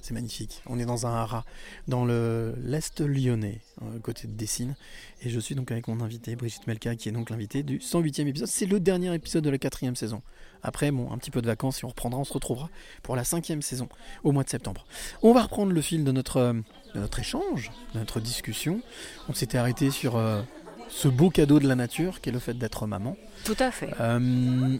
C'est 0.00 0.14
magnifique. 0.14 0.62
On 0.66 0.78
est 0.78 0.84
dans 0.84 1.06
un 1.06 1.14
haras, 1.14 1.44
dans 1.88 2.04
le 2.04 2.54
l'Est 2.62 3.00
lyonnais, 3.00 3.60
euh, 3.82 3.98
côté 3.98 4.28
de 4.28 4.32
Dessines. 4.32 4.76
Et 5.22 5.28
je 5.28 5.40
suis 5.40 5.56
donc 5.56 5.72
avec 5.72 5.88
mon 5.88 6.00
invité, 6.00 6.36
Brigitte 6.36 6.66
Melka, 6.66 6.94
qui 6.94 7.08
est 7.08 7.12
donc 7.12 7.30
l'invité 7.30 7.64
du 7.64 7.78
108e 7.78 8.26
épisode. 8.28 8.48
C'est 8.48 8.66
le 8.66 8.78
dernier 8.78 9.12
épisode 9.12 9.42
de 9.42 9.50
la 9.50 9.58
quatrième 9.58 9.96
saison. 9.96 10.22
Après, 10.62 10.90
bon, 10.92 11.10
un 11.10 11.18
petit 11.18 11.30
peu 11.30 11.42
de 11.42 11.46
vacances 11.46 11.82
et 11.82 11.84
on 11.84 11.88
reprendra, 11.88 12.20
on 12.20 12.24
se 12.24 12.32
retrouvera 12.32 12.70
pour 13.02 13.16
la 13.16 13.24
cinquième 13.24 13.60
saison 13.60 13.88
au 14.22 14.32
mois 14.32 14.44
de 14.44 14.48
septembre. 14.48 14.86
On 15.22 15.32
va 15.32 15.42
reprendre 15.42 15.72
le 15.72 15.80
fil 15.80 16.04
de 16.04 16.12
notre, 16.12 16.36
euh, 16.36 16.54
de 16.94 17.00
notre 17.00 17.18
échange, 17.18 17.70
de 17.94 17.98
notre 17.98 18.20
discussion. 18.20 18.80
On 19.28 19.34
s'était 19.34 19.58
arrêté 19.58 19.90
sur 19.90 20.16
euh, 20.16 20.42
ce 20.88 21.08
beau 21.08 21.30
cadeau 21.30 21.58
de 21.58 21.68
la 21.68 21.74
nature 21.74 22.20
qui 22.20 22.28
est 22.28 22.32
le 22.32 22.38
fait 22.38 22.54
d'être 22.54 22.86
maman. 22.86 23.16
Tout 23.44 23.56
à 23.58 23.70
fait. 23.70 23.94
Euh, 24.00 24.78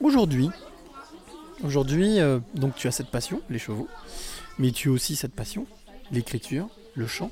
Aujourd'hui, 0.00 0.50
aujourd'hui, 1.62 2.18
euh, 2.18 2.40
donc 2.54 2.74
tu 2.74 2.88
as 2.88 2.90
cette 2.90 3.10
passion, 3.10 3.40
les 3.48 3.60
chevaux, 3.60 3.88
mais 4.58 4.72
tu 4.72 4.88
as 4.88 4.92
aussi 4.92 5.14
cette 5.14 5.34
passion, 5.34 5.66
l'écriture, 6.10 6.68
le 6.94 7.06
chant. 7.06 7.30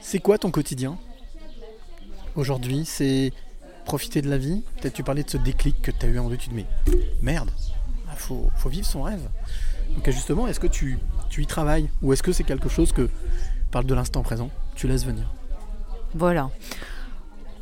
C'est 0.00 0.18
quoi 0.18 0.38
ton 0.38 0.50
quotidien 0.50 0.98
aujourd'hui? 2.34 2.84
C'est 2.84 3.32
profiter 3.84 4.22
de 4.22 4.28
la 4.28 4.38
vie? 4.38 4.62
Peut-être 4.80 4.94
tu 4.94 5.04
parlais 5.04 5.22
de 5.22 5.30
ce 5.30 5.36
déclic 5.36 5.80
que 5.82 5.92
tu 5.92 6.06
as 6.06 6.08
eu 6.08 6.18
en 6.18 6.28
deux, 6.28 6.36
tu 6.36 6.48
te 6.48 6.54
merde, 7.22 7.50
il 8.12 8.18
faut, 8.18 8.50
faut 8.56 8.68
vivre 8.68 8.86
son 8.86 9.02
rêve. 9.02 9.28
Donc 9.94 10.10
justement, 10.10 10.46
est-ce 10.48 10.60
que 10.60 10.66
tu, 10.66 10.98
tu 11.36 11.42
y 11.42 11.46
travailles 11.46 11.90
ou 12.00 12.14
est-ce 12.14 12.22
que 12.22 12.32
c'est 12.32 12.44
quelque 12.44 12.70
chose 12.70 12.92
que 12.92 13.10
parle 13.70 13.84
de 13.84 13.92
l'instant 13.94 14.22
présent, 14.22 14.48
tu 14.74 14.88
laisses 14.88 15.04
venir? 15.04 15.30
Voilà. 16.14 16.48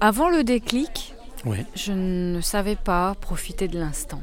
Avant 0.01 0.29
le 0.29 0.45
déclic, 0.45 1.13
Ouais. 1.45 1.67
je 1.75 1.91
ne 1.91 2.41
savais 2.41 2.77
pas 2.77 3.17
profiter 3.17 3.67
de 3.67 3.77
l'instant. 3.77 4.23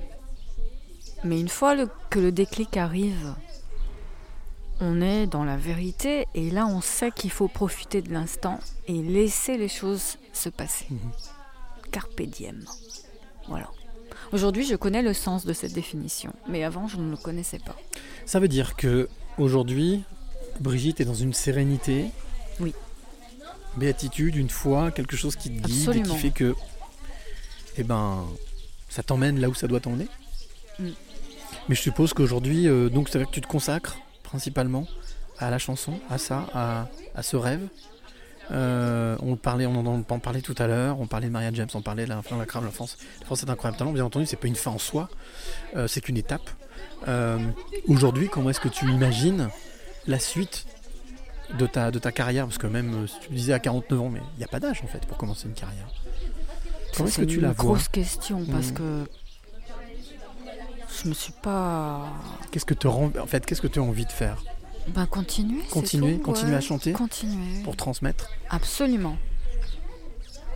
Mais 1.26 1.38
une 1.42 1.50
fois 1.50 1.76
le- 1.76 1.90
que 2.10 2.18
le 2.20 2.32
déclic 2.32 2.78
arrive, 2.78 3.36
on 4.80 5.02
est 5.02 5.28
dans 5.28 5.44
la 5.44 5.58
vérité 5.58 6.28
et 6.34 6.50
là 6.50 6.66
on 6.66 6.80
sait 6.80 7.12
qu'il 7.12 7.30
faut 7.30 7.50
profiter 7.50 8.02
de 8.02 8.14
l'instant 8.14 8.58
et 8.88 8.94
laisser 9.04 9.58
les 9.58 9.68
choses 9.68 10.16
se 10.32 10.48
passer. 10.48 10.88
Carpe 11.92 12.22
diem. 12.22 12.64
Voilà. 13.50 13.68
Aujourd'hui, 14.32 14.64
je 14.66 14.78
connais 14.78 15.02
le 15.02 15.14
sens 15.14 15.46
de 15.46 15.52
cette 15.52 15.74
définition, 15.74 16.32
mais 16.48 16.64
avant, 16.64 16.88
je 16.88 16.96
ne 16.96 17.12
le 17.12 17.18
connaissais 17.18 17.60
pas. 17.60 17.76
Ça 18.26 18.40
veut 18.40 18.48
dire 18.48 18.78
que 18.78 19.10
aujourd'hui, 19.38 20.04
Brigitte 20.60 21.02
est 21.02 21.06
dans 21.06 21.14
une 21.14 21.34
sérénité. 21.34 22.06
Oui. 22.60 22.74
Béatitude, 23.78 24.36
une 24.36 24.50
foi, 24.50 24.92
quelque 24.92 25.16
chose 25.16 25.36
qui 25.36 25.50
te 25.50 25.68
guide 25.68 25.90
et 25.96 26.02
qui 26.02 26.16
fait 26.18 26.32
que, 26.32 26.56
eh 27.78 27.84
ben, 27.84 28.26
ça 28.90 29.02
t'emmène 29.04 29.40
là 29.40 29.50
où 29.50 29.54
ça 29.54 29.68
doit 29.68 29.80
t'emmener. 29.80 30.08
Mm. 30.80 30.90
Mais 31.70 31.76
je 31.76 31.82
suppose 31.82 32.14
qu'aujourd'hui, 32.14 32.68
euh, 32.68 32.90
donc 32.90 33.10
c'est 33.10 33.18
vrai 33.18 33.28
que 33.28 33.32
tu 33.32 33.42
te 33.42 33.48
consacres 33.48 33.98
principalement 34.24 34.88
à 35.38 35.50
la 35.50 35.58
chanson, 35.58 36.00
à 36.10 36.18
ça, 36.18 36.48
à, 36.54 36.88
à 37.16 37.24
ce 37.24 37.38
rêve. 37.38 37.68
Euh, 38.52 39.16
on 39.22 39.38
parlait, 39.38 39.66
on 39.66 39.76
en, 39.76 40.04
en 40.08 40.20
parlait 40.20 40.42
tout 40.42 40.56
à 40.58 40.68
l'heure. 40.68 41.00
On 41.00 41.08
parlait 41.08 41.28
de 41.28 41.32
Maria 41.32 41.52
James, 41.54 41.70
on 41.74 41.82
parlait 41.82 42.04
de 42.04 42.10
la 42.10 42.16
de 42.18 42.30
la 42.32 42.62
la 42.62 42.72
France. 42.72 42.98
La 43.22 43.26
France 43.26 43.44
est 43.44 43.50
un 43.50 43.54
incroyable 43.54 43.78
talent. 43.78 43.94
Bien 43.94 44.04
entendu, 44.04 44.26
c'est 44.26 44.36
pas 44.36 44.48
une 44.48 44.56
fin 44.56 44.72
en 44.72 44.78
soi, 44.78 45.10
euh, 45.76 45.88
c'est 45.88 46.02
qu'une 46.02 46.18
étape. 46.18 46.50
Euh, 47.08 47.40
Aujourd'hui, 47.88 48.30
comment 48.30 48.50
est-ce 48.50 48.60
que 48.60 48.68
tu 48.70 48.86
imagines 48.90 49.50
la 50.08 50.20
suite 50.20 50.66
de 51.58 51.66
ta, 51.66 51.92
de 51.92 52.00
ta 52.00 52.12
carrière? 52.12 52.46
Parce 52.46 52.58
que 52.58 52.68
même, 52.68 53.04
euh, 53.04 53.08
si 53.08 53.16
tu 53.22 53.32
me 53.32 53.36
disais 53.36 53.54
à 53.54 53.60
49 53.60 54.02
ans, 54.02 54.10
mais 54.10 54.22
il 54.36 54.38
n'y 54.40 54.44
a 54.44 54.48
pas 54.48 54.60
d'âge 54.60 54.82
en 54.84 54.88
fait 54.88 55.06
pour 55.06 55.18
commencer 55.18 55.48
une 55.48 55.54
carrière. 55.54 55.88
Comment 56.96 57.08
est-ce 57.08 57.18
que 57.18 57.22
C'est 57.24 57.28
tu 57.28 57.36
une 57.38 57.42
la 57.42 57.52
vois? 57.54 57.66
grosse 57.66 57.88
question 57.88 58.46
parce 58.46 58.72
Mm. 58.72 58.74
que 58.74 59.06
je 61.04 61.10
me 61.10 61.14
suis 61.14 61.34
pas. 61.42 62.08
Qu'est-ce 62.52 62.66
que 62.66 62.74
tu 62.74 62.88
en 62.88 63.10
fait 63.26 63.46
Qu'est-ce 63.46 63.62
que 63.62 63.68
tu 63.68 63.80
as 63.80 63.84
envie 63.84 64.06
de 64.06 64.12
faire? 64.12 64.44
Ben 64.90 65.06
continuer. 65.06 65.62
c'est 65.68 65.74
Continuer, 65.74 66.18
tout, 66.18 66.24
continuer 66.24 66.52
ouais. 66.52 66.58
à 66.58 66.62
chanter? 66.62 66.92
Continuer. 66.92 67.62
pour 67.64 67.76
transmettre? 67.76 68.30
Absolument, 68.50 69.16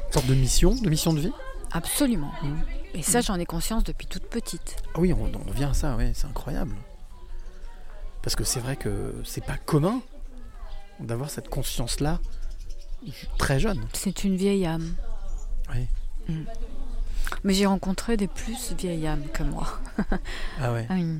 Une 0.08 0.14
sorte 0.14 0.26
de 0.28 0.34
mission, 0.36 0.74
de 0.76 0.90
mission 0.90 1.14
de 1.14 1.20
vie? 1.22 1.32
Absolument. 1.76 2.32
Mm. 2.42 2.56
Et 2.96 3.02
ça, 3.04 3.22
j'en 3.22 3.36
ai 3.36 3.46
conscience 3.46 3.84
depuis 3.84 4.08
toute 4.08 4.28
petite. 4.28 4.78
Ah 4.94 5.00
oui, 5.00 5.14
on, 5.14 5.26
on 5.26 5.50
revient 5.50 5.66
à 5.66 5.74
ça, 5.74 5.96
ouais, 5.96 6.12
c'est 6.16 6.28
incroyable. 6.28 6.76
Parce 8.22 8.36
que 8.36 8.44
c'est 8.44 8.60
vrai 8.60 8.76
que 8.76 9.14
c'est 9.24 9.44
pas 9.46 9.58
commun 9.58 10.02
d'avoir 11.00 11.30
cette 11.30 11.50
conscience-là 11.50 12.20
très 13.38 13.60
jeune. 13.60 13.86
C'est 13.94 14.24
une 14.24 14.36
vieille 14.36 14.66
âme. 14.66 14.96
Oui. 15.74 15.88
Mm. 16.28 16.46
Mais 17.44 17.54
j'ai 17.54 17.66
rencontré 17.66 18.18
des 18.18 18.28
plus 18.28 18.74
vieilles 18.74 19.08
âmes 19.08 19.28
que 19.34 19.44
moi. 19.44 19.68
Ah 20.62 20.72
ouais. 20.72 20.88
Ah 20.90 20.96
oui. 20.96 21.20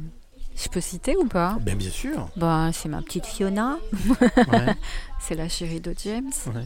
Je 0.56 0.70
peux 0.70 0.80
citer 0.82 1.18
ou 1.18 1.28
pas? 1.28 1.58
Ben 1.62 1.78
bien 1.78 1.90
sûr. 1.90 2.30
Ben, 2.38 2.72
c'est 2.72 2.88
ma 2.88 3.02
petite 3.02 3.26
Fiona. 3.26 3.78
Ouais, 4.10 4.76
C'est 5.20 5.36
la 5.36 5.50
chérie 5.50 5.82
de 5.82 5.94
James. 6.04 6.32
ouais. 6.48 6.66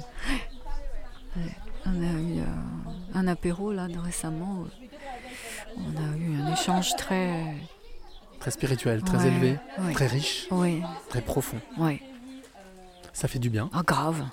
On 1.86 2.01
a 2.01 2.11
eu 2.19 2.39
euh, 2.39 2.45
un 3.15 3.27
apéro 3.27 3.71
là 3.71 3.88
récemment. 4.03 4.65
On 5.77 5.97
a 5.97 6.17
eu 6.17 6.41
un 6.41 6.53
échange 6.53 6.95
très. 6.95 7.53
Très 8.39 8.51
spirituel, 8.51 9.01
très 9.03 9.17
Ouais, 9.17 9.27
élevé, 9.27 9.57
ouais. 9.80 9.91
très 9.93 10.07
riche, 10.07 10.47
très 11.09 11.21
profond. 11.21 11.57
Ça 13.11 13.27
fait 13.27 13.39
du 13.39 13.49
bien. 13.49 13.69
Ah, 13.73 13.82
grave. 13.86 14.23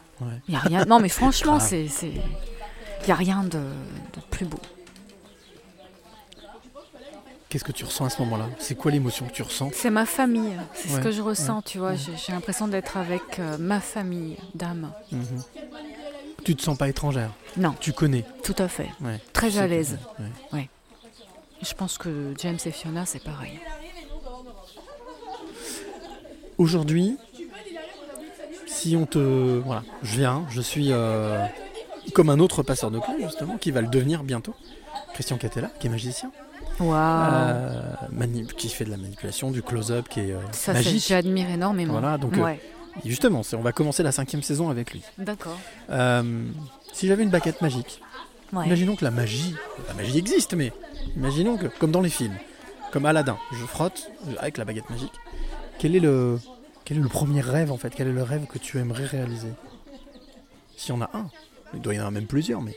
Y 0.48 0.54
a 0.54 0.58
rien. 0.60 0.84
Non, 0.84 1.00
mais 1.00 1.08
franchement, 1.08 1.58
c'est. 1.58 1.88
c'est... 1.88 2.12
Y 3.06 3.10
a 3.10 3.14
rien 3.16 3.42
de, 3.42 3.58
de 3.58 4.20
plus 4.30 4.46
beau. 4.46 4.60
Qu'est-ce 7.48 7.64
que 7.64 7.72
tu 7.72 7.84
ressens 7.84 8.04
à 8.06 8.10
ce 8.10 8.20
moment-là? 8.22 8.46
C'est 8.58 8.74
quoi 8.74 8.90
l'émotion 8.90 9.26
que 9.26 9.32
tu 9.32 9.42
ressens? 9.42 9.70
C'est 9.72 9.90
ma 9.90 10.04
famille. 10.06 10.56
C'est 10.74 10.88
ce 10.88 11.00
que 11.00 11.10
je 11.10 11.22
ressens, 11.22 11.62
tu 11.62 11.78
vois. 11.78 11.94
j'ai 11.94 12.32
l'impression 12.32 12.68
d'être 12.68 12.96
avec 12.96 13.38
euh, 13.38 13.56
ma 13.58 13.80
famille 13.80 14.36
d'âme. 14.54 14.92
Mhm. 15.12 15.42
Tu 16.46 16.54
te 16.54 16.62
sens 16.62 16.78
pas 16.78 16.88
étrangère 16.88 17.30
Non, 17.56 17.74
Tu 17.80 17.92
connais 17.92 18.24
tout 18.44 18.54
à 18.58 18.68
fait. 18.68 18.88
ouais. 19.00 19.18
Très 19.32 19.58
à 19.58 19.66
l'aise. 19.66 19.98
ouais. 20.52 20.68
Je 21.60 21.74
pense 21.74 21.98
que 21.98 22.34
James 22.38 22.58
et 22.64 22.70
Fiona, 22.70 23.04
c'est 23.04 23.18
pareil. 23.18 23.58
Aujourd'hui, 26.56 27.18
si 28.68 28.94
on 28.94 29.06
te. 29.06 29.18
Voilà, 29.18 29.82
je 30.04 30.18
viens, 30.18 30.46
je 30.48 30.60
suis 30.60 30.92
euh, 30.92 31.44
comme 32.14 32.30
un 32.30 32.38
autre 32.38 32.62
passeur 32.62 32.92
de 32.92 33.00
clés, 33.00 33.24
justement, 33.24 33.56
qui 33.56 33.72
va 33.72 33.80
le 33.80 33.88
devenir 33.88 34.22
bientôt. 34.22 34.54
Christian 35.14 35.38
Catella, 35.38 35.72
qui 35.80 35.88
est 35.88 35.90
magicien, 35.90 36.30
Waouh. 36.78 36.94
euh, 36.94 37.92
qui 38.56 38.68
fait 38.68 38.84
de 38.84 38.90
la 38.90 38.98
manipulation, 38.98 39.50
du 39.50 39.62
close-up, 39.62 40.08
qui 40.08 40.20
est 40.20 40.32
euh, 40.32 40.38
Ça, 40.52 40.80
j'admire 40.80 41.50
énormément. 41.50 41.94
Voilà, 41.94 42.18
donc 42.18 42.36
euh, 42.36 42.42
ouais. 42.44 42.60
Justement, 43.04 43.42
on 43.52 43.60
va 43.60 43.72
commencer 43.72 44.02
la 44.02 44.12
cinquième 44.12 44.42
saison 44.42 44.68
avec 44.70 44.92
lui. 44.92 45.02
D'accord. 45.18 45.58
Euh, 45.90 46.48
si 46.92 47.06
j'avais 47.08 47.22
une 47.22 47.30
baguette 47.30 47.60
magique, 47.62 48.00
Ouais. 48.52 48.66
imaginons 48.66 48.94
que 48.96 49.04
la 49.04 49.10
magie, 49.10 49.54
la 49.88 49.94
magie 49.94 50.18
existe, 50.18 50.54
mais 50.54 50.72
imaginons 51.16 51.56
que, 51.56 51.66
comme 51.66 51.90
dans 51.90 52.00
les 52.00 52.08
films, 52.10 52.36
comme 52.92 53.04
Aladdin, 53.04 53.36
je 53.52 53.64
frotte 53.66 54.08
avec 54.38 54.56
la 54.56 54.64
baguette 54.64 54.88
magique. 54.88 55.12
Quel 55.78 55.96
est 55.96 56.00
le, 56.00 56.38
quel 56.84 56.96
est 56.98 57.00
le 57.00 57.08
premier 57.08 57.40
rêve 57.40 57.72
en 57.72 57.76
fait? 57.76 57.90
Quel 57.94 58.06
est 58.08 58.12
le 58.12 58.22
rêve 58.22 58.46
que 58.46 58.58
tu 58.58 58.78
aimerais 58.78 59.04
réaliser? 59.04 59.50
S'il 60.76 60.94
y 60.94 60.98
en 60.98 61.02
a 61.02 61.10
un, 61.12 61.28
il 61.74 61.80
doit 61.80 61.92
y 61.94 61.96
en 61.96 62.00
avoir 62.02 62.12
même 62.12 62.26
plusieurs, 62.26 62.62
mais 62.62 62.76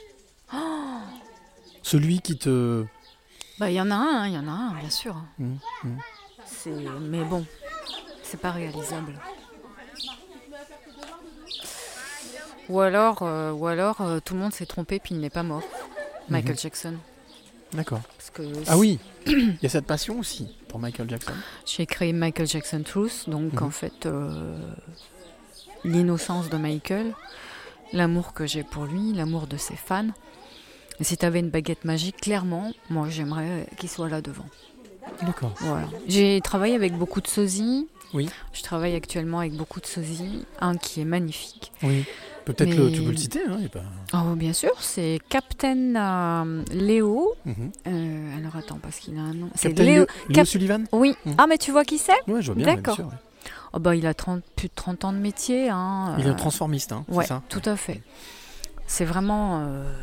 celui 1.83 2.19
qui 2.21 2.37
te, 2.37 2.85
Bah, 3.59 3.69
il 3.69 3.75
y 3.75 3.81
en 3.81 3.91
a 3.91 3.95
un, 3.95 4.27
il 4.27 4.33
y 4.33 4.37
en 4.37 4.47
a 4.47 4.51
un, 4.51 4.73
bien 4.79 4.89
sûr. 4.89 5.15
Hum, 5.39 5.57
hum. 5.83 5.97
C'est... 6.45 6.71
Mais 7.01 7.23
bon, 7.23 7.45
c'est 8.23 8.39
pas 8.39 8.51
réalisable. 8.51 9.13
Ou 12.69 12.79
alors, 12.81 13.19
euh, 13.23 13.51
ou 13.51 13.67
alors 13.67 14.01
euh, 14.01 14.19
tout 14.23 14.33
le 14.35 14.39
monde 14.41 14.53
s'est 14.53 14.65
trompé 14.65 14.99
puis 14.99 15.15
il 15.15 15.21
n'est 15.21 15.29
pas 15.29 15.43
mort. 15.43 15.63
Michael 16.29 16.53
Mhm. 16.53 16.59
Jackson. 16.59 16.93
d'accord. 17.73 18.01
Ah 18.67 18.77
oui, 18.77 18.99
il 19.27 19.57
y 19.61 19.65
a 19.65 19.69
cette 19.69 19.85
passion 19.87 20.19
aussi 20.19 20.55
pour 20.67 20.79
Michael 20.79 21.09
Jackson. 21.09 21.33
j'ai 21.65 21.85
créé 21.87 22.13
Michael 22.13 22.47
Jackson 22.47 22.83
Truth, 22.83 23.27
donc 23.27 23.53
Mhm. 23.53 23.63
en 23.63 23.69
fait, 23.71 24.05
euh, 24.05 24.55
l'innocence 25.83 26.49
de 26.49 26.57
Michael, 26.57 27.13
l'amour 27.93 28.33
que 28.33 28.45
j'ai 28.45 28.63
pour 28.63 28.85
lui, 28.85 29.13
l'amour 29.13 29.47
de 29.47 29.57
ses 29.57 29.75
fans. 29.75 30.07
Et 30.99 31.03
si 31.03 31.17
tu 31.17 31.25
avais 31.25 31.39
une 31.39 31.49
baguette 31.49 31.85
magique, 31.85 32.17
clairement, 32.21 32.71
moi 32.89 33.07
j'aimerais 33.09 33.67
qu'il 33.77 33.89
soit 33.89 34.09
là 34.09 34.21
devant. 34.21 34.45
D'accord. 35.23 35.53
Voilà. 35.61 35.87
J'ai 36.07 36.39
travaillé 36.41 36.75
avec 36.75 36.93
beaucoup 36.93 37.21
de 37.21 37.27
sosies. 37.27 37.87
Oui. 38.13 38.29
Je 38.53 38.61
travaille 38.63 38.95
actuellement 38.95 39.39
avec 39.39 39.53
beaucoup 39.53 39.79
de 39.79 39.85
sosies. 39.85 40.45
Un 40.59 40.77
qui 40.77 41.01
est 41.01 41.05
magnifique. 41.05 41.71
Oui. 41.83 42.05
Peut-être 42.53 42.69
Mais- 42.75 42.91
tu 42.91 43.01
peux 43.03 43.11
le 43.11 43.17
citer. 43.17 43.41
Hein, 43.47 43.59
et 43.63 43.69
Oh, 44.13 44.35
bien 44.35 44.53
sûr, 44.53 44.71
c'est 44.81 45.19
Captain 45.29 45.95
euh, 45.95 46.63
Léo. 46.71 47.35
Mhm. 47.45 47.71
Euh, 47.87 48.37
alors 48.37 48.55
attends, 48.55 48.79
parce 48.81 48.97
qu'il 48.97 49.17
a 49.17 49.21
un 49.21 49.33
nom. 49.33 49.49
C'est 49.55 49.69
Captain 49.69 49.83
Léo. 49.83 50.05
Léo, 50.29 50.45
Sullivan? 50.45 50.85
Oui. 50.91 51.15
Mhm. 51.25 51.35
Ah, 51.37 51.45
mais 51.47 51.57
tu 51.59 51.71
vois 51.71 51.85
qui 51.85 51.97
c'est? 51.99 52.13
Ouais, 52.27 52.41
je 52.41 52.47
vois 52.51 52.55
bien, 52.55 52.65
D'accord. 52.75 52.99
ouais. 52.99 53.05
oh, 53.73 53.79
bah, 53.79 53.95
Il 53.95 54.07
a 54.07 54.13
30, 54.15 54.41
plus 54.55 54.67
de 54.67 54.73
30 54.73 55.05
ans 55.05 55.13
de 55.13 55.19
métier. 55.19 55.69
Hein, 55.69 56.15
Il 56.17 56.25
est 56.25 56.29
euh, 56.29 56.31
un 56.31 56.35
transformiste, 56.35 56.91
hein, 56.91 57.05
Ouais, 57.07 57.25
ça? 57.25 57.43
tout 57.49 57.61
à 57.65 57.75
fait. 57.75 58.01
C'est 58.87 59.05
vraiment 59.05 59.59
euh, 59.67 59.93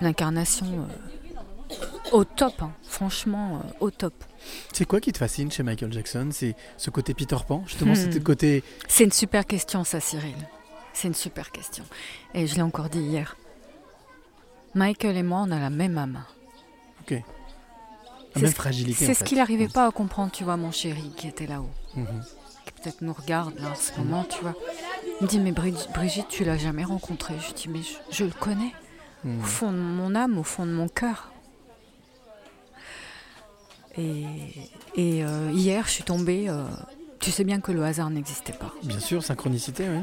l'incarnation 0.00 0.66
euh, 0.66 1.74
au 2.12 2.24
top, 2.24 2.54
hein. 2.60 2.70
franchement 2.84 3.56
euh, 3.64 3.68
au 3.80 3.90
top. 3.90 4.14
C'est 4.72 4.84
quoi 4.84 5.00
qui 5.00 5.12
te 5.12 5.18
fascine 5.18 5.50
chez 5.52 5.62
Michael 5.62 5.92
Jackson? 5.92 6.28
C'est 6.32 6.54
ce 6.76 6.90
côté 6.90 7.14
Peter 7.14 7.36
Pan, 7.46 7.62
justement, 7.66 7.94
Hmm. 7.94 8.22
côté. 8.22 8.64
C'est 8.88 9.04
une 9.04 9.12
super 9.12 9.46
question, 9.46 9.84
ça, 9.84 10.00
Cyril. 10.00 10.34
C'est 10.92 11.08
une 11.08 11.14
super 11.14 11.50
question. 11.52 11.84
Et 12.34 12.46
je 12.46 12.54
l'ai 12.54 12.62
encore 12.62 12.88
dit 12.88 13.00
hier. 13.00 13.36
Michael 14.74 15.16
et 15.16 15.22
moi, 15.22 15.44
on 15.46 15.50
a 15.50 15.58
la 15.58 15.70
même 15.70 15.98
âme. 15.98 16.24
Ok. 17.02 17.14
La 18.34 18.40
même 18.42 18.52
fragilité. 18.52 19.04
C'est 19.06 19.14
ce 19.14 19.24
qu'il 19.24 19.38
n'arrivait 19.38 19.68
pas 19.68 19.86
à 19.86 19.90
comprendre, 19.90 20.32
tu 20.32 20.44
vois, 20.44 20.56
mon 20.56 20.70
chéri, 20.72 21.12
qui 21.16 21.28
était 21.28 21.46
là-haut, 21.46 21.68
Mhm. 21.96 22.06
qui 22.64 22.72
peut-être 22.72 23.02
nous 23.02 23.12
regarde 23.12 23.58
là 23.58 23.70
en 23.70 23.74
ce 23.74 23.92
moment, 23.98 24.24
tu 24.24 24.40
vois. 24.40 24.54
Il 25.20 25.24
me 25.24 25.28
dit, 25.28 25.38
mais 25.40 25.52
Brigitte, 25.52 26.28
tu 26.28 26.44
l'as 26.44 26.56
jamais 26.56 26.84
rencontré. 26.84 27.34
Je 27.46 27.52
dis, 27.52 27.68
mais 27.68 27.82
je, 27.82 27.94
je 28.10 28.24
le 28.24 28.30
connais. 28.32 28.72
Hmm. 29.24 29.38
au 29.38 29.44
fond 29.44 29.70
de 29.70 29.76
mon 29.76 30.16
âme, 30.16 30.36
au 30.36 30.42
fond 30.42 30.66
de 30.66 30.72
mon 30.72 30.88
cœur. 30.88 31.30
Et, 33.96 34.24
et 34.96 35.24
euh, 35.24 35.50
hier, 35.52 35.84
je 35.86 35.90
suis 35.92 36.02
tombée. 36.04 36.48
euh, 36.48 36.64
tu 37.20 37.30
sais 37.30 37.44
bien 37.44 37.60
que 37.60 37.70
le 37.70 37.84
hasard 37.84 38.10
n'existait 38.10 38.52
pas. 38.54 38.72
Bien 38.82 38.98
sûr, 38.98 39.22
synchronicité, 39.22 39.88
oui. 39.88 40.00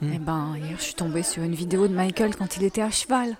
Hmm. 0.00 0.12
Et 0.12 0.18
ben, 0.18 0.54
hier, 0.56 0.76
je 0.78 0.82
suis 0.82 0.94
tombée 0.94 1.22
sur 1.22 1.42
une 1.42 1.54
vidéo 1.54 1.88
de 1.88 1.94
Michael 1.94 2.36
quand 2.36 2.56
il 2.56 2.64
était 2.64 2.82
à 2.82 2.90
cheval. 2.90 3.36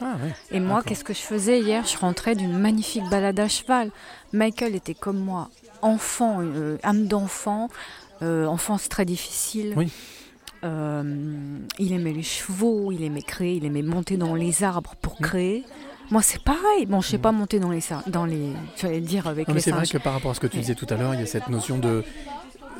Ah 0.00 0.16
ouais. 0.22 0.34
Et 0.50 0.60
moi, 0.60 0.82
qu'est-ce 0.84 1.04
que 1.04 1.12
je 1.12 1.20
faisais 1.20 1.60
hier? 1.60 1.84
Je 1.84 1.98
rentrais 1.98 2.34
d'une 2.34 2.56
magnifique 2.56 3.08
balade 3.10 3.38
à 3.38 3.48
cheval. 3.48 3.90
Michael 4.32 4.74
était 4.74 4.94
comme 4.94 5.18
moi, 5.18 5.50
enfant, 5.82 6.38
euh, 6.40 6.78
âme 6.82 7.06
d'enfant, 7.06 7.68
euh, 8.22 8.46
enfance 8.46 8.88
très 8.88 9.04
difficile. 9.04 9.74
Oui. 9.76 9.92
Euh, 10.62 11.58
il 11.78 11.92
aimait 11.92 12.12
les 12.12 12.22
chevaux, 12.22 12.92
il 12.92 13.02
aimait 13.02 13.22
créer, 13.22 13.56
il 13.56 13.64
aimait 13.64 13.82
monter 13.82 14.16
dans 14.16 14.34
les 14.34 14.62
arbres 14.62 14.94
pour 15.00 15.16
créer. 15.18 15.64
Moi, 16.10 16.22
c'est 16.22 16.42
pareil. 16.42 16.86
Bon, 16.86 17.00
je 17.00 17.08
sais 17.08 17.18
pas 17.18 17.32
monter 17.32 17.60
dans 17.60 17.70
les, 17.70 17.80
dans 18.08 18.26
les, 18.26 18.52
j'allais 18.76 19.00
dire 19.00 19.26
avec 19.26 19.48
Non, 19.48 19.54
mais 19.54 19.60
les 19.60 19.64
c'est 19.64 19.70
vrai 19.70 19.86
que 19.86 19.98
par 19.98 20.12
rapport 20.12 20.32
à 20.32 20.34
ce 20.34 20.40
que 20.40 20.48
tu 20.48 20.58
disais 20.58 20.74
tout 20.74 20.86
à 20.90 20.96
l'heure, 20.96 21.14
il 21.14 21.20
y 21.20 21.22
a 21.22 21.26
cette 21.26 21.48
notion 21.48 21.78
de 21.78 22.04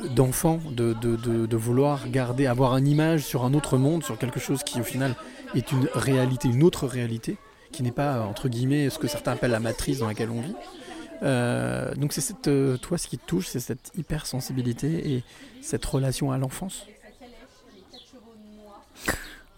d'enfant, 0.09 0.59
de, 0.71 0.93
de, 0.93 1.15
de- 1.15 1.45
de 1.45 1.57
vouloir 1.57 2.07
garder, 2.09 2.45
avoir 2.47 2.75
une 2.77 2.87
image 2.87 3.23
sur 3.25 3.43
un 3.45 3.53
autre 3.53 3.77
monde, 3.77 4.03
sur 4.03 4.17
quelque 4.17 4.39
chose 4.39 4.63
qui 4.63 4.79
au 4.81 4.83
final 4.83 5.15
est 5.55 5.71
une 5.71 5.87
réalité, 5.93 6.47
une 6.49 6.63
autre 6.63 6.87
réalité, 6.87 7.37
qui 7.71 7.83
n'est 7.83 7.91
pas 7.91 8.21
entre 8.21 8.49
guillemets 8.49 8.89
ce 8.89 8.99
que 8.99 9.07
certains 9.07 9.33
appellent 9.33 9.51
la 9.51 9.59
matrice 9.59 9.99
dans 9.99 10.07
laquelle 10.07 10.29
on 10.29 10.41
vit. 10.41 10.55
Euh, 11.23 11.93
donc 11.95 12.13
c'est 12.13 12.21
cette, 12.21 12.47
euh, 12.47 12.77
toi 12.77 12.97
ce 12.97 13.07
qui 13.07 13.17
te 13.17 13.25
touche, 13.25 13.47
c'est 13.47 13.59
cette 13.59 13.91
hypersensibilité 13.97 15.13
et 15.13 15.23
cette 15.61 15.85
relation 15.85 16.31
à 16.31 16.37
l'enfance. 16.37 16.85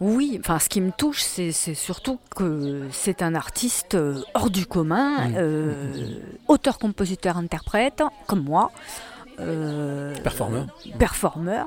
Oui, 0.00 0.36
enfin, 0.40 0.58
ce 0.58 0.68
qui 0.68 0.80
me 0.80 0.90
touche, 0.90 1.22
c'est 1.22 1.52
surtout 1.52 2.18
que 2.34 2.88
c'est 2.90 3.22
un 3.22 3.34
artiste 3.34 3.94
euh, 3.94 4.20
hors 4.34 4.50
du 4.50 4.66
commun, 4.66 5.32
euh, 5.36 6.18
auteur, 6.48 6.78
compositeur, 6.78 7.36
interprète, 7.38 8.02
comme 8.26 8.42
moi. 8.42 8.72
Euh, 9.40 10.14
Performeur. 10.22 10.66
performeur. 10.98 11.66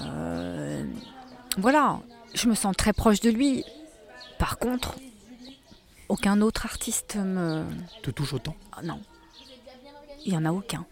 Euh, 0.00 0.84
voilà, 1.56 2.00
je 2.34 2.48
me 2.48 2.54
sens 2.54 2.76
très 2.76 2.92
proche 2.92 3.20
de 3.20 3.30
lui. 3.30 3.64
Par 4.38 4.58
contre, 4.58 4.94
aucun 6.08 6.40
autre 6.40 6.66
artiste 6.66 7.16
me. 7.16 7.64
Te 8.02 8.10
touche 8.10 8.32
autant? 8.34 8.54
Ah 8.76 8.82
non, 8.82 9.00
il 10.24 10.32
n'y 10.32 10.38
en 10.38 10.44
a 10.44 10.52
aucun. 10.52 10.84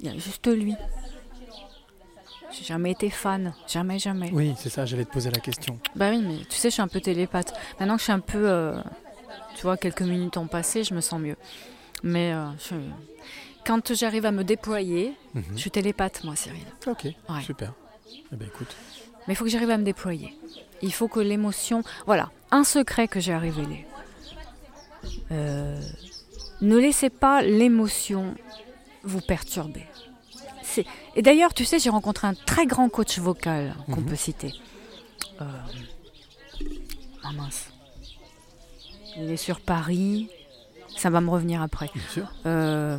Il 0.00 0.06
y 0.06 0.08
a 0.08 0.18
juste 0.18 0.46
lui. 0.48 0.74
J'ai 2.50 2.64
jamais 2.64 2.90
été 2.90 3.08
fan, 3.08 3.54
jamais, 3.66 3.98
jamais. 3.98 4.30
Oui, 4.32 4.54
c'est 4.58 4.68
ça, 4.68 4.84
j'allais 4.84 5.04
te 5.06 5.12
poser 5.12 5.30
la 5.30 5.40
question. 5.40 5.78
Bah 5.96 6.10
oui, 6.10 6.18
mais 6.22 6.36
tu 6.44 6.56
sais, 6.56 6.68
je 6.68 6.74
suis 6.74 6.82
un 6.82 6.88
peu 6.88 7.00
télépathe. 7.00 7.54
Maintenant 7.80 7.94
que 7.94 8.00
je 8.00 8.04
suis 8.04 8.12
un 8.12 8.20
peu. 8.20 8.46
euh, 8.50 8.78
tu 9.54 9.62
vois, 9.62 9.76
quelques 9.78 10.02
minutes 10.02 10.36
ont 10.36 10.46
passé, 10.48 10.84
je 10.84 10.92
me 10.92 11.00
sens 11.00 11.20
mieux. 11.20 11.36
Mais 12.02 12.32
euh, 12.34 12.44
je- 12.58 12.74
quand 13.64 13.94
j'arrive 13.94 14.26
à 14.26 14.32
me 14.32 14.44
déployer, 14.44 15.14
Mhm. 15.34 15.44
je 15.54 15.58
suis 15.58 15.70
télépathe, 15.70 16.24
moi, 16.24 16.36
Cyril. 16.36 16.62
Ok, 16.86 17.04
Ouais. 17.04 17.42
super. 17.44 17.72
Eh 18.32 18.36
ben 18.36 18.46
écoute, 18.48 18.74
Mais 19.28 19.34
il 19.34 19.36
faut 19.36 19.44
que 19.44 19.50
j'arrive 19.50 19.70
à 19.70 19.78
me 19.78 19.84
déployer. 19.84 20.36
Il 20.82 20.92
faut 20.92 21.06
que 21.06 21.20
l'émotion. 21.20 21.84
Voilà, 22.06 22.30
un 22.50 22.64
secret 22.64 23.06
que 23.06 23.20
j'ai 23.20 23.32
à 23.32 23.38
révéler. 23.38 23.86
Euh, 25.30 25.80
ne 26.60 26.76
laissez 26.76 27.08
pas 27.08 27.40
l'émotion 27.42 28.34
vous 29.04 29.20
perturber. 29.20 29.84
C'est- 30.64 30.86
Et 31.14 31.22
d'ailleurs, 31.22 31.54
tu 31.54 31.64
sais, 31.64 31.78
j'ai 31.78 31.90
rencontré 31.90 32.26
un 32.26 32.34
très 32.34 32.66
grand 32.66 32.88
coach 32.88 33.18
vocal 33.18 33.74
qu'on 33.86 34.00
Mhm. 34.00 34.06
peut 34.06 34.16
citer. 34.16 34.52
Euh, 35.40 35.44
Ah 37.24 37.32
mince. 37.32 37.68
Il 39.16 39.30
est 39.30 39.36
sur 39.36 39.60
Paris. 39.60 40.28
Ça 40.96 41.10
va 41.10 41.20
me 41.20 41.30
revenir 41.30 41.62
après. 41.62 41.88
bien 41.94 42.02
sûr. 42.10 42.26
Euh, 42.46 42.98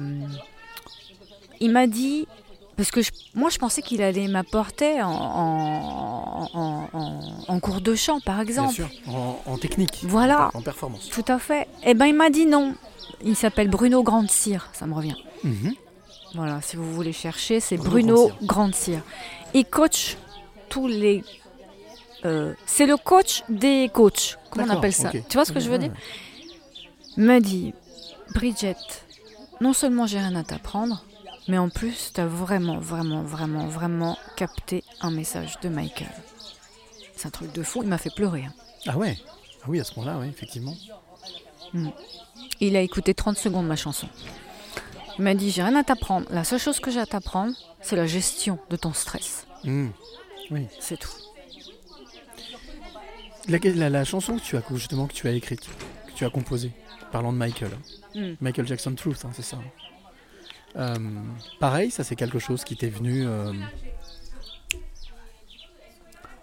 il 1.59 1.71
m'a 1.71 1.87
dit, 1.87 2.27
parce 2.77 2.91
que 2.91 3.01
je- 3.01 3.11
moi 3.35 3.49
je 3.49 3.57
pensais 3.57 3.81
qu'il 3.81 4.01
allait 4.01 4.27
m'apporter 4.27 5.01
en, 5.01 5.09
en, 5.11 6.49
en- 6.53 6.89
en- 6.93 7.19
en 7.47 7.59
cours 7.59 7.81
de 7.81 7.95
chant 7.95 8.19
par 8.19 8.35
Bien 8.37 8.43
exemple. 8.45 8.73
sûr, 8.73 8.89
en, 9.45 9.57
technique. 9.57 9.99
Voilà. 10.03 10.49
En 10.53 10.61
performance. 10.61 11.09
Tout 11.09 11.25
à 11.27 11.39
fait. 11.39 11.67
Eh 11.83 11.93
ben 11.93 12.05
il 12.07 12.15
m'a 12.15 12.29
dit 12.29 12.45
non. 12.45 12.75
Il 13.23 13.35
s'appelle 13.35 13.69
Bruno 13.69 14.03
Grandcir, 14.03 14.69
ça 14.73 14.85
me 14.85 14.93
revient. 14.93 15.15
Mhm. 15.43 15.73
Voilà, 16.35 16.61
si 16.61 16.75
vous 16.77 16.91
voulez 16.93 17.13
chercher, 17.13 17.59
c'est 17.59 17.77
Bruno 17.77 18.31
Bruno. 18.41 18.99
Il 19.53 19.65
coach 19.65 20.17
tous 20.69 20.87
les. 20.87 21.23
euh, 22.25 22.53
c'est 22.65 22.85
le 22.87 22.97
coach 22.97 23.43
des 23.49 23.89
coachs. 23.93 24.39
Comment 24.49 24.65
on 24.65 24.77
appelle 24.77 24.93
ça. 24.93 25.11
Tu 25.11 25.21
vois 25.33 25.45
ce 25.45 25.51
que 25.51 25.59
je 25.59 25.69
veux 25.69 25.77
dire 25.77 25.91
me 27.17 27.39
dit 27.39 27.73
Bridget, 28.33 28.75
non 29.61 29.73
seulement 29.73 30.07
j'ai 30.07 30.17
rien 30.17 30.35
à 30.35 30.43
t'apprendre, 30.43 31.03
mais 31.47 31.57
en 31.57 31.69
plus, 31.69 32.11
t'as 32.13 32.25
vraiment, 32.25 32.79
vraiment, 32.79 33.23
vraiment, 33.23 33.67
vraiment 33.67 34.17
capté 34.35 34.83
un 35.01 35.11
message 35.11 35.59
de 35.61 35.69
Michael. 35.69 36.09
C'est 37.15 37.27
un 37.27 37.31
truc 37.31 37.51
de 37.53 37.63
fou, 37.63 37.83
il 37.83 37.89
m'a 37.89 37.97
fait 37.97 38.13
pleurer. 38.13 38.43
hein. 38.45 38.53
Ah 38.87 38.97
ouais? 38.97 39.17
Ah 39.61 39.65
oui, 39.67 39.79
à 39.79 39.83
ce 39.83 39.97
moment-là, 39.99 40.17
oui, 40.19 40.27
effectivement. 40.29 40.75
Il 42.59 42.75
a 42.75 42.81
écouté 42.81 43.13
30 43.13 43.37
secondes 43.37 43.67
ma 43.67 43.75
chanson. 43.75 44.07
Il 45.17 45.23
m'a 45.23 45.33
dit 45.35 45.51
J'ai 45.51 45.63
rien 45.63 45.75
à 45.75 45.83
t'apprendre. 45.83 46.27
La 46.31 46.43
seule 46.43 46.59
chose 46.59 46.79
que 46.79 46.91
j'ai 46.91 46.99
à 46.99 47.05
t'apprendre, 47.05 47.53
c'est 47.81 47.95
la 47.95 48.07
gestion 48.07 48.59
de 48.69 48.75
ton 48.75 48.93
stress. 48.93 49.45
Hmm. 49.63 49.89
C'est 50.79 50.97
tout. 50.99 51.09
La, 53.47 53.57
la- 53.63 53.89
la 53.89 54.05
chanson 54.05 54.37
que 54.37 54.41
tu 54.41 54.55
as 54.57 54.63
justement 54.71 55.07
que 55.07 55.13
tu 55.13 55.27
as 55.27 55.31
écrite, 55.31 55.61
que 56.07 56.11
tu 56.13 56.25
as 56.25 56.29
composée, 56.29 56.71
parlant 57.11 57.33
de 57.33 57.37
Michael, 57.37 57.71
hein. 57.73 58.19
Hmm. 58.19 58.35
Michael 58.41 58.67
Jackson 58.67 58.93
Truth, 58.95 59.25
hein, 59.25 59.31
c'est 59.33 59.41
ça. 59.41 59.57
Euh, 60.75 60.95
pareil, 61.59 61.91
ça 61.91 62.03
c'est 62.03 62.15
quelque 62.15 62.39
chose 62.39 62.63
qui 62.63 62.75
t'est 62.75 62.89
venu. 62.89 63.25
euh, 63.27 63.51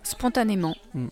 Spontanément. 0.02 0.74
Mm. 0.94 1.08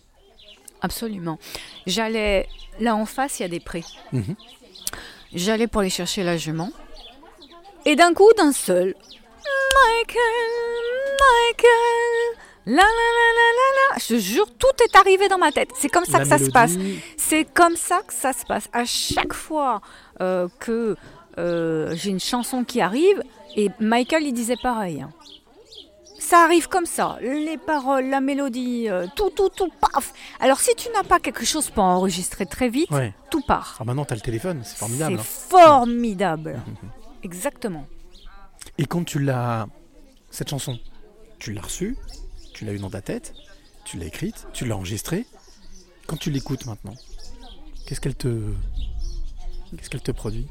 Absolument. 0.80 1.38
J'allais. 1.86 2.48
Là 2.80 2.94
en 2.94 3.06
face, 3.06 3.40
il 3.40 3.42
y 3.42 3.44
a 3.44 3.48
des 3.48 3.60
prés. 3.60 3.84
mhm. 4.12 4.36
J'allais 5.34 5.66
pour 5.66 5.80
aller 5.82 5.90
chercher 5.90 6.22
la 6.22 6.36
jument. 6.36 6.70
Et 7.84 7.96
d'un 7.96 8.14
coup, 8.14 8.30
d'un 8.36 8.52
seul. 8.52 8.94
Michael, 9.74 10.16
Michael. 11.20 12.38
La 12.66 12.74
la 12.74 12.82
la 12.82 12.82
la 12.82 13.48
la 13.58 13.94
la. 13.94 13.98
Je 13.98 14.06
te 14.14 14.18
jure, 14.18 14.46
tout 14.58 14.66
est 14.84 14.96
arrivé 14.96 15.28
dans 15.28 15.38
ma 15.38 15.52
tête. 15.52 15.70
C'est 15.78 15.88
comme 15.88 16.04
ça 16.04 16.18
La 16.18 16.24
que 16.24 16.28
ça 16.28 16.38
se 16.38 16.50
passe. 16.50 16.72
C'est 17.16 17.44
comme 17.44 17.76
ça 17.76 18.00
que 18.06 18.12
ça 18.12 18.32
se 18.32 18.44
passe. 18.44 18.68
À 18.72 18.84
chaque 18.84 19.32
fois 19.32 19.80
euh, 20.20 20.48
que 20.58 20.96
euh, 21.38 21.94
j'ai 21.96 22.10
une 22.10 22.20
chanson 22.20 22.64
qui 22.64 22.80
arrive, 22.80 23.22
et 23.56 23.70
Michael, 23.80 24.24
il 24.24 24.32
disait 24.32 24.56
pareil. 24.62 25.02
hein. 25.02 25.10
Ça 26.20 26.42
arrive 26.44 26.68
comme 26.68 26.84
ça, 26.84 27.16
les 27.22 27.56
paroles, 27.56 28.10
la 28.10 28.20
mélodie, 28.20 28.88
euh, 28.88 29.06
tout, 29.14 29.30
tout, 29.30 29.48
tout, 29.50 29.70
paf. 29.80 30.12
Alors 30.40 30.58
si 30.60 30.74
tu 30.74 30.88
n'as 30.90 31.04
pas 31.04 31.20
quelque 31.20 31.44
chose 31.44 31.70
pour 31.70 31.84
enregistrer 31.84 32.44
très 32.44 32.68
vite, 32.68 32.90
Ouais. 32.90 33.14
tout 33.30 33.40
part. 33.40 33.76
Ah 33.80 33.84
maintenant 33.84 34.04
t'as 34.04 34.16
le 34.16 34.20
téléphone, 34.20 34.60
c'est 34.64 34.76
formidable. 34.76 35.16
C'est 35.22 35.54
hein. 35.56 35.62
formidable. 35.62 36.60
Exactement. 37.22 37.86
Et 38.78 38.84
quand 38.86 39.04
tu 39.04 39.20
l'as, 39.20 39.68
cette 40.30 40.50
chanson, 40.50 40.78
tu 41.38 41.52
l'as 41.52 41.62
reçue, 41.62 41.96
tu 42.52 42.64
l'as 42.64 42.72
eu 42.72 42.78
dans 42.78 42.90
ta 42.90 43.00
tête, 43.00 43.32
tu 43.84 43.96
l'as 43.96 44.06
écrite, 44.06 44.46
tu 44.52 44.66
l'as 44.66 44.76
enregistrée. 44.76 45.24
Quand 46.08 46.16
tu 46.16 46.30
l'écoutes 46.30 46.66
maintenant, 46.66 46.94
qu'est-ce 47.86 48.00
qu'elle 48.00 48.16
te, 48.16 48.42
qu'est-ce 49.76 49.88
qu'elle 49.88 50.02
te 50.02 50.10
produit? 50.12 50.46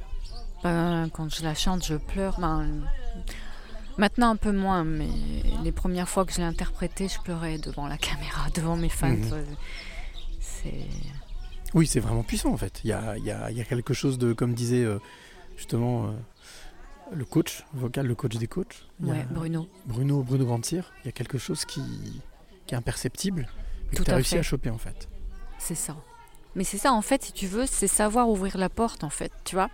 Ben, 0.63 1.09
quand 1.13 1.33
je 1.33 1.43
la 1.43 1.53
chante, 1.55 1.85
je 1.85 1.95
pleure. 1.95 2.39
Ben, 2.39 2.67
maintenant 3.97 4.29
un 4.31 4.35
peu 4.35 4.51
moins, 4.51 4.83
mais 4.83 5.07
les 5.63 5.71
premières 5.71 6.09
fois 6.09 6.25
que 6.25 6.31
je 6.33 6.37
l'ai 6.37 6.43
interprétée, 6.43 7.07
je 7.07 7.19
pleurais 7.19 7.57
devant 7.57 7.87
la 7.87 7.97
caméra, 7.97 8.49
devant 8.55 8.75
mes 8.75 8.89
fans. 8.89 9.09
Mhm. 9.09 9.45
C'est 10.39 10.85
Oui, 11.73 11.85
c'est 11.87 11.99
vraiment 11.99 12.23
puissant 12.23 12.51
en 12.53 12.57
fait. 12.57 12.81
Il 12.83 12.89
y 12.89 12.93
a, 12.93 13.17
il 13.17 13.25
y 13.25 13.31
a- 13.31 13.51
il 13.51 13.57
y 13.57 13.61
a 13.61 13.65
quelque 13.65 13.93
chose 13.93 14.17
de, 14.17 14.33
comme 14.33 14.53
disait 14.53 14.83
euh, 14.83 14.99
justement 15.57 16.07
euh, 16.07 16.11
le 17.13 17.25
coach 17.25 17.63
vocal, 17.73 18.07
le 18.07 18.15
coach 18.15 18.35
des 18.37 18.47
coachs, 18.47 18.85
a 19.03 19.05
ouais, 19.07 19.25
Bruno. 19.29 19.67
Bruno, 19.85 20.23
Bruno 20.23 20.45
Grandtir, 20.45 20.91
il 21.03 21.07
y 21.07 21.09
a 21.09 21.11
quelque 21.11 21.37
chose 21.37 21.65
qui, 21.65 21.81
qui 22.65 22.73
est 22.73 22.77
imperceptible, 22.77 23.47
mais 23.91 23.97
Tout 23.97 24.03
que 24.03 24.07
tu 24.07 24.11
as 24.11 24.15
réussi 24.15 24.31
fait. 24.35 24.39
à 24.39 24.43
choper 24.43 24.69
en 24.69 24.77
fait. 24.77 25.07
C'est 25.59 25.75
ça. 25.75 25.95
Mais 26.55 26.63
c'est 26.63 26.77
ça, 26.79 26.91
en 26.91 27.01
fait, 27.03 27.23
si 27.23 27.33
tu 27.33 27.45
veux, 27.47 27.65
c'est 27.67 27.87
savoir 27.87 28.29
ouvrir 28.29 28.57
la 28.57 28.69
porte, 28.69 29.03
en 29.03 29.09
fait, 29.11 29.31
tu 29.43 29.55
vois. 29.55 29.69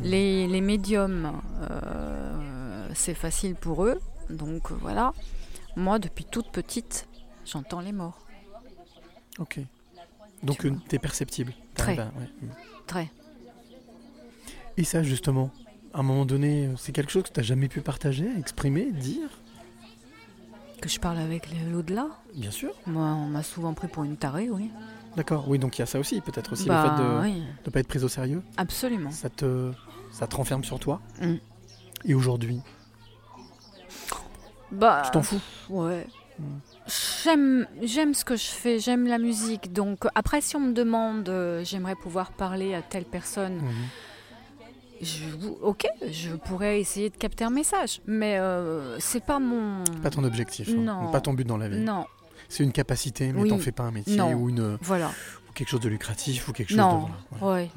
Les, 0.00 0.46
les 0.46 0.60
médiums, 0.60 1.32
euh, 1.70 2.88
c'est 2.94 3.14
facile 3.14 3.54
pour 3.54 3.84
eux, 3.84 3.98
donc 4.30 4.70
euh, 4.70 4.74
voilà. 4.80 5.12
Moi, 5.76 5.98
depuis 5.98 6.24
toute 6.24 6.50
petite, 6.50 7.06
j'entends 7.44 7.80
les 7.80 7.92
morts. 7.92 8.26
Ok. 9.38 9.60
Donc 10.42 10.58
Tu 10.58 10.72
t'es 10.88 10.98
perceptible. 10.98 11.52
Très. 11.74 11.98
À- 11.98 12.04
ouais. 12.18 12.30
Mm. 12.42 12.46
Très. 12.86 13.10
Et 14.76 14.84
ça 14.84 15.02
justement, 15.02 15.50
à 15.94 16.00
un 16.00 16.02
moment 16.02 16.26
donné, 16.26 16.70
c'est 16.76 16.92
quelque 16.92 17.10
chose 17.10 17.22
que 17.24 17.30
tu 17.32 17.40
n'as 17.40 17.44
jamais 17.46 17.68
pu 17.68 17.80
partager, 17.80 18.28
exprimer, 18.38 18.90
dire? 18.92 19.28
Que 20.82 20.88
je 20.90 21.00
parle 21.00 21.16
avec 21.18 21.48
l'au-delà? 21.72 22.08
Bien 22.34 22.50
sûr. 22.50 22.70
Moi, 22.86 23.02
on 23.06 23.26
m'a 23.26 23.42
souvent 23.42 23.72
pris 23.72 23.88
pour 23.88 24.04
une 24.04 24.18
tarée, 24.18 24.50
oui. 24.50 24.70
D'accord, 25.16 25.48
oui, 25.48 25.58
donc 25.58 25.78
il 25.78 25.80
y 25.80 25.82
a 25.82 25.86
ça 25.86 25.98
aussi, 25.98 26.20
peut-être 26.20 26.52
aussi, 26.52 26.66
Bah, 26.68 26.82
le 26.82 26.90
fait 26.90 27.02
de 27.02 27.20
oui, 27.22 27.42
ne 27.64 27.70
pas 27.70 27.80
être 27.80 27.88
prise 27.88 28.04
au 28.04 28.08
sérieux. 28.08 28.42
absolument. 28.58 29.10
Ça 29.10 29.30
te, 29.30 29.72
ça 30.16 30.26
te 30.26 30.34
renferme 30.36 30.64
sur 30.64 30.78
toi. 30.78 31.00
Mm. 31.20 31.34
Et 32.06 32.14
aujourd'hui, 32.14 32.60
Bah, 34.72 35.02
tu 35.04 35.10
t'en 35.12 35.22
fous 35.22 35.40
Ouais. 35.68 36.06
Mm. 36.38 36.42
J'aime, 37.24 37.66
j'aime 37.82 38.14
ce 38.14 38.24
que 38.24 38.36
je 38.36 38.46
fais, 38.46 38.78
j'aime 38.78 39.06
la 39.06 39.18
musique. 39.18 39.72
Donc 39.72 40.04
après, 40.14 40.40
si 40.40 40.56
on 40.56 40.60
me 40.60 40.72
demande, 40.72 41.28
euh, 41.28 41.64
j'aimerais 41.64 41.94
pouvoir 41.96 42.30
parler 42.32 42.74
à 42.74 42.82
telle 42.82 43.04
personne, 43.04 43.56
Mhm. 43.56 43.74
je, 45.02 45.24
ok, 45.62 45.86
je 46.10 46.30
pourrais 46.36 46.80
essayer 46.80 47.10
de 47.10 47.16
capter 47.16 47.44
un 47.44 47.50
message, 47.50 48.00
mais 48.06 48.38
euh, 48.38 48.98
c'est 49.00 49.24
pas 49.24 49.38
mon. 49.38 49.82
Pas 50.02 50.10
ton 50.10 50.24
objectif, 50.24 50.68
hein, 50.70 50.76
Non. 50.78 51.10
pas 51.10 51.20
ton 51.20 51.32
but 51.34 51.46
dans 51.46 51.56
la 51.58 51.68
vie. 51.68 51.80
Non, 51.80 52.06
C'est 52.48 52.62
une 52.62 52.70
capacité, 52.72 53.32
mais 53.32 53.42
Oui. 53.42 53.48
t'en 53.48 53.58
fais 53.58 53.72
pas 53.72 53.82
un 53.82 53.90
métier 53.90 54.16
Non. 54.16 54.32
ou, 54.34 54.48
une, 54.48 54.78
voilà. 54.82 55.10
ou 55.48 55.52
quelque 55.52 55.68
chose 55.68 55.80
de 55.80 55.88
lucratif 55.88 56.46
ou 56.48 56.52
quelque 56.52 56.68
chose 56.68 56.78
Non. 56.78 57.02
de. 57.02 57.08
voilà, 57.40 57.54
ouais. 57.56 57.62
Ouais, 57.62 57.70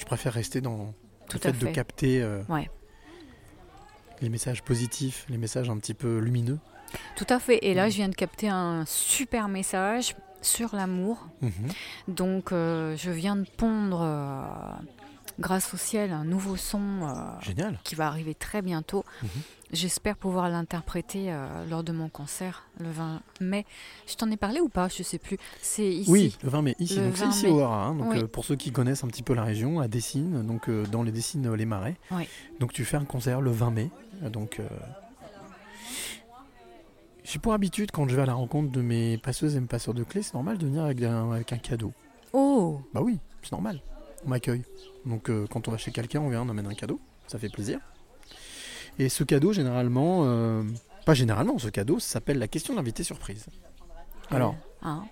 Tu 0.00 0.06
préfères 0.06 0.32
rester 0.32 0.62
dans 0.62 0.94
tout 1.28 1.36
le 1.44 1.52
fait, 1.52 1.58
de 1.58 1.66
capter 1.66 2.22
euh, 2.22 2.40
Ouais. 2.48 2.70
les 4.22 4.30
messages 4.30 4.62
positifs, 4.62 5.26
les 5.28 5.36
messages 5.36 5.68
un 5.68 5.76
petit 5.76 5.92
peu 5.92 6.18
lumineux. 6.18 6.58
Tout 7.16 7.26
à 7.28 7.38
fait. 7.38 7.58
Et 7.62 7.74
là, 7.74 7.90
je 7.90 7.96
viens 7.96 8.08
de 8.08 8.14
capter 8.14 8.48
un 8.48 8.84
super 8.86 9.48
message 9.48 10.16
sur 10.40 10.74
l'amour. 10.74 11.28
Mhm. 11.42 11.52
Donc, 12.08 12.50
euh, 12.52 12.96
je 12.96 13.10
viens 13.10 13.36
de 13.36 13.44
pondre, 13.58 14.00
euh, 14.02 14.42
grâce 15.40 15.72
au 15.74 15.76
ciel, 15.76 16.12
un 16.12 16.24
nouveau 16.24 16.56
son. 16.56 16.80
euh, 17.02 17.70
qui 17.84 17.94
va 17.94 18.06
arriver 18.06 18.34
très 18.34 18.62
bientôt. 18.62 19.04
Mhm. 19.22 19.28
J'espère 19.72 20.16
pouvoir 20.16 20.48
l'interpréter 20.50 21.32
euh, 21.32 21.46
lors 21.70 21.84
de 21.84 21.92
mon 21.92 22.08
concert 22.08 22.64
le 22.80 22.90
20 22.90 23.20
mai. 23.40 23.64
Je 24.08 24.14
t'en 24.16 24.28
ai 24.30 24.36
parlé 24.36 24.60
ou 24.60 24.68
pas? 24.68 24.88
Je 24.88 25.02
sais 25.04 25.18
plus. 25.18 25.38
C'est 25.62 25.86
ici. 25.88 26.10
Oui, 26.10 26.36
le 26.42 26.48
20 26.50 26.62
mai, 26.62 26.76
ici. 26.80 26.96
Le 26.96 27.06
donc 27.06 27.16
c'est 27.16 27.24
20 27.24 27.30
ici 27.30 27.46
mai. 27.46 27.52
au 27.52 27.60
Haras, 27.60 27.84
hein, 27.86 27.94
donc 27.94 28.10
Oui. 28.10 28.18
euh, 28.18 28.26
pour 28.26 28.44
ceux 28.44 28.56
qui 28.56 28.72
connaissent 28.72 29.04
un 29.04 29.08
petit 29.08 29.22
peu 29.22 29.32
la 29.34 29.44
région, 29.44 29.78
à 29.80 29.86
Dessines, 29.88 30.42
donc 30.46 30.68
dans 30.68 31.02
les 31.02 31.12
Dessines 31.12 31.52
les 31.54 31.66
Marais. 31.66 31.96
Oui. 32.10 32.28
Donc 32.58 32.72
tu 32.72 32.84
fais 32.84 32.96
un 32.96 33.04
concert 33.04 33.40
le 33.40 33.50
20 33.52 33.70
mai. 33.70 33.90
donc 34.32 34.60
j'ai 37.24 37.38
pour 37.38 37.52
habitude 37.52 37.90
quand 37.92 38.08
je 38.08 38.16
vais 38.16 38.22
à 38.22 38.26
la 38.26 38.34
rencontre 38.34 38.72
de 38.72 38.80
mes 38.82 39.16
passeuses 39.18 39.54
et 39.54 39.60
mes 39.60 39.66
passeurs 39.66 39.94
de 39.94 40.02
clés, 40.02 40.22
c'est 40.22 40.34
normal 40.34 40.58
de 40.58 40.66
venir 40.66 40.82
avec 40.84 41.00
un, 41.02 41.30
avec 41.32 41.52
un 41.52 41.58
cadeau. 41.58 41.92
Oh 42.32 42.80
Bah 42.92 43.02
oui, 43.02 43.18
c'est 43.42 43.52
normal. 43.52 43.80
On 44.26 44.30
m'accueille. 44.30 44.62
Donc 45.06 45.30
euh, 45.30 45.46
quand 45.50 45.68
on 45.68 45.70
va 45.70 45.78
chez 45.78 45.90
quelqu'un, 45.92 46.20
on 46.20 46.28
vient, 46.28 46.42
on 46.42 46.48
emmène 46.48 46.66
un 46.66 46.74
cadeau. 46.74 47.00
Ça 47.26 47.38
fait 47.38 47.48
plaisir. 47.48 47.78
Et 48.98 49.08
ce 49.08 49.24
cadeau, 49.24 49.52
généralement, 49.52 50.22
euh, 50.24 50.62
pas 51.06 51.14
généralement, 51.14 51.58
ce 51.58 51.68
cadeau 51.68 51.98
ça 51.98 52.08
s'appelle 52.14 52.38
la 52.38 52.48
question 52.48 52.74
d'invité 52.74 53.02
surprise. 53.04 53.46
Alors, 54.30 54.56
Hein 54.82 55.04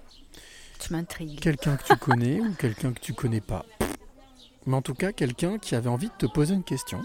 Tu 0.78 0.92
m'intrigues. 0.92 1.40
quelqu'un 1.40 1.76
que 1.76 1.84
tu 1.84 1.96
connais 1.96 2.40
ou 2.40 2.52
quelqu'un 2.54 2.92
que 2.92 3.00
tu 3.00 3.12
connais 3.14 3.40
pas. 3.40 3.64
Mais 4.66 4.74
en 4.76 4.82
tout 4.82 4.94
cas, 4.94 5.12
quelqu'un 5.12 5.58
qui 5.58 5.74
avait 5.74 5.88
envie 5.88 6.08
de 6.08 6.14
te 6.18 6.26
poser 6.26 6.54
une 6.54 6.64
question. 6.64 7.02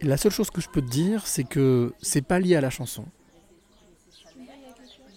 Et 0.00 0.06
la 0.06 0.16
seule 0.16 0.32
chose 0.32 0.50
que 0.50 0.60
je 0.60 0.68
peux 0.68 0.80
te 0.82 0.88
dire, 0.90 1.26
c'est 1.26 1.44
que 1.44 1.92
c'est 2.00 2.22
pas 2.22 2.40
lié 2.40 2.56
à 2.56 2.60
la 2.60 2.70
chanson. 2.70 3.04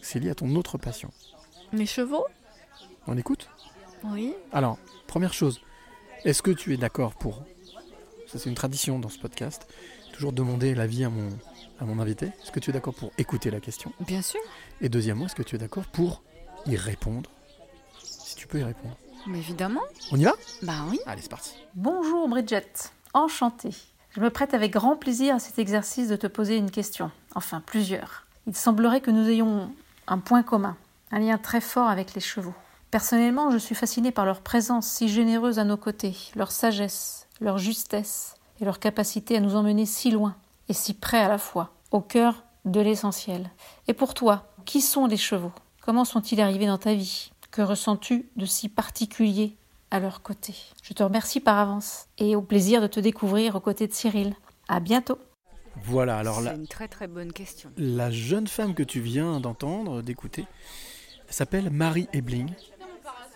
C'est 0.01 0.19
lié 0.19 0.29
à 0.29 0.35
ton 0.35 0.53
autre 0.55 0.77
passion. 0.77 1.09
Mes 1.71 1.85
chevaux? 1.85 2.25
On 3.07 3.17
écoute? 3.17 3.49
Oui. 4.03 4.33
Alors, 4.51 4.77
première 5.07 5.33
chose, 5.33 5.61
est-ce 6.25 6.41
que 6.41 6.51
tu 6.51 6.73
es 6.73 6.77
d'accord 6.77 7.15
pour 7.15 7.43
Ça, 8.27 8.39
c'est 8.39 8.49
une 8.49 8.55
tradition 8.55 8.99
dans 8.99 9.09
ce 9.09 9.19
podcast. 9.19 9.67
Toujours 10.11 10.33
demander 10.33 10.75
l'avis 10.75 11.03
à 11.03 11.09
mon, 11.09 11.29
à 11.79 11.85
mon 11.85 11.99
invité. 11.99 12.27
Est-ce 12.41 12.51
que 12.51 12.59
tu 12.59 12.69
es 12.69 12.73
d'accord 12.73 12.93
pour 12.93 13.11
écouter 13.17 13.49
la 13.49 13.59
question? 13.59 13.91
Bien 14.05 14.21
sûr. 14.21 14.39
Et 14.81 14.89
deuxièmement, 14.89 15.25
est-ce 15.25 15.35
que 15.35 15.43
tu 15.43 15.55
es 15.55 15.59
d'accord 15.59 15.85
pour 15.85 16.21
y 16.65 16.75
répondre? 16.75 17.29
Si 18.03 18.35
tu 18.35 18.47
peux 18.47 18.59
y 18.59 18.63
répondre. 18.63 18.95
Mais 19.27 19.37
évidemment. 19.39 19.81
On 20.11 20.17
y 20.17 20.23
va? 20.25 20.33
Bah 20.61 20.85
oui. 20.89 20.99
Allez, 21.05 21.21
c'est 21.21 21.29
parti. 21.31 21.55
Bonjour 21.75 22.27
Bridget, 22.27 22.71
enchantée. 23.13 23.73
Je 24.11 24.19
me 24.19 24.29
prête 24.29 24.53
avec 24.53 24.73
grand 24.73 24.95
plaisir 24.95 25.35
à 25.35 25.39
cet 25.39 25.57
exercice 25.59 26.09
de 26.09 26.15
te 26.15 26.27
poser 26.27 26.57
une 26.57 26.69
question, 26.69 27.09
enfin 27.33 27.61
plusieurs. 27.65 28.27
Il 28.45 28.55
semblerait 28.55 29.01
que 29.01 29.09
nous 29.11 29.27
ayons 29.29 29.73
un 30.07 30.19
point 30.19 30.43
commun, 30.43 30.75
un 31.11 31.19
lien 31.19 31.37
très 31.37 31.61
fort 31.61 31.87
avec 31.87 32.13
les 32.13 32.21
chevaux. 32.21 32.53
Personnellement, 32.93 33.49
je 33.49 33.57
suis 33.57 33.73
fascinée 33.73 34.11
par 34.11 34.23
leur 34.23 34.41
présence 34.41 34.85
si 34.85 35.09
généreuse 35.09 35.57
à 35.57 35.63
nos 35.63 35.77
côtés, 35.77 36.15
leur 36.35 36.51
sagesse, 36.51 37.27
leur 37.41 37.57
justesse 37.57 38.35
et 38.61 38.65
leur 38.65 38.77
capacité 38.77 39.35
à 39.35 39.39
nous 39.39 39.55
emmener 39.55 39.87
si 39.87 40.11
loin 40.11 40.35
et 40.69 40.73
si 40.73 40.93
près 40.93 41.17
à 41.17 41.27
la 41.27 41.39
fois, 41.39 41.73
au 41.89 42.01
cœur 42.01 42.43
de 42.65 42.79
l'essentiel. 42.79 43.49
Et 43.87 43.93
pour 43.93 44.13
toi, 44.13 44.45
qui 44.65 44.79
sont 44.79 45.07
les 45.07 45.17
chevaux? 45.17 45.51
Comment 45.81 46.05
sont-ils 46.05 46.39
arrivés 46.39 46.67
dans 46.67 46.77
ta 46.77 46.93
vie? 46.93 47.31
Que 47.49 47.63
ressens-tu 47.63 48.29
de 48.35 48.45
si 48.45 48.69
particulier 48.69 49.57
à 49.89 49.99
leur 49.99 50.21
côté? 50.21 50.53
Je 50.83 50.93
te 50.93 51.01
remercie 51.01 51.39
par 51.39 51.57
avance 51.57 52.05
et 52.19 52.35
au 52.35 52.43
plaisir 52.43 52.79
de 52.79 52.85
te 52.85 52.99
découvrir 52.99 53.55
aux 53.55 53.59
côtés 53.59 53.87
de 53.87 53.93
Cyril. 53.93 54.35
À 54.67 54.79
bientôt. 54.79 55.17
Voilà, 55.83 56.19
alors 56.19 56.35
C'est 56.35 56.43
la, 56.43 56.53
une 56.53 56.67
très 56.67 56.87
très 56.87 57.07
bonne 57.07 57.33
question. 57.33 57.71
la 57.75 58.11
jeune 58.11 58.45
femme 58.45 58.75
que 58.75 58.83
tu 58.83 58.99
viens 58.99 59.39
d'entendre, 59.39 60.03
d'écouter, 60.03 60.45
elle 61.27 61.33
s'appelle 61.33 61.71
Marie 61.71 62.07
Ebling. 62.13 62.51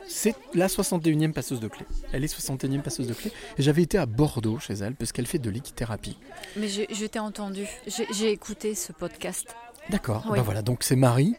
C'est 0.07 0.35
la 0.53 0.67
61e 0.67 1.33
passeuse 1.33 1.59
de 1.59 1.67
clé. 1.67 1.85
Elle 2.13 2.23
est 2.23 2.33
61e 2.33 2.81
passeuse 2.81 3.07
de 3.07 3.13
clé. 3.13 3.31
Et 3.57 3.61
j'avais 3.61 3.81
été 3.81 3.97
à 3.97 4.05
Bordeaux 4.05 4.57
chez 4.59 4.73
elle 4.73 4.95
parce 4.95 5.11
qu'elle 5.11 5.27
fait 5.27 5.39
de 5.39 5.49
l'équithérapie. 5.49 6.17
Mais 6.55 6.67
je, 6.69 6.83
je 6.93 7.05
t'ai 7.05 7.19
entendu. 7.19 7.65
J'ai 8.11 8.31
écouté 8.31 8.73
ce 8.75 8.93
podcast. 8.93 9.53
D'accord. 9.89 10.25
Oui. 10.29 10.37
Bah 10.37 10.43
voilà, 10.43 10.61
donc 10.61 10.83
c'est 10.83 10.95
Marie, 10.95 11.35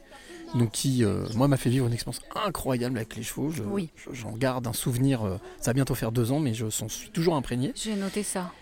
donc 0.54 0.70
qui, 0.70 1.04
euh, 1.04 1.26
moi, 1.34 1.48
m'a 1.48 1.56
fait 1.56 1.70
vivre 1.70 1.86
une 1.86 1.92
expérience 1.92 2.22
incroyable 2.34 2.96
avec 2.98 3.16
les 3.16 3.22
chevaux. 3.22 3.50
Je- 3.50 3.62
Oui. 3.62 3.90
je- 3.96 4.14
J'en 4.14 4.32
garde 4.32 4.66
un 4.66 4.72
souvenir. 4.72 5.22
euh, 5.24 5.38
ça 5.60 5.70
va 5.70 5.74
bientôt 5.74 5.94
faire 5.94 6.12
deux 6.12 6.30
ans, 6.32 6.40
mais 6.40 6.54
je 6.54 6.68
s'en 6.70 6.88
suis 6.88 7.10
toujours 7.10 7.36
imprégné. 7.36 7.72
J'ai 7.74 7.94
noté 7.96 8.22
ça. 8.22 8.52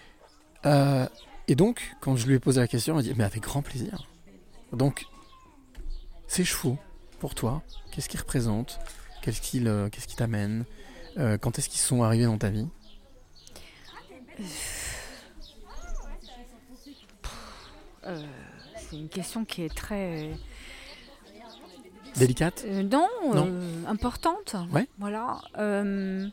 Euh, 0.66 1.06
et 1.48 1.54
donc, 1.54 1.94
quand 2.00 2.16
je 2.16 2.26
lui 2.26 2.34
ai 2.34 2.38
posé 2.40 2.60
la 2.60 2.68
question, 2.68 2.94
elle 2.94 2.96
m'a 2.98 3.02
dit 3.12 3.14
Mais 3.16 3.24
avec 3.24 3.42
grand 3.42 3.62
plaisir. 3.62 4.08
Donc, 4.72 5.04
ces 6.26 6.44
chevaux, 6.44 6.78
pour 7.20 7.34
toi, 7.34 7.62
qu'est-ce 7.92 8.08
qu'ils 8.08 8.20
représentent? 8.20 8.78
Qu'est-ce 9.26 9.56
euh, 9.66 9.88
qu'est-ce 9.90 10.06
qui 10.06 10.14
t'amène 10.14 10.64
Euh, 11.18 11.36
Quand 11.36 11.58
est-ce 11.58 11.68
qu'ils 11.68 11.80
sont 11.80 12.04
arrivés 12.04 12.26
dans 12.26 12.38
ta 12.38 12.48
vie? 12.48 12.68
Euh, 18.06 18.22
c'est 18.78 18.96
une 18.96 19.08
question 19.08 19.44
qui 19.44 19.62
est 19.62 19.74
très. 19.74 20.30
Délicate? 22.16 22.64
Non, 22.66 23.08
Non. 23.34 23.52
importante. 23.88 24.54
Ouais. 24.72 24.86
Voilà. 24.98 25.40
Je 25.56 26.30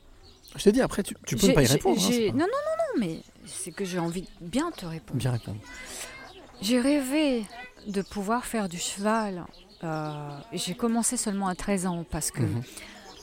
t'ai 0.64 0.72
dit, 0.72 0.82
après, 0.82 1.02
tu, 1.02 1.16
tu 1.26 1.36
peux 1.36 1.48
ne 1.48 1.54
pas 1.54 1.64
y 1.64 1.66
répondre. 1.66 2.00
hein, 2.00 2.08
pas- 2.10 2.32
non, 2.38 2.46
non, 2.46 2.46
non, 2.46 2.46
non, 2.46 3.00
mais 3.00 3.22
c'est 3.48 3.72
que 3.72 3.84
j'ai 3.86 3.98
envie 3.98 4.22
de 4.22 4.28
bien 4.40 4.70
te 4.70 4.86
répondre. 4.86 5.18
Bien 5.18 5.32
répondre. 5.32 5.58
J'ai 6.62 6.80
rêvé 6.80 7.44
de 7.88 8.04
pouvoir 8.04 8.46
faire 8.46 8.70
du 8.70 8.78
cheval. 8.78 9.46
Euh, 9.84 10.12
j'ai 10.54 10.76
commencé 10.76 11.18
seulement 11.18 11.48
à 11.48 11.56
13 11.56 11.86
ans 11.88 12.06
parce 12.10 12.32
que 12.32 12.42
Mhm. 12.44 12.64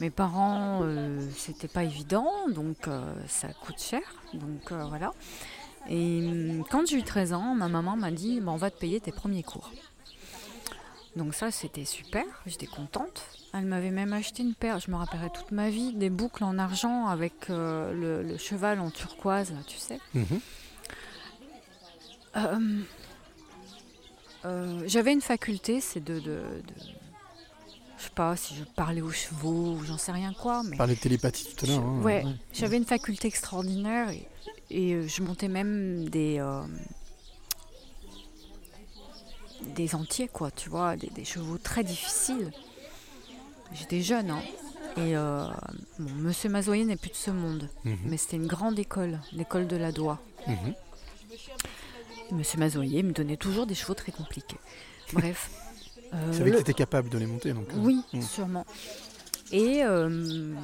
mes 0.01 0.11
parents, 0.11 0.81
euh, 0.83 1.21
c'était 1.37 1.69
pas 1.69 1.85
évident, 1.85 2.31
donc 2.49 2.87
euh, 2.89 3.15
ça 3.29 3.49
coûte 3.49 3.81
cher. 3.81 4.03
Donc 4.35 4.71
voilà. 4.73 5.13
Et 5.89 6.21
hum, 6.23 6.65
quand 6.71 6.87
j'ai 6.87 6.99
eu 6.99 7.03
13 7.03 7.33
ans, 7.33 7.55
ma 7.55 7.69
maman 7.69 7.97
m'a 7.97 8.11
dit 8.11 8.41
Bon, 8.41 8.53
on 8.53 8.57
va 8.57 8.71
te 8.71 8.79
payer 8.79 9.01
tes 9.01 9.13
premiers 9.13 9.43
cours. 9.43 9.71
Donc 11.17 11.35
ça, 11.35 11.51
c'était 11.51 11.85
super, 11.87 12.25
j'étais 12.47 12.67
contente. 12.67 13.23
Elle 13.53 13.65
m'avait 13.65 13.91
même 13.91 14.13
acheté 14.13 14.45
une 14.45 14.55
paire, 14.55 14.79
je 14.79 14.91
me 14.93 14.97
rappellerai 14.97 15.31
toute 15.31 15.51
ma 15.51 15.71
vie, 15.71 15.93
des 15.93 16.09
boucles 16.09 16.45
en 16.45 16.57
argent 16.57 17.07
avec 17.09 17.51
euh, 17.51 17.93
le, 17.93 18.23
le 18.23 18.39
cheval 18.39 18.79
en 18.79 18.91
turquoise, 18.91 19.51
là, 19.51 19.59
tu 19.67 19.77
sais. 19.79 19.99
Mhm. 20.15 20.41
Euh, 22.37 22.81
euh, 24.45 24.83
J'avais 24.87 25.13
une 25.13 25.21
faculté, 25.21 25.81
c'est 25.81 26.01
de, 26.03 26.15
de, 26.15 26.21
de- 26.21 26.63
Je 27.99 28.05
sais 28.05 28.11
pas 28.15 28.35
si 28.37 28.55
je 28.57 28.65
parlais 28.65 29.01
aux 29.03 29.11
chevaux 29.11 29.75
ou 29.75 29.85
j'en 29.85 29.99
sais 29.99 30.13
rien 30.13 30.33
quoi, 30.33 30.63
mais. 30.63 30.77
Parler 30.77 30.95
de 30.95 31.01
télépathie 31.01 31.55
tout 31.55 31.65
à 31.67 31.69
l'heure. 31.69 31.81
hein, 31.81 32.01
Ouais, 32.03 32.25
j'avais 32.53 32.77
une 32.77 32.85
faculté 32.87 33.29
extraordinaire 33.29 34.11
et, 34.11 34.27
et, 34.71 34.95
euh, 34.95 35.07
je 35.09 35.23
montais 35.23 35.49
même 35.49 36.09
des. 36.09 36.39
euh, 36.39 36.63
des 39.75 39.95
entiers, 39.95 40.29
quoi, 40.29 40.51
tu 40.51 40.71
vois, 40.71 40.97
des, 40.97 41.09
des 41.11 41.25
chevaux 41.25 41.59
très 41.59 41.85
difficiles. 41.85 42.51
J'étais 43.75 44.01
jeune, 44.01 44.31
hein. 44.31 44.43
Et 44.97 45.17
euh, 45.17 45.47
bon, 45.99 46.11
Monsieur 46.15 46.49
Mazoyer 46.49 46.85
n'est 46.85 46.97
plus 46.97 47.11
de 47.11 47.15
ce 47.17 47.31
monde, 47.31 47.69
Mhm. 47.85 47.99
mais 48.07 48.17
c'était 48.17 48.37
une 48.37 48.47
grande 48.49 48.79
école, 48.79 49.21
l'école 49.33 49.67
de 49.69 49.77
la 49.77 49.93
Doigt. 49.93 50.19
Monsieur 52.33 52.59
Mazoyer 52.59 53.03
me 53.03 53.13
donnait 53.13 53.37
toujours 53.37 53.67
des 53.67 53.75
chevaux 53.75 53.95
très 53.95 54.13
compliqués. 54.13 54.57
Bref. 55.13 55.51
euh, 56.15 56.33
savais 56.33 56.51
que 56.51 56.57
le- 56.57 56.63
tu 56.63 56.71
étais 56.71 56.75
capable 56.75 57.09
de 57.09 57.19
les 57.19 57.27
monter. 57.27 57.53
Donc, 57.53 57.69
euh, 57.71 57.79
Oui, 57.79 58.03
mm. 58.13 58.23
sûrement. 58.23 58.67
Et 59.53 59.83
euh, 59.83 60.55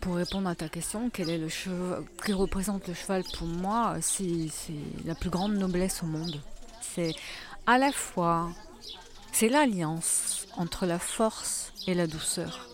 pour 0.00 0.16
répondre 0.16 0.48
à 0.48 0.54
ta 0.54 0.68
question, 0.68 1.10
quel 1.10 1.30
est 1.30 1.38
le 1.38 1.48
cheval 1.48 2.02
qui 2.24 2.32
représente 2.32 2.88
le 2.88 2.94
cheval 2.94 3.22
pour 3.38 3.46
moi 3.46 3.96
C'est 4.00 4.48
c'est 4.50 4.72
la 5.06 5.14
plus 5.14 5.30
grande 5.30 5.54
noblesse 5.54 6.02
au 6.02 6.06
monde. 6.06 6.40
C'est 6.80 7.14
à 7.66 7.78
la 7.78 7.92
fois, 7.92 8.50
c'est 9.32 9.48
l'alliance 9.48 10.46
entre 10.56 10.86
la 10.86 10.98
force 10.98 11.72
et 11.86 11.94
la 11.94 12.06
douceur. 12.08 12.66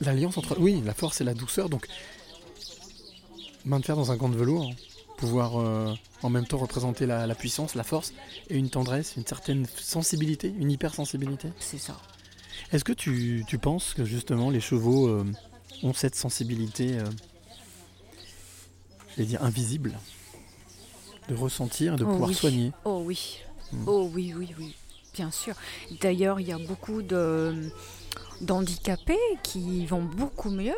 L'alliance 0.00 0.38
entre. 0.38 0.58
Oui, 0.58 0.80
la 0.84 0.94
force 0.94 1.20
et 1.20 1.24
la 1.24 1.34
douceur. 1.34 1.68
Donc, 1.68 1.86
main 3.64 3.80
de 3.80 3.84
fer 3.84 3.96
dans 3.96 4.10
un 4.12 4.16
gant 4.16 4.28
de 4.28 4.36
velours. 4.36 4.68
hein. 4.70 4.74
Pouvoir 5.16 5.60
euh, 5.60 5.92
en 6.22 6.30
même 6.30 6.46
temps 6.46 6.56
représenter 6.56 7.04
la, 7.04 7.26
la 7.26 7.34
puissance, 7.34 7.74
la 7.74 7.82
force 7.84 8.14
et 8.48 8.56
une 8.56 8.70
tendresse, 8.70 9.16
une 9.16 9.26
certaine 9.26 9.66
sensibilité, 9.78 10.48
une 10.58 10.70
hypersensibilité. 10.70 11.48
C'est 11.58 11.76
ça. 11.78 11.96
Est-ce 12.72 12.84
que 12.84 12.92
tu, 12.94 13.44
tu 13.46 13.58
penses 13.58 13.92
que 13.92 14.04
justement 14.06 14.48
les 14.48 14.60
chevaux 14.60 15.08
euh, 15.08 15.26
ont 15.82 15.92
cette 15.92 16.14
sensibilité, 16.14 16.98
euh, 16.98 17.04
je 19.10 19.16
vais 19.16 19.24
dire 19.26 19.42
invisible, 19.44 19.98
de 21.28 21.34
ressentir 21.34 21.94
et 21.94 21.96
de 21.96 22.04
Oh 22.04 22.08
pouvoir 22.12 22.30
oui. 22.30 22.34
soigner? 22.34 22.72
Oh 22.86 23.02
oui. 23.04 23.40
Hmm. 23.72 23.84
Oh 23.86 24.10
oui, 24.14 24.32
oui, 24.34 24.48
oui. 24.58 24.74
Bien 25.12 25.30
sûr. 25.30 25.54
D'ailleurs, 26.00 26.40
il 26.40 26.48
y 26.48 26.52
a 26.52 26.58
beaucoup 26.58 27.02
de 27.02 27.70
d'handicapés 28.40 29.18
qui 29.42 29.84
vont 29.84 30.02
beaucoup 30.02 30.48
mieux 30.50 30.72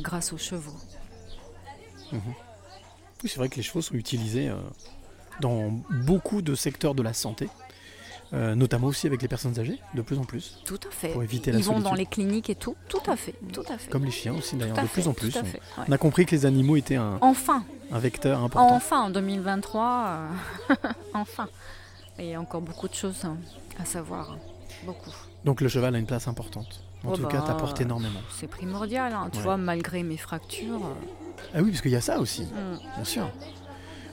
grâce 0.00 0.32
aux 0.32 0.38
chevaux. 0.38 0.76
Mhm. 2.12 2.20
C'est 3.24 3.36
vrai 3.36 3.48
que 3.48 3.56
les 3.56 3.62
chevaux 3.62 3.82
sont 3.82 3.94
utilisés 3.94 4.48
euh, 4.48 4.56
dans 5.40 5.70
beaucoup 5.90 6.42
de 6.42 6.54
secteurs 6.54 6.94
de 6.94 7.02
la 7.02 7.12
santé, 7.12 7.48
euh, 8.32 8.54
notamment 8.56 8.88
aussi 8.88 9.06
avec 9.06 9.22
les 9.22 9.28
personnes 9.28 9.58
âgées, 9.60 9.78
de 9.94 10.02
plus 10.02 10.18
en 10.18 10.24
plus. 10.24 10.58
Tout 10.64 10.80
à 10.88 10.90
fait. 10.90 11.08
Pour 11.10 11.22
éviter 11.22 11.52
la 11.52 11.58
Ils 11.58 11.64
vont 11.64 11.78
dans 11.80 11.94
les 11.94 12.06
cliniques 12.06 12.50
et 12.50 12.54
tout. 12.56 12.74
Tout 12.88 13.00
à 13.06 13.14
fait. 13.16 13.34
Tout 13.52 13.62
à 13.68 13.78
fait. 13.78 13.90
Comme 13.90 14.04
les 14.04 14.10
chiens 14.10 14.34
aussi 14.34 14.56
d'ailleurs, 14.56 14.76
de 14.76 14.86
plus 14.88 15.06
en 15.06 15.12
plus. 15.14 15.36
on- 15.36 15.44
fait, 15.44 15.60
ouais. 15.78 15.84
On 15.88 15.92
a 15.92 15.98
compris 15.98 16.26
que 16.26 16.32
les 16.32 16.46
animaux 16.46 16.76
étaient 16.76 16.96
un, 16.96 17.18
Enfin. 17.20 17.64
un 17.92 17.98
vecteur 18.00 18.42
important. 18.42 18.74
Enfin, 18.74 19.02
en 19.02 19.10
2023, 19.10 20.06
euh, 20.70 20.74
enfin. 21.14 21.48
Il 22.18 22.26
y 22.26 22.34
a 22.34 22.40
encore 22.40 22.60
beaucoup 22.60 22.88
de 22.88 22.94
choses 22.94 23.24
hein, 23.24 23.36
à 23.80 23.84
savoir. 23.84 24.36
Beaucoup. 24.84 25.10
Donc 25.44 25.60
le 25.60 25.68
cheval 25.68 25.94
a 25.94 25.98
une 25.98 26.06
place 26.06 26.26
importante. 26.28 26.82
En 27.04 27.12
Oh 27.12 27.16
tout 27.16 27.22
bah, 27.22 27.28
cas, 27.30 27.40
t'apportes 27.40 27.80
énormément. 27.80 28.20
C'est 28.38 28.46
primordial. 28.48 29.12
hein. 29.12 29.28
Tu 29.32 29.38
Ouais. 29.38 29.44
vois, 29.44 29.56
malgré 29.56 30.02
mes 30.02 30.16
fractures. 30.16 30.84
euh, 30.84 30.94
Ah 31.54 31.60
oui, 31.62 31.70
parce 31.70 31.82
qu'il 31.82 31.90
y 31.90 31.96
a 31.96 32.00
ça 32.00 32.18
aussi, 32.18 32.42
Mm. 32.42 32.78
bien 32.96 33.04
sûr. 33.04 33.30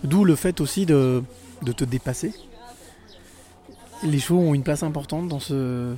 D'où 0.03 0.23
le 0.25 0.35
fait 0.35 0.61
aussi 0.61 0.85
de, 0.85 1.23
de 1.63 1.71
te 1.71 1.83
dépasser. 1.83 2.33
Les 4.03 4.19
chevaux 4.19 4.39
ont 4.39 4.53
une 4.53 4.63
place 4.63 4.83
importante 4.83 5.27
dans 5.27 5.39
ce, 5.39 5.95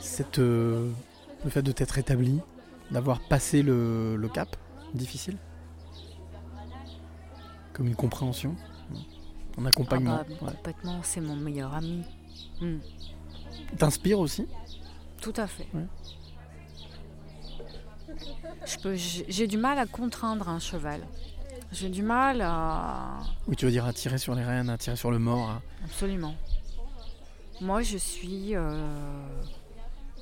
cette, 0.00 0.38
euh, 0.40 0.90
le 1.44 1.50
fait 1.50 1.62
de 1.62 1.70
t'être 1.72 1.98
établi, 1.98 2.40
d'avoir 2.90 3.20
passé 3.20 3.62
le, 3.62 4.16
le 4.16 4.28
cap 4.28 4.56
difficile. 4.94 5.36
Comme 7.72 7.86
une 7.86 7.94
compréhension, 7.94 8.56
un 9.56 9.66
accompagnement. 9.66 10.18
ah 10.20 10.24
bah, 10.28 10.34
ouais. 10.46 10.52
Complètement, 10.56 11.00
c'est 11.04 11.20
mon 11.20 11.36
meilleur 11.36 11.74
ami. 11.74 12.02
Mm. 12.60 12.78
T'inspires 13.76 14.18
aussi? 14.18 14.46
Tout 15.20 15.34
à 15.36 15.46
fait. 15.46 15.66
Ouais. 15.74 15.86
J'ai 19.28 19.46
du 19.46 19.56
mal 19.58 19.78
à 19.78 19.86
contraindre 19.86 20.48
un 20.48 20.58
cheval. 20.58 21.00
J'ai 21.72 21.88
du 21.90 22.02
mal 22.02 22.40
à... 22.40 23.18
Oui, 23.46 23.54
tu 23.56 23.66
veux 23.66 23.70
dire 23.70 23.84
à 23.84 23.92
tirer 23.92 24.16
sur 24.18 24.34
les 24.34 24.44
rênes, 24.44 24.70
à 24.70 24.78
tirer 24.78 24.96
sur 24.96 25.10
le 25.10 25.18
mort. 25.18 25.50
à- 25.50 25.62
Absolument. 25.84 26.34
Moi, 27.60 27.82
je 27.82 27.98
suis... 27.98 28.54
euh, 28.56 28.80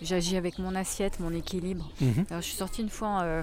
J'agis 0.02 0.36
avec 0.36 0.58
mon 0.58 0.74
assiette, 0.74 1.20
mon 1.20 1.32
équilibre. 1.32 1.88
Mhm. 2.00 2.26
Alors, 2.30 2.42
je 2.42 2.48
suis 2.48 2.56
sortie 2.56 2.82
une 2.82 2.90
fois 2.90 3.22
euh, 3.22 3.42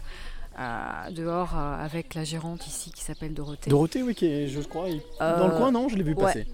dehors 1.11 1.57
euh, 1.57 1.83
avec 1.83 2.13
la 2.13 2.23
gérante 2.23 2.67
ici 2.67 2.91
qui 2.91 3.01
s'appelle 3.03 3.33
Dorothée. 3.33 3.69
Dorothée, 3.69 4.03
oui, 4.03 4.13
qui 4.13 4.25
est, 4.27 4.47
je 4.49 4.59
crois, 4.61 4.87
dans 5.19 5.47
le 5.47 5.55
coin, 5.57 5.71
non? 5.71 5.87
Je 5.89 5.95
l'ai 5.95 6.03
vu 6.03 6.13
ouais. 6.13 6.23
passer. 6.23 6.45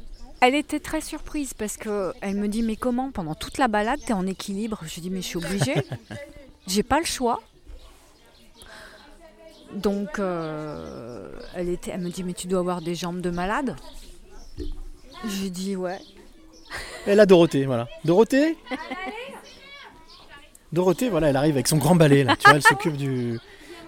Elle 0.42 0.56
était 0.56 0.80
très 0.80 1.02
surprise 1.02 1.54
parce 1.54 1.76
que 1.76 2.14
elle 2.22 2.36
me 2.38 2.48
dit 2.48 2.62
mais 2.64 2.78
comment? 2.78 3.12
Pendant 3.12 3.36
toute 3.36 3.58
la 3.58 3.68
balade 3.68 4.00
t'es 4.06 4.14
en 4.14 4.26
équilibre 4.26 4.80
Je 4.86 5.02
dis 5.02 5.10
mais 5.10 5.22
je 5.22 5.26
suis 5.26 5.38
obligée, 5.38 5.76
j'ai 6.68 6.82
pas 6.84 7.00
le 7.00 7.06
choix. 7.06 7.42
Donc 9.74 10.20
euh, 10.20 11.30
elle 11.56 11.70
était, 11.70 11.92
elle 11.92 12.02
me 12.02 12.10
dit 12.10 12.24
mais 12.24 12.34
tu 12.34 12.48
dois 12.48 12.60
avoir 12.60 12.82
des 12.82 12.96
jambes 12.96 13.22
de 13.22 13.30
malade. 13.30 13.76
J'ai 15.28 15.50
dit 15.50 15.76
ouais. 15.76 16.00
Et 17.08 17.16
là, 17.16 17.26
Dorothée, 17.26 17.66
voilà. 17.66 17.88
Dorothée 18.06 18.56
Dorothée, 20.72 21.10
voilà, 21.10 21.30
elle 21.30 21.36
arrive 21.36 21.56
avec 21.56 21.68
son 21.68 21.78
grand 21.78 21.96
balai, 21.96 22.24
là. 22.24 22.36
Tu 22.36 22.44
vois, 22.46 22.56
elle 22.56 22.62
s'occupe 22.64 22.96
du... 22.96 23.40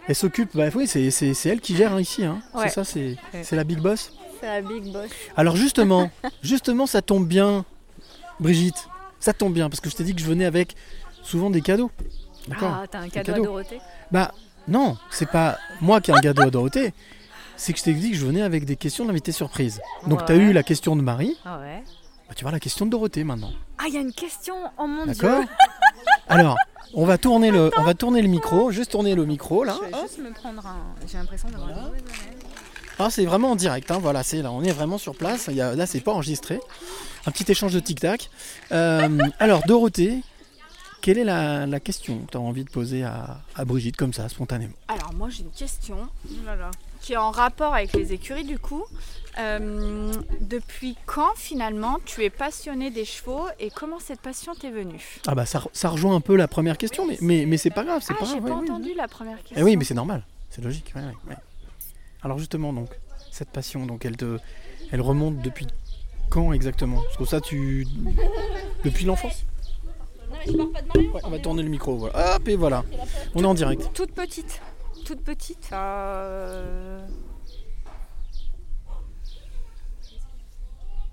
Elle 0.08 0.16
s'occupe, 0.16 0.50
bah 0.56 0.70
oui, 0.74 0.88
c'est, 0.88 1.12
elle 1.46 1.62
qui 1.62 1.76
gère 1.76 1.94
hein, 1.94 2.02
ici, 2.02 2.26
hein. 2.26 2.42
Ouais. 2.56 2.70
C'est 2.70 2.74
ça, 2.74 2.84
c'est, 2.84 3.18
Ouais. 3.34 3.44
la 3.52 3.64
big 3.64 3.80
boss. 3.80 4.14
C'est 4.40 4.48
la 4.48 4.62
big 4.62 4.92
boss. 4.92 5.10
Alors 5.38 5.56
justement, 5.56 6.10
justement, 6.42 6.88
ça 6.88 7.04
tombe 7.04 7.28
bien, 7.28 7.66
Brigitte. 8.40 8.88
Ça 9.20 9.34
tombe 9.34 9.54
bien, 9.54 9.70
parce 9.70 9.80
que 9.80 9.92
je 9.92 9.96
t'ai 9.96 10.04
dit 10.04 10.16
que 10.16 10.22
je 10.22 10.26
venais 10.26 10.46
avec 10.46 10.76
souvent 11.22 11.52
des 11.52 11.62
cadeaux. 11.62 11.92
Ah 12.60 12.86
t'as 12.90 13.00
un 13.00 13.10
cadeau, 13.10 13.34
à. 13.34 13.40
Dorothée 13.40 13.80
Bah, 14.12 14.32
non, 14.68 14.98
c'est 15.10 15.30
pas 15.30 15.58
moi 15.82 16.02
qui 16.02 16.12
ai 16.12 16.16
à 16.28 16.34
Dorothée. 16.34 16.94
C'est 17.58 17.74
que 17.74 17.80
je 17.80 17.84
t'ai 17.84 17.94
dit 17.94 18.12
que 18.12 18.18
je 18.18 18.26
venais 18.26 18.42
avec 18.42 18.66
des 18.66 18.76
questions 18.76 19.06
d'invité 19.06 19.32
surprise. 19.32 19.82
Donc, 20.08 20.26
tu 20.26 20.32
as 20.32 20.36
Ouais. 20.36 20.42
eu 20.42 20.54
la 20.54 20.64
question 20.64 20.96
de 20.96 21.02
Marie. 21.02 21.38
Ah 21.46 21.60
ouais. 21.60 21.84
Bah, 22.28 22.34
tu 22.36 22.44
vois 22.44 22.52
la 22.52 22.60
question 22.60 22.86
de 22.86 22.92
Dorothée 22.92 23.24
maintenant. 23.24 23.52
Ah 23.78 23.84
il 23.88 23.94
y 23.94 23.98
a 23.98 24.02
une 24.02 24.14
question, 24.14 24.56
oh 24.80 24.88
mon 24.88 25.06
D'accord 25.06 25.40
dieu. 25.42 25.50
Alors, 26.28 26.56
on 26.94 27.06
va 27.06 27.18
tourner 27.18 27.52
le, 27.52 27.70
on 27.78 27.84
va 27.84 27.94
tourner 27.94 28.22
le 28.22 28.28
micro, 28.30 28.72
juste 28.72 28.92
tourner 28.92 29.14
le 29.16 29.26
micro 29.26 29.64
là. 29.64 29.76
Je 29.80 29.96
vais 29.96 30.02
juste 30.02 30.20
me 30.20 30.32
prendre 30.32 30.66
un. 30.66 30.78
J'ai 31.08 31.18
l'impression 31.18 31.50
d'avoir 31.50 31.70
une 31.70 31.76
mauvaise 31.76 32.02
haleine. 32.02 32.40
Ah, 33.00 33.08
c'est 33.10 33.26
vraiment 33.26 33.52
en 33.52 33.56
direct, 33.56 33.90
hein, 33.90 34.00
voilà, 34.02 34.22
c'est 34.24 34.42
là, 34.42 34.52
on 34.52 34.62
est 34.64 34.72
vraiment 34.72 34.98
sur 34.98 35.16
place. 35.16 35.46
Il 35.50 35.56
y 35.56 35.62
a, 35.62 35.76
là, 35.76 35.86
c'est 35.88 36.02
pas 36.02 36.12
enregistré. 36.12 36.60
Un 37.26 37.32
petit 37.32 37.52
échange 37.52 37.74
de 37.74 37.80
tic-tac. 37.80 38.30
Euh, 38.72 39.18
alors, 39.40 39.62
Dorothée, 39.66 40.22
quelle 41.02 41.18
est 41.18 41.24
la, 41.24 41.66
la 41.66 41.80
question 41.80 42.20
que 42.20 42.32
tu 42.32 42.38
as 42.38 42.42
envie 42.42 42.64
de 42.64 42.70
poser 42.70 43.04
à, 43.04 43.42
à 43.56 43.66
Brigitte 43.66 43.98
comme 43.98 44.14
ça, 44.14 44.30
spontanément? 44.30 44.74
Alors 44.88 45.14
moi 45.14 45.30
j'ai 45.30 45.44
une 45.44 45.52
question 45.52 46.08
qui 47.02 47.14
est 47.14 47.18
en 47.18 47.32
rapport 47.32 47.74
avec 47.74 47.94
les 47.94 48.14
écuries 48.14 48.44
du 48.46 48.60
coup. 48.60 48.84
Euh, 49.40 50.12
depuis 50.42 50.98
quand 51.06 51.34
finalement 51.36 51.98
tu 52.06 52.24
es 52.24 52.30
passionné 52.30 52.92
des 52.92 53.06
chevaux 53.06 53.46
et 53.60 53.70
comment 53.70 54.00
cette 54.00 54.20
passion 54.20 54.54
t'est 54.56 54.72
venue? 54.72 55.20
Ah 55.26 55.36
bah 55.36 55.46
ça, 55.46 55.64
ça 55.72 55.90
rejoint 55.90 56.16
un 56.16 56.22
peu 56.22 56.36
la 56.36 56.50
première 56.50 56.78
question, 56.78 57.08
mais, 57.08 57.18
mais, 57.22 57.46
mais 57.46 57.58
c'est 57.58 57.70
pas 57.70 57.84
grave, 57.86 58.02
c'est 58.06 58.14
Ah 58.16 58.20
pas 58.20 58.26
j'ai 58.26 58.40
grave. 58.40 58.50
pas 58.50 58.56
ouais, 58.56 58.62
oui. 58.64 58.70
entendu 58.70 58.94
la 58.94 59.08
première 59.08 59.38
question. 59.38 59.56
Eh 59.58 59.64
oui, 59.64 59.78
mais 59.78 59.86
c'est 59.86 59.94
normal, 59.94 60.24
c'est 60.50 60.62
logique. 60.62 60.92
ouais, 60.96 61.02
ouais, 61.02 61.16
ouais. 61.30 61.38
Alors 62.24 62.38
justement, 62.40 62.74
donc, 62.74 62.90
cette 63.32 63.50
passion, 63.50 63.86
donc, 63.86 64.04
elle, 64.06 64.18
te, 64.18 64.38
elle 64.92 65.02
remonte 65.02 65.42
depuis 65.42 65.66
quand 66.30 66.52
exactement? 66.54 67.02
Parce 67.02 67.18
que 67.18 67.26
ça, 67.26 67.40
tu... 67.42 67.88
Depuis 68.84 69.06
l'enfance? 69.06 69.46
Ouais, 70.48 71.22
on 71.24 71.30
va 71.30 71.40
tourner 71.40 71.64
le 71.64 71.70
micro, 71.70 71.96
voilà. 71.98 72.36
Hop, 72.36 72.48
et 72.48 72.56
voilà. 72.56 72.84
On 73.36 73.44
est 73.44 73.48
en 73.48 73.54
direct. 73.54 73.90
Toute 73.94 74.12
petite. 74.14 74.62
Toute 75.06 75.22
petite. 75.24 75.70
Euh, 75.74 77.06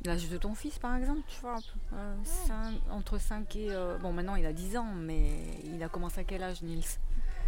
L'âge 0.04 0.28
de 0.28 0.36
ton 0.36 0.54
fils, 0.54 0.78
par 0.78 0.96
exemple, 0.96 1.22
tu 1.28 1.40
vois, 1.40 1.56
euh, 1.92 2.14
cinq- 2.24 2.80
entre 2.90 3.18
5 3.18 3.56
et... 3.56 3.68
euh, 3.72 3.98
bon, 3.98 4.12
maintenant, 4.12 4.36
il 4.36 4.46
a 4.46 4.52
10 4.52 4.76
ans, 4.76 4.86
mais 4.96 5.32
il 5.64 5.82
a 5.82 5.88
commencé 5.88 6.20
à 6.20 6.24
quel 6.24 6.42
âge, 6.42 6.62
Nils? 6.62 6.84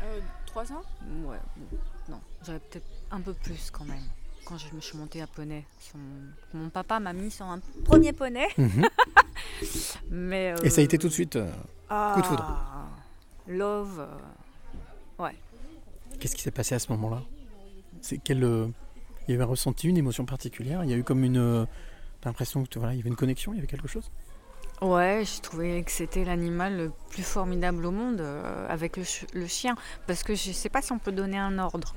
Euh, 0.02 0.20
Trois 0.46 0.70
ans 0.72 0.82
Ouais, 1.24 1.38
non, 2.08 2.18
j'aurais 2.44 2.58
peut-être 2.58 2.86
un 3.12 3.20
peu 3.20 3.34
plus 3.34 3.70
quand 3.70 3.84
même. 3.84 4.02
Quand 4.44 4.58
je 4.58 4.74
me 4.74 4.80
suis 4.80 4.98
montée 4.98 5.22
à 5.22 5.26
poney. 5.28 5.64
Son- 5.78 5.98
Mon 6.58 6.70
papa 6.70 6.98
m'a 6.98 7.12
mis 7.12 7.30
sur 7.30 7.46
un 7.46 7.60
premier 7.84 8.12
poney. 8.12 8.48
Mhm. 8.58 8.88
mais, 10.10 10.54
Et 10.62 10.70
ça 10.70 10.80
a 10.80 10.84
été 10.84 10.96
euh, 10.96 11.00
tout 11.00 11.08
de 11.08 11.12
suite 11.12 11.36
euh, 11.36 11.50
ah, 11.88 12.12
coup 12.14 12.22
de 12.22 12.26
foudre. 12.26 12.58
Love. 13.48 14.00
euh, 14.00 15.22
ouais. 15.24 15.34
Qu'est-ce 16.18 16.36
qui 16.36 16.42
s'est 16.42 16.50
passé 16.50 16.74
à 16.74 16.78
ce 16.78 16.90
moment-là? 16.92 17.22
C'est 18.00 18.18
quel 18.18 18.38
Il 19.28 19.32
y 19.32 19.34
avait 19.34 19.44
ressenti 19.44 19.88
une 19.88 19.96
émotion 19.96 20.24
particulière? 20.24 20.84
Il 20.84 20.90
y 20.90 20.94
a 20.94 20.96
eu 20.96 21.04
comme 21.04 21.24
une... 21.24 21.66
T'as 22.20 22.28
l'impression 22.30 22.64
que 22.64 22.78
voilà, 22.78 22.92
il 22.94 22.98
y 22.98 23.00
avait 23.00 23.08
une 23.08 23.16
connexion, 23.16 23.52
il 23.52 23.56
y 23.56 23.58
avait 23.58 23.66
quelque 23.66 23.88
chose? 23.88 24.10
Ouais, 24.82 25.24
je 25.24 25.40
trouvais 25.42 25.82
que 25.82 25.90
c'était 25.90 26.24
l'animal 26.24 26.76
le 26.76 26.92
plus 27.10 27.22
formidable 27.22 27.84
au 27.84 27.90
monde 27.90 28.20
euh, 28.20 28.66
avec 28.68 28.96
le, 28.96 29.04
ch- 29.04 29.26
le 29.34 29.46
chien. 29.46 29.74
Parce 30.06 30.22
que 30.22 30.34
je 30.34 30.52
sais 30.52 30.68
pas 30.70 30.80
si 30.82 30.92
on 30.92 30.98
peut 30.98 31.12
donner 31.12 31.38
un 31.38 31.58
ordre. 31.58 31.94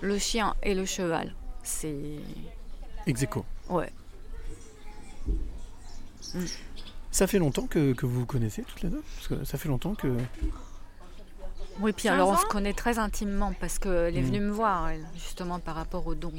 Le 0.00 0.18
chien 0.18 0.54
et 0.62 0.74
le 0.74 0.84
cheval. 0.86 1.34
C'est. 1.62 2.16
Ex 3.06 3.22
aequo. 3.22 3.44
Ça 7.10 7.26
fait 7.26 7.38
longtemps 7.38 7.66
que, 7.66 7.92
que 7.92 8.06
vous 8.06 8.20
vous 8.20 8.26
connaissez 8.26 8.62
toutes 8.62 8.82
les 8.82 8.88
deux 8.88 9.02
Parce 9.16 9.28
que 9.28 9.44
ça 9.44 9.56
fait 9.58 9.68
longtemps 9.68 9.94
que... 9.94 10.16
Oui, 11.80 11.92
puis 11.92 12.04
15 12.04 12.12
alors 12.12 12.28
on 12.30 12.36
se 12.36 12.46
connaît 12.46 12.72
très 12.72 12.98
intimement 12.98 13.52
parce 13.60 13.78
qu'elle 13.78 14.16
est 14.16 14.22
Mm. 14.22 14.26
venue 14.26 14.40
me 14.40 14.50
voir, 14.52 14.88
elle, 14.90 15.04
justement 15.16 15.58
par 15.58 15.74
rapport 15.74 16.06
au 16.06 16.14
don. 16.14 16.32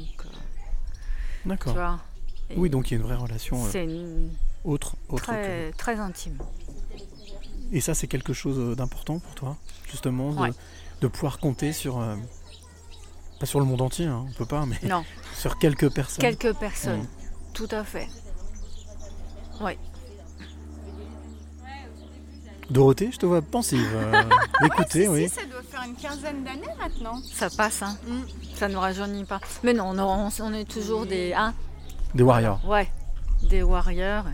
D'accord. 1.44 1.98
Oui, 2.56 2.70
donc 2.70 2.90
il 2.90 2.94
y 2.94 2.96
a 2.96 3.00
une 3.00 3.06
vraie 3.06 3.16
relation 3.16 3.62
euh, 3.64 3.68
C'est 3.70 3.84
une- 3.84 4.30
autre, 4.64 4.96
autre 5.08 5.24
très, 5.24 5.72
très 5.72 5.98
intime. 5.98 6.38
Et 7.72 7.80
ça, 7.80 7.94
c'est 7.94 8.06
quelque 8.06 8.32
chose 8.32 8.58
euh, 8.58 8.74
d'important 8.74 9.18
pour 9.18 9.34
toi, 9.34 9.56
justement, 9.90 10.32
de, 10.32 10.38
Ouais. 10.40 10.50
de 11.00 11.08
pouvoir 11.08 11.38
compter 11.38 11.72
sur... 11.72 12.00
euh, 12.00 12.16
Pas 13.40 13.46
sur 13.46 13.58
le 13.60 13.66
monde 13.66 13.82
entier, 13.82 14.06
hein, 14.06 14.24
on 14.28 14.32
peut 14.32 14.46
pas, 14.46 14.64
mais 14.66 14.78
Non. 14.88 15.04
sur 15.34 15.58
quelques 15.58 15.92
personnes. 15.92 16.20
Quelques 16.22 16.54
personnes, 16.54 17.02
Mm. 17.02 17.52
tout 17.52 17.68
à 17.70 17.84
fait. 17.84 18.08
Oui. 19.60 19.72
Dorothée, 22.68 23.10
je 23.12 23.18
te 23.18 23.26
vois 23.26 23.42
pensive. 23.42 23.88
euh, 23.94 24.22
d'écouter, 24.62 25.06
oui. 25.08 25.28
Si, 25.28 25.36
ça 25.36 25.44
doit 25.46 25.62
faire 25.62 25.82
une 25.86 25.94
quinzaine 25.94 26.42
d'années 26.42 26.74
maintenant. 26.78 27.20
Ça 27.32 27.48
passe, 27.48 27.82
hein. 27.82 27.96
Ça 28.56 28.68
ne 28.68 28.76
rajeunit 28.76 29.24
pas. 29.24 29.40
Mais 29.62 29.72
non, 29.72 29.94
on, 29.96 30.28
on 30.40 30.52
est 30.52 30.68
toujours 30.68 31.06
des. 31.06 31.32
Hein 31.32 31.54
Des 32.14 32.24
warriors. 32.24 32.60
Ouais, 32.66 32.88
des 33.44 33.62
warriors. 33.62 34.24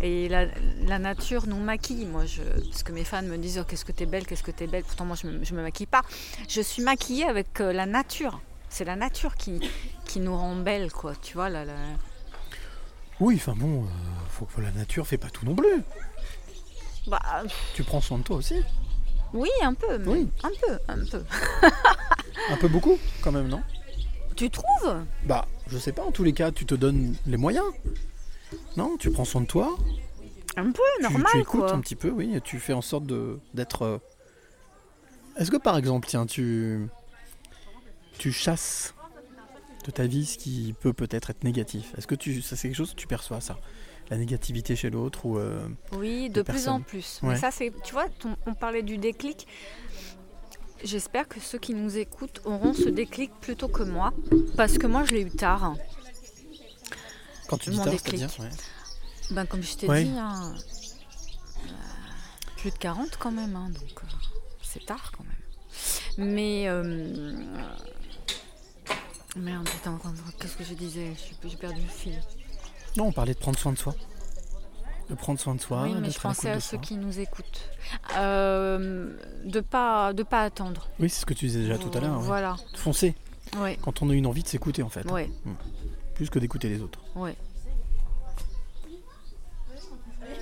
Et 0.00 0.28
la, 0.30 0.46
la 0.86 0.98
nature 0.98 1.46
nous 1.46 1.58
maquille. 1.60 2.06
Moi, 2.06 2.24
je, 2.24 2.42
parce 2.70 2.82
que 2.82 2.92
mes 2.92 3.04
fans 3.04 3.22
me 3.22 3.36
disent 3.36 3.58
oh, 3.60 3.64
Qu'est-ce 3.68 3.84
que 3.84 3.92
t'es 3.92 4.06
belle, 4.06 4.26
qu'est-ce 4.26 4.42
que 4.42 4.50
t'es 4.50 4.66
belle. 4.66 4.84
Pourtant, 4.84 5.04
moi, 5.04 5.16
je 5.20 5.26
me, 5.26 5.44
je 5.44 5.54
me 5.54 5.60
maquille 5.62 5.86
pas. 5.86 6.02
Je 6.48 6.62
suis 6.62 6.82
maquillée 6.82 7.26
avec 7.26 7.60
euh, 7.60 7.72
la 7.74 7.84
nature. 7.84 8.40
C'est 8.70 8.84
la 8.86 8.96
nature 8.96 9.36
qui, 9.36 9.60
qui 10.06 10.18
nous 10.20 10.34
rend 10.34 10.56
belle, 10.56 10.90
quoi. 10.90 11.12
Tu 11.20 11.34
vois, 11.34 11.50
là. 11.50 11.66
là. 11.66 11.74
Oui, 13.22 13.36
enfin 13.36 13.54
bon, 13.56 13.84
euh, 13.84 13.86
faut 14.30 14.46
que 14.46 14.60
la 14.60 14.72
nature 14.72 15.06
fait 15.06 15.16
pas 15.16 15.30
tout 15.30 15.44
non 15.46 15.54
plus. 15.54 15.82
Bah, 17.06 17.20
Tu 17.74 17.84
prends 17.84 18.00
soin 18.00 18.18
de 18.18 18.24
toi 18.24 18.36
aussi. 18.36 18.56
oui, 19.32 19.48
un 19.62 19.74
peu. 19.74 19.96
mais 19.98 20.08
Oui. 20.08 20.28
Un 20.42 20.50
peu, 20.66 20.78
un 20.88 21.04
peu. 21.06 21.24
Un 22.50 22.56
peu 22.56 22.66
beaucoup, 22.66 22.98
quand 23.22 23.30
même, 23.30 23.46
non? 23.46 23.62
Tu 24.34 24.50
trouves? 24.50 24.96
Bah, 25.24 25.46
je 25.68 25.78
sais 25.78 25.92
pas, 25.92 26.02
en 26.02 26.10
tous 26.10 26.24
les 26.24 26.32
cas, 26.32 26.50
tu 26.50 26.66
te 26.66 26.74
donnes 26.74 27.14
les 27.26 27.36
moyens. 27.36 27.66
Non, 28.76 28.96
tu 28.98 29.10
prends 29.12 29.24
soin 29.24 29.42
de 29.42 29.46
toi. 29.46 29.76
Un 30.56 30.72
peu, 30.72 30.82
tu, 30.96 31.02
normal, 31.04 31.26
tu 31.30 31.38
écoutes 31.40 31.60
quoi. 31.60 31.72
un 31.74 31.80
petit 31.80 31.94
peu, 31.94 32.10
oui, 32.10 32.34
et 32.34 32.40
tu 32.40 32.58
fais 32.58 32.72
en 32.72 32.82
sorte 32.82 33.04
de 33.04 33.38
d'être. 33.54 33.82
euh, 33.82 33.98
Est-ce 35.36 35.50
que 35.52 35.56
par 35.58 35.76
exemple, 35.78 36.08
tiens, 36.08 36.26
tu 36.26 36.88
tu 38.18 38.32
chasses 38.32 38.94
de 39.84 39.90
ta 39.90 40.06
vie 40.06 40.26
ce 40.26 40.38
qui 40.38 40.74
peut 40.80 40.92
peut-être 40.92 41.30
être 41.30 41.44
négatif 41.44 41.92
Est-ce 41.98 42.06
que 42.06 42.14
tu 42.14 42.40
ça 42.42 42.56
c'est 42.56 42.68
quelque 42.68 42.76
chose 42.76 42.90
que 42.92 43.00
tu 43.00 43.06
perçois 43.06 43.40
ça 43.40 43.58
La 44.10 44.16
négativité 44.16 44.76
chez 44.76 44.90
l'autre 44.90 45.26
ou 45.26 45.38
euh, 45.38 45.66
Oui, 45.96 46.30
de 46.30 46.42
plus 46.42 46.68
en 46.68 46.80
plus. 46.80 47.18
Ouais. 47.22 47.30
Mais 47.30 47.36
ça, 47.36 47.50
c'est, 47.50 47.72
tu 47.82 47.92
vois, 47.92 48.08
ton- 48.08 48.36
on 48.46 48.54
parlait 48.54 48.82
du 48.82 48.98
déclic. 48.98 49.46
J'espère 50.84 51.28
que 51.28 51.38
ceux 51.40 51.58
qui 51.58 51.74
nous 51.74 51.96
écoutent 51.96 52.40
auront 52.44 52.74
ce 52.74 52.88
déclic 52.88 53.30
plutôt 53.40 53.68
que 53.68 53.82
moi, 53.84 54.12
parce 54.56 54.78
que 54.78 54.86
moi, 54.88 55.04
je 55.04 55.12
l'ai 55.14 55.22
eu 55.22 55.30
tard. 55.30 55.74
quand 57.48 57.58
tu 57.58 57.70
dis 57.70 57.76
Mon 57.76 57.84
tard, 57.84 57.92
déclic. 57.92 58.18
c'est-à-dire 58.18 58.40
ouais. 58.40 58.50
Ben, 59.30 59.46
comme 59.46 59.62
je 59.62 59.76
t'ai 59.76 59.88
Ouais. 59.88 60.04
dit, 60.04 60.10
hein, 60.18 60.52
euh, 60.54 61.68
plus 62.56 62.70
de 62.70 62.76
40 62.78 63.16
quand 63.18 63.30
même, 63.32 63.54
hein, 63.56 63.70
donc 63.70 64.02
euh, 64.02 64.06
c'est 64.62 64.84
tard 64.84 65.12
quand 65.16 65.24
même. 65.24 66.28
Mais 66.32 66.64
euh, 66.68 67.32
merde, 69.36 69.68
putain, 69.68 69.98
qu'est-ce 70.38 70.56
que 70.56 70.64
je 70.64 70.74
disais 70.74 71.12
J'ai 71.44 71.56
perdu 71.56 71.80
le 71.80 71.88
fil. 71.88 72.20
Non, 72.96 73.06
on 73.06 73.12
parlait 73.12 73.34
de 73.34 73.38
prendre 73.38 73.58
soin 73.58 73.72
de 73.72 73.78
soi. 73.78 73.94
De 75.08 75.14
prendre 75.14 75.38
soin 75.40 75.54
de 75.54 75.60
soi, 75.60 75.82
oui, 75.84 75.94
mais 76.00 76.10
je 76.10 76.18
pensais 76.20 76.50
à 76.50 76.60
ceux 76.60 76.76
soi. 76.76 76.78
qui 76.78 76.96
nous 76.96 77.18
écoutent. 77.18 77.68
Euh, 78.16 79.14
de 79.44 79.60
pas 79.60 80.12
de 80.12 80.22
pas 80.22 80.42
attendre. 80.42 80.88
Oui, 81.00 81.10
c'est 81.10 81.20
ce 81.20 81.26
que 81.26 81.34
tu 81.34 81.46
disais 81.46 81.60
déjà 81.60 81.76
tout 81.78 81.90
à 81.94 82.00
l'heure. 82.00 82.18
ouais. 82.18 82.26
Voilà. 82.26 82.56
De 82.72 82.78
foncer. 82.78 83.14
Ouais. 83.58 83.76
Quand 83.82 84.00
on 84.02 84.10
a 84.10 84.14
une 84.14 84.26
envie 84.26 84.42
de 84.42 84.48
s'écouter 84.48 84.82
en 84.82 84.88
fait. 84.88 85.10
Ouais. 85.10 85.28
Hmm. 85.44 85.54
Plus 86.14 86.30
que 86.30 86.38
d'écouter 86.38 86.68
les 86.68 86.80
autres. 86.80 87.00
Ouais. 87.14 87.36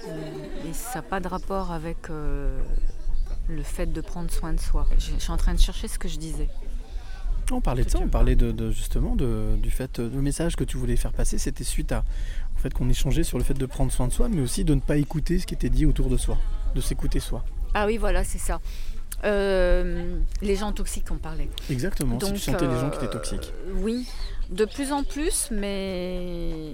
Euh, 0.09 0.68
Et 0.68 0.72
ça 0.72 0.97
n'a 0.97 1.03
pas 1.03 1.20
de 1.20 1.28
rapport 1.28 1.72
avec 1.72 2.11
euh, 2.11 2.61
le 3.49 3.62
fait 3.62 3.86
de 3.86 4.01
prendre 4.01 4.30
soin 4.30 4.53
de 4.53 4.61
soi. 4.61 4.86
Je, 4.99 5.12
je 5.12 5.18
suis 5.18 5.30
en 5.32 5.36
train 5.36 5.55
de 5.55 5.61
chercher 5.61 5.88
ce 5.88 5.99
que 5.99 6.09
je 6.09 6.18
disais. 6.18 6.49
On 7.53 7.61
parlait 7.61 7.84
de 7.84 7.90
ça, 7.90 7.98
on 8.01 8.09
parlait 8.09 8.36
de, 8.36 8.53
de- 8.53 8.70
justement 8.70 9.14
de- 9.16 9.57
du 9.57 9.70
fait, 9.70 9.98
euh, 9.98 10.09
le 10.12 10.22
message 10.22 10.57
que 10.57 10.64
tu 10.64 10.76
voulais 10.76 10.96
faire 10.96 11.12
passer, 11.12 11.38
c'était 11.38 11.64
suite 11.64 11.92
à 11.92 12.05
au 12.57 12.59
fait 12.61 12.72
qu'on 12.74 12.88
échangeait 12.88 13.22
sur 13.24 13.38
le 13.38 13.44
fait 13.44 13.55
de 13.55 13.66
prendre 13.66 13.90
soin 13.90 14.07
de 14.09 14.12
soi, 14.12 14.28
mais 14.28 14.40
aussi 14.40 14.64
de 14.64 14.74
ne 14.74 14.80
pas 14.80 14.96
écouter 14.96 15.38
ce 15.38 15.46
qui 15.46 15.55
était 15.55 15.68
dit 15.70 15.86
autour 15.86 16.09
de 16.11 16.16
soi, 16.16 16.36
de 16.74 16.80
s'écouter 16.80 17.18
soi. 17.20 17.44
Ah 17.74 17.86
oui, 17.86 17.96
voilà, 17.96 18.22
c'est 18.24 18.38
ça. 18.38 18.61
Euh, 19.24 20.18
les 20.42 20.57
gens 20.57 20.72
toxiques, 20.72 21.07
on 21.11 21.16
parlait. 21.16 21.48
Exactement, 21.70 22.18
si 22.20 22.26
tu 22.26 22.32
Donc, 22.32 22.40
sentais 22.40 22.66
les 22.68 22.78
gens 22.78 22.90
qui 22.90 22.96
étaient 22.98 23.07
euh, 23.07 23.12
toxiques. 23.12 23.53
Oui, 23.76 24.07
de 24.51 24.64
plus 24.64 24.92
en 24.92 25.03
plus, 25.05 25.48
mais 25.51 26.72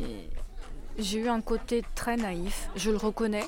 j'ai 0.99 1.19
eu 1.21 1.29
un 1.29 1.41
côté 1.41 1.83
très 1.95 2.17
naïf. 2.17 2.69
Je 2.77 2.91
le 2.91 2.97
reconnais. 2.97 3.45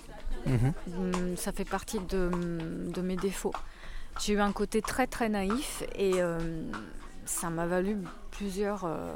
Mhm. 0.47 0.72
Hum, 0.97 1.37
Ça 1.37 1.53
fait 1.53 1.64
partie 1.64 1.99
de, 2.09 2.31
de 2.93 3.01
mes 3.03 3.16
défauts. 3.16 3.53
J'ai 4.20 4.33
eu 4.35 4.41
un 4.41 4.53
côté 4.53 4.83
très 4.83 5.07
très 5.07 5.29
naïf 5.29 5.85
et 5.97 6.14
euh, 6.16 6.39
ça 7.29 7.51
m'a 7.51 7.66
valu 7.66 7.99
plusieurs, 8.31 8.85
euh, 8.85 9.14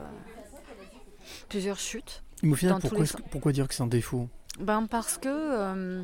plusieurs 1.49 1.79
chutes. 1.79 2.23
Mais 2.43 2.53
au 2.53 2.57
final, 2.57 2.81
pourquoi, 3.31 3.53
dire 3.53 3.69
que 3.69 3.75
c'est 3.75 3.83
un 3.83 3.87
défaut 3.87 4.29
Ben 4.61 4.87
parce 4.87 5.17
que 5.19 5.29
euh, 5.29 6.03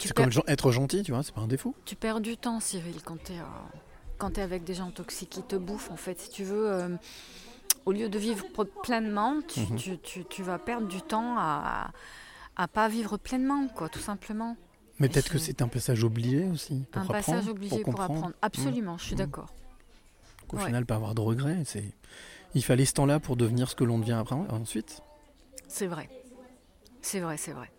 C'est 0.00 0.12
comme 0.12 0.30
être 0.46 0.70
gentil, 0.70 1.02
tu 1.02 1.12
vois, 1.12 1.22
c'est 1.22 1.34
pas 1.34 1.40
un 1.42 1.46
défaut. 1.46 1.74
tu 1.84 1.94
perds 1.96 2.20
du 2.20 2.36
temps, 2.36 2.60
Cyril, 2.60 3.02
quand 3.04 3.22
tu 3.22 3.32
es, 3.32 3.36
quand 4.18 4.36
es 4.38 4.42
avec 4.42 4.64
des 4.64 4.74
gens 4.74 4.90
toxiques 4.90 5.30
qui 5.30 5.42
te 5.42 5.56
bouffent, 5.56 5.90
en 5.90 5.96
fait. 5.96 6.18
Si 6.20 6.28
tu 6.30 6.44
veux, 6.44 6.70
euh, 6.70 6.88
au 7.86 7.92
lieu 7.92 8.08
de 8.08 8.18
vivre 8.18 8.44
pleinement, 8.82 9.40
tu, 9.46 9.60
Mhm. 9.60 9.76
tu- 9.76 9.98
tu- 9.98 10.24
tu 10.24 10.42
vas 10.42 10.58
perdre 10.58 10.88
du 10.88 11.00
temps 11.02 11.36
à, 11.38 11.92
à 12.56 12.68
pas 12.68 12.88
vivre 12.88 13.16
pleinement, 13.16 13.68
quoi, 13.68 13.88
tout 13.88 13.98
simplement. 14.00 14.56
Mais 14.98 15.08
peut-être 15.08 15.30
que 15.30 15.38
c'est- 15.38 15.62
un 15.62 15.68
passage 15.68 16.04
obligé 16.04 16.44
aussi. 16.48 16.84
Pour 16.90 17.00
Un 17.00 17.04
apprendre, 17.04 17.12
passage 17.24 17.48
obligé 17.48 17.80
pour, 17.82 18.00
apprendre. 18.00 18.32
Absolument, 18.42 18.98
je 18.98 19.04
suis 19.04 19.12
Mhm. 19.14 19.18
d'accord. 19.18 19.46
Qu'au 20.52 20.58
Ouais. 20.58 20.66
final, 20.66 20.86
pas 20.86 20.94
avoir 20.96 21.14
de 21.16 21.20
regrets. 21.20 21.62
C'est... 21.64 21.82
Il 22.54 22.62
fallait 22.62 22.84
ce 22.84 22.92
temps-là 22.92 23.18
pour 23.18 23.36
devenir 23.36 23.68
ce 23.68 23.74
que 23.74 23.82
l'on 23.84 23.98
devient 23.98 24.12
après, 24.12 24.36
ensuite. 24.36 25.00
C'est 25.68 25.86
vrai. 25.88 26.08
C'est 27.00 27.18
vrai, 27.20 27.36
c'est 27.38 27.52
vrai. 27.52 27.70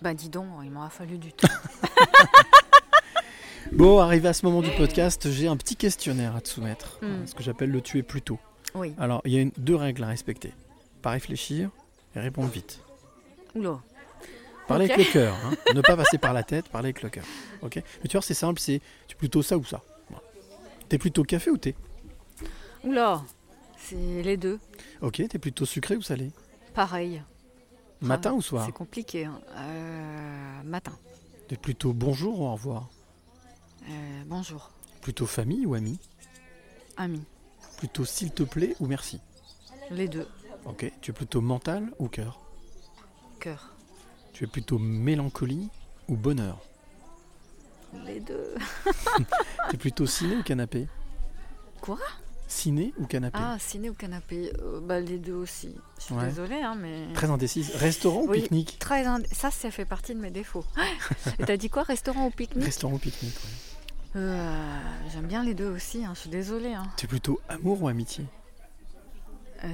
Bah 0.00 0.14
dis 0.14 0.28
donc, 0.30 0.46
il 0.62 0.70
m'aura 0.70 0.88
fallu 0.90 1.18
du 1.18 1.32
temps. 1.32 1.48
Bon, 3.72 3.98
arrivé 3.98 4.28
à 4.28 4.32
ce 4.32 4.46
moment 4.46 4.62
du 4.62 4.70
podcast, 4.70 5.30
j'ai 5.30 5.46
un 5.46 5.56
petit 5.56 5.76
questionnaire 5.76 6.34
à 6.34 6.40
te 6.40 6.48
soumettre. 6.48 6.98
Mm. 7.02 7.26
Ce 7.26 7.34
que 7.34 7.42
j'appelle 7.42 7.70
le 7.70 7.82
tuer 7.82 8.02
plus 8.02 8.22
tôt. 8.22 8.38
Oui. 8.74 8.94
Alors, 8.98 9.20
il 9.26 9.32
y 9.32 9.38
a 9.38 9.42
une- 9.42 9.52
deux 9.58 9.74
règles 9.76 10.02
à 10.04 10.06
respecter. 10.06 10.54
Pas 11.02 11.10
réfléchir 11.10 11.68
et 12.16 12.20
répondre 12.20 12.48
vite. 12.48 12.80
Oula. 13.54 13.78
Parler 14.68 14.90
avec 14.90 14.96
le 14.96 15.04
cœur. 15.12 15.36
hein. 15.44 15.54
ne 15.74 15.82
pas 15.82 15.96
passer 15.96 16.16
par 16.16 16.32
la 16.32 16.42
tête, 16.44 16.68
parler 16.70 16.86
avec 16.86 17.02
le 17.02 17.10
cœur. 17.10 17.24
Ok 17.60 17.76
Mais 17.76 18.08
tu 18.08 18.12
vois, 18.16 18.22
c'est 18.22 18.32
simple, 18.34 18.58
c'est 18.58 18.80
tu 19.06 19.14
es 19.14 19.18
plutôt 19.18 19.42
ça 19.42 19.58
ou 19.58 19.64
ça. 19.64 19.82
T'es 20.88 20.96
plutôt 20.96 21.22
café 21.22 21.50
ou 21.50 21.58
thé? 21.58 21.74
Oula, 22.84 23.22
c'est 23.78 24.22
les 24.22 24.36
deux. 24.36 24.58
Ok, 25.00 25.22
t'es 25.28 25.38
plutôt 25.38 25.66
sucré 25.66 25.96
ou 25.96 26.02
salé 26.02 26.30
Pareil. 26.74 27.22
Matin 28.00 28.30
Ah, 28.32 28.34
ou 28.36 28.42
soir 28.42 28.64
C'est 28.66 28.72
compliqué. 28.72 29.24
hein. 29.24 29.40
Euh, 29.56 30.62
matin. 30.64 30.92
T'es 31.48 31.56
plutôt 31.56 31.92
bonjour 31.92 32.40
ou 32.40 32.44
au 32.46 32.52
revoir 32.52 32.88
Euh, 33.88 34.22
bonjour, 34.26 34.70
Plutôt 35.00 35.26
famille 35.26 35.66
ou 35.66 35.74
ami 35.74 35.98
ami. 36.96 37.22
Plutôt 37.78 38.04
s'il 38.04 38.32
te 38.32 38.42
plaît 38.42 38.74
ou 38.80 38.86
merci 38.86 39.20
Les 39.90 40.08
deux. 40.08 40.26
Ok, 40.64 40.92
tu 41.00 41.10
es 41.12 41.14
plutôt 41.14 41.40
mental 41.40 41.92
ou 41.98 42.08
cœur 42.08 42.40
Cœur. 43.40 43.72
Tu 44.32 44.44
es 44.44 44.46
plutôt 44.48 44.78
mélancolie 44.78 45.68
ou 46.08 46.16
bonheur 46.16 46.58
Les 48.04 48.20
deux. 48.20 48.54
Tu 49.70 49.74
es 49.74 49.78
plutôt 49.78 50.06
ciné 50.06 50.36
ou 50.36 50.42
canapé 50.42 50.88
Quoi? 51.80 51.98
Ciné 52.48 52.94
ou 52.98 53.04
canapé 53.06 53.38
Ah, 53.40 53.56
ciné 53.60 53.90
ou 53.90 53.94
canapé 53.94 54.50
Euh, 54.60 54.80
bah, 54.80 55.00
Les 55.00 55.18
deux 55.18 55.34
aussi. 55.34 55.76
Je 55.98 56.04
suis 56.04 56.14
Ouais. 56.14 56.24
désolée, 56.26 56.62
hein, 56.62 56.74
mais. 56.80 57.12
Très 57.12 57.28
indécise. 57.30 57.70
Restaurant 57.76 58.22
ou 58.22 58.30
pique-nique 58.32 58.78
très 58.78 59.04
ind- 59.04 59.26
Ça, 59.32 59.50
ça 59.50 59.70
fait 59.70 59.84
partie 59.84 60.14
de 60.14 60.20
mes 60.20 60.30
défauts. 60.30 60.64
Et 61.38 61.44
t'as 61.44 61.56
dit 61.58 61.68
quoi 61.68 61.82
Restaurant 61.82 62.26
ou 62.26 62.30
pique-nique 62.30 62.64
Restaurant 62.64 62.94
ou 62.94 62.98
pique-nique, 62.98 63.34
ouais. 63.36 63.50
Euh, 64.16 64.78
J'aime 65.12 65.26
bien 65.26 65.44
les 65.44 65.52
deux 65.54 65.68
aussi, 65.68 66.04
hein, 66.04 66.12
je 66.14 66.20
suis 66.20 66.30
désolée. 66.30 66.72
hein. 66.72 66.86
Tu 66.96 67.04
es 67.04 67.08
plutôt 67.08 67.38
amour 67.50 67.82
ou 67.82 67.88
amitié 67.88 68.24
Euh, 69.64 69.68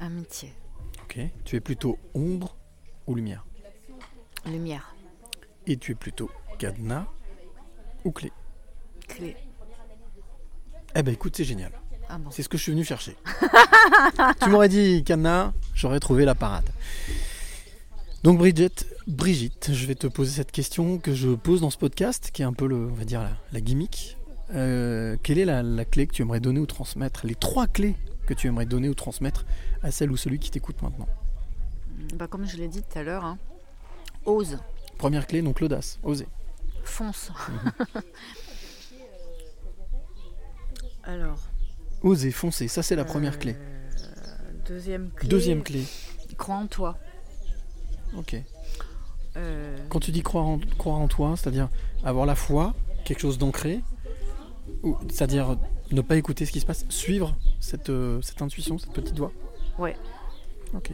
amitié. 0.00 0.54
Ok. 1.02 1.18
Tu 1.44 1.56
es 1.56 1.60
plutôt 1.60 1.98
ombre 2.14 2.56
ou 3.06 3.14
lumière 3.14 3.44
Lumière. 4.46 4.94
Et 5.66 5.76
tu 5.76 5.92
es 5.92 5.94
plutôt 5.94 6.30
cadenas 6.58 7.06
ou 8.04 8.10
clé 8.12 8.32
Clé. 9.06 9.36
Eh 10.94 11.02
ben 11.02 11.12
écoute, 11.14 11.34
c'est 11.36 11.44
génial. 11.44 11.72
Ah 12.08 12.18
bon. 12.18 12.30
C'est 12.30 12.42
ce 12.42 12.48
que 12.48 12.56
je 12.56 12.62
suis 12.62 12.72
venu 12.72 12.84
chercher. 12.84 13.16
tu 14.42 14.48
m'aurais 14.48 14.68
dit 14.68 15.04
cadenas, 15.04 15.52
j'aurais 15.74 16.00
trouvé 16.00 16.24
la 16.24 16.34
parade. 16.34 16.68
Donc 18.24 18.38
Bridget, 18.38 18.70
Brigitte, 19.06 19.70
je 19.72 19.86
vais 19.86 19.94
te 19.94 20.06
poser 20.06 20.32
cette 20.32 20.50
question 20.50 20.98
que 20.98 21.14
je 21.14 21.28
pose 21.30 21.60
dans 21.60 21.70
ce 21.70 21.78
podcast, 21.78 22.30
qui 22.32 22.42
est 22.42 22.44
un 22.46 22.52
peu 22.52 22.66
le, 22.66 22.76
on 22.90 22.94
va 22.94 23.04
dire 23.04 23.22
la, 23.22 23.30
la 23.52 23.60
gimmick. 23.60 24.16
Euh, 24.54 25.16
quelle 25.22 25.38
est 25.38 25.44
la, 25.44 25.62
la 25.62 25.84
clé 25.84 26.06
que 26.06 26.12
tu 26.14 26.22
aimerais 26.22 26.40
donner 26.40 26.58
ou 26.60 26.66
transmettre 26.66 27.26
Les 27.26 27.34
trois 27.34 27.66
clés 27.66 27.94
que 28.26 28.32
tu 28.34 28.46
aimerais 28.48 28.66
donner 28.66 28.88
ou 28.88 28.94
transmettre 28.94 29.44
à 29.82 29.90
celle 29.90 30.10
ou 30.10 30.16
celui 30.16 30.38
qui 30.38 30.50
t'écoute 30.50 30.80
maintenant? 30.82 31.08
Bah, 32.14 32.26
comme 32.26 32.46
je 32.46 32.56
l'ai 32.56 32.68
dit 32.68 32.82
tout 32.82 32.98
à 32.98 33.02
l'heure, 33.02 33.24
hein, 33.24 33.38
ose, 34.24 34.58
Première 34.96 35.26
clé, 35.26 35.42
donc 35.42 35.60
l'audace, 35.60 35.98
oser. 36.02 36.26
fonce. 36.82 37.30
Mhm. 37.48 38.02
Alors, 41.08 41.38
Oser, 42.02 42.30
foncer, 42.30 42.68
ça 42.68 42.82
c'est 42.82 42.94
la 42.94 43.04
première 43.04 43.38
clé. 43.38 43.56
euh, 43.56 44.52
deuxième 44.66 45.10
clé. 45.10 45.28
Deuxième 45.28 45.62
clé, 45.62 45.84
Crois 46.36 46.56
en 46.56 46.66
toi. 46.66 46.96
ok. 48.16 48.36
Euh, 49.36 49.76
Quand 49.88 50.00
tu 50.00 50.10
dis 50.12 50.22
croire 50.22 50.46
en, 50.46 50.58
croire 50.78 50.98
en 50.98 51.08
toi, 51.08 51.34
c'est-à-dire 51.36 51.68
avoir 52.04 52.26
la 52.26 52.34
foi, 52.34 52.74
quelque 53.04 53.20
chose 53.20 53.38
d'ancré, 53.38 53.80
c'est-à-dire 55.08 55.56
ne 55.90 56.00
pas 56.02 56.16
écouter 56.16 56.44
ce 56.44 56.52
qui 56.52 56.60
se 56.60 56.66
passe, 56.66 56.84
suivre 56.90 57.34
cette, 57.58 57.88
euh, 57.90 58.20
cette 58.22 58.42
intuition, 58.42 58.78
cette 58.78 58.92
petite 58.92 59.16
voix. 59.18 59.32
Ouais. 59.78 59.96
Ok. 60.74 60.90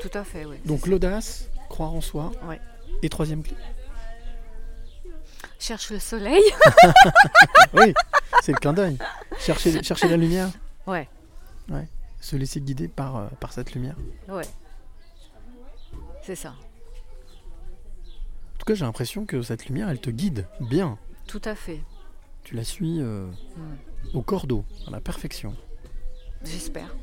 Tout 0.00 0.10
à 0.14 0.24
fait, 0.24 0.44
oui. 0.44 0.56
Donc 0.66 0.86
l'audace, 0.88 1.48
croire 1.68 1.94
en 1.94 2.00
soi. 2.00 2.32
Ouais. 2.48 2.60
Et 3.02 3.08
troisième 3.08 3.42
clé. 3.44 3.54
Cherche 5.60 5.90
le 5.90 5.98
soleil. 6.00 6.42
oui, 7.74 7.94
c'est 8.42 8.52
le 8.52 8.58
clin 8.58 8.72
d'œil. 8.72 8.98
Chercher, 9.38 9.82
chercher 9.82 10.08
la 10.08 10.16
lumière. 10.16 10.48
Ouais. 10.86 11.08
Ouais. 11.68 11.86
Se 12.20 12.34
laisser 12.34 12.60
guider 12.60 12.88
par, 12.88 13.16
euh, 13.16 13.26
par 13.38 13.52
cette 13.52 13.74
lumière. 13.74 13.94
Ouais. 14.28 14.44
C'est 16.22 16.34
ça. 16.34 16.50
En 16.50 16.54
tout 18.58 18.64
cas, 18.66 18.74
j'ai 18.74 18.84
l'impression 18.84 19.26
que 19.26 19.42
cette 19.42 19.66
lumière, 19.66 19.88
elle 19.88 20.00
te 20.00 20.10
guide 20.10 20.46
bien. 20.60 20.98
Tout 21.26 21.42
à 21.44 21.54
fait. 21.54 21.80
Tu 22.44 22.54
la 22.54 22.64
suis 22.64 23.00
euh, 23.00 23.26
Mm. 23.56 24.16
au 24.16 24.22
cordeau, 24.22 24.64
à 24.86 24.90
la 24.90 25.00
perfection. 25.00 25.54
J'espère. 26.42 26.94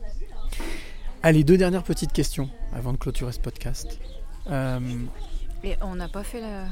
Allez, 1.22 1.44
deux 1.44 1.58
dernières 1.58 1.84
petites 1.84 2.12
questions 2.12 2.50
avant 2.74 2.92
de 2.92 2.98
clôturer 2.98 3.32
ce 3.32 3.40
podcast. 3.40 4.00
Euh, 4.50 4.80
Et 5.64 5.76
on 5.82 5.96
n'a 5.96 6.08
pas 6.08 6.24
fait 6.24 6.42
la. 6.42 6.66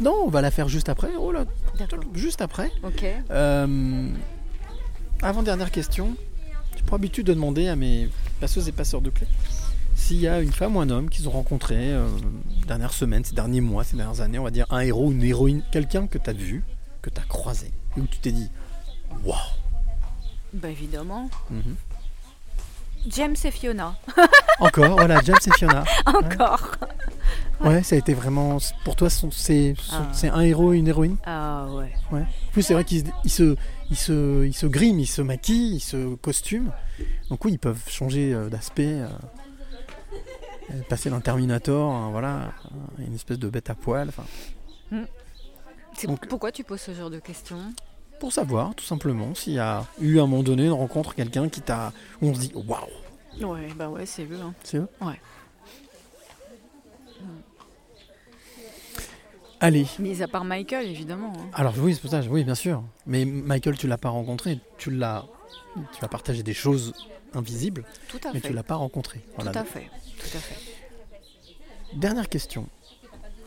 Non, 0.00 0.14
on 0.24 0.28
va 0.28 0.40
la 0.40 0.50
faire 0.50 0.68
juste 0.68 0.88
après. 0.88 1.10
Oh 1.18 1.32
là, 1.32 1.44
juste 2.14 2.40
après. 2.40 2.70
Ok. 2.82 3.04
Euh, 3.30 4.08
avant-dernière 5.22 5.70
question. 5.70 6.16
J'ai 6.76 6.82
pour 6.82 6.94
habitude 6.94 7.26
de 7.26 7.34
demander 7.34 7.68
à 7.68 7.76
mes 7.76 8.08
passeuses 8.40 8.68
et 8.68 8.72
passeurs 8.72 9.00
de 9.00 9.10
clés 9.10 9.28
s'il 9.94 10.18
y 10.18 10.26
a 10.26 10.40
une 10.40 10.52
femme 10.52 10.76
ou 10.76 10.80
un 10.80 10.90
homme 10.90 11.08
qu'ils 11.08 11.28
ont 11.28 11.32
rencontré 11.32 11.76
euh, 11.76 12.08
dernières 12.66 12.92
semaines, 12.92 13.24
ces 13.24 13.34
derniers 13.34 13.60
mois, 13.60 13.84
ces 13.84 13.96
dernières 13.96 14.20
années, 14.20 14.38
on 14.38 14.44
va 14.44 14.50
dire 14.50 14.66
un 14.70 14.80
héros, 14.80 15.12
une 15.12 15.22
héroïne, 15.22 15.62
quelqu'un 15.70 16.06
que 16.06 16.18
tu 16.18 16.28
as 16.28 16.32
vu, 16.32 16.64
que 17.02 17.10
tu 17.10 17.20
as 17.20 17.24
croisé, 17.24 17.70
et 17.96 18.00
où 18.00 18.06
tu 18.06 18.18
t'es 18.18 18.32
dit 18.32 18.50
Waouh 19.24 19.38
Bah 20.54 20.70
évidemment. 20.70 21.30
Mhm. 21.50 21.76
James 23.08 23.34
et 23.44 23.50
Fiona. 23.50 23.94
Encore, 24.60 24.96
voilà, 24.96 25.20
James 25.24 25.36
et 25.46 25.50
Fiona. 25.52 25.84
Encore. 26.06 26.70
Ouais, 27.60 27.82
ça 27.82 27.94
a 27.94 27.98
été 27.98 28.14
vraiment. 28.14 28.58
Pour 28.84 28.96
toi, 28.96 29.08
c'est 29.10 29.74
Ah. 29.92 30.10
un 30.34 30.40
héros 30.40 30.72
et 30.72 30.78
une 30.78 30.88
héroïne? 30.88 31.16
Ah 31.24 31.66
ouais. 31.70 31.92
Ouais. 32.10 32.20
En 32.22 32.50
plus, 32.52 32.62
c'est 32.62 32.74
vrai 32.74 32.84
qu'ils 32.84 33.06
se- 33.06 33.12
ils 33.24 33.30
se, 33.30 33.56
ils 33.90 33.96
se, 33.96 34.44
ils 34.46 34.54
se 34.54 34.66
griment, 34.66 34.98
ils 35.00 35.06
se 35.06 35.22
maquillent, 35.22 35.76
ils 35.76 35.80
se 35.80 36.14
costument. 36.16 36.72
Donc 37.30 37.44
oui, 37.44 37.52
ils 37.52 37.58
peuvent 37.58 37.82
changer 37.88 38.32
euh, 38.34 38.48
d'aspect, 38.48 39.00
euh, 39.00 39.06
euh, 40.72 40.80
passer 40.88 41.10
d'un 41.10 41.20
Terminator, 41.20 41.92
hein, 41.92 42.08
voilà, 42.10 42.52
une 42.98 43.14
espèce 43.14 43.38
de 43.38 43.48
bête 43.48 43.70
à 43.70 43.74
poil. 43.74 44.10
Mm. 44.90 45.02
Donc- 46.04 46.26
pourquoi 46.26 46.50
tu 46.52 46.64
poses 46.64 46.80
ce 46.80 46.92
genre 46.94 47.10
de 47.10 47.18
questions? 47.20 47.72
Pour 48.22 48.32
savoir, 48.32 48.72
tout 48.76 48.84
simplement, 48.84 49.34
s'il 49.34 49.54
y 49.54 49.58
a 49.58 49.84
eu 50.00 50.20
à 50.20 50.22
un 50.22 50.26
moment 50.28 50.44
donné 50.44 50.66
une 50.66 50.70
rencontre, 50.72 51.12
quelqu'un 51.16 51.48
qui 51.48 51.60
t'a, 51.60 51.92
où 52.20 52.28
on 52.28 52.34
se 52.34 52.38
dit 52.38 52.52
waouh, 52.54 52.86
Ouais, 53.52 53.66
bah 53.74 53.88
ouais, 53.88 54.06
c'est 54.06 54.22
eux. 54.22 54.38
hein. 54.40 54.54
c'est 54.62 54.76
eux. 54.76 54.86
Ouais. 55.00 55.18
Allez. 59.60 59.86
Mis 59.98 60.22
à 60.22 60.28
part 60.28 60.44
Michael, 60.44 60.86
évidemment. 60.86 61.32
hein. 61.36 61.46
Alors 61.52 61.74
oui, 61.78 61.94
c'est 61.94 62.00
pour 62.00 62.10
ça, 62.10 62.20
oui, 62.30 62.44
bien 62.44 62.54
sûr. 62.54 62.84
Mais 63.06 63.24
Michael, 63.24 63.76
tu 63.76 63.88
l'as 63.88 63.98
pas 63.98 64.08
rencontré, 64.10 64.60
tu 64.78 64.92
l'as, 64.92 65.24
tu 65.98 66.04
as 66.04 66.08
partagé 66.08 66.44
des 66.44 66.54
choses 66.54 66.92
invisibles, 67.34 67.84
Tout 68.08 68.20
à 68.24 68.32
mais 68.32 68.38
fait. 68.38 68.48
tu 68.48 68.54
l'as 68.54 68.62
pas 68.62 68.76
rencontré. 68.76 69.20
Tout 69.36 69.48
à 69.48 69.64
fait. 69.64 69.90
Tout 70.18 70.36
à 70.36 70.40
fait. 70.40 70.56
Dernière 71.94 72.28
question. 72.28 72.68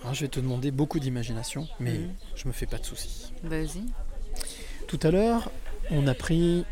Alors, 0.01 0.13
je 0.13 0.21
vais 0.21 0.27
te 0.27 0.41
demander 0.41 0.71
beaucoup 0.71 0.99
d'imagination, 0.99 1.65
mais 1.79 1.93
Mhm. 1.93 2.13
je 2.35 2.47
me 2.49 2.53
fais 2.53 2.65
pas 2.65 2.77
de 2.77 2.85
soucis. 2.85 3.31
Vas-y. 3.43 3.81
Tout 4.87 4.99
à 5.03 5.11
l'heure, 5.11 5.49
on 5.91 6.07
a 6.07 6.13
pris 6.13 6.65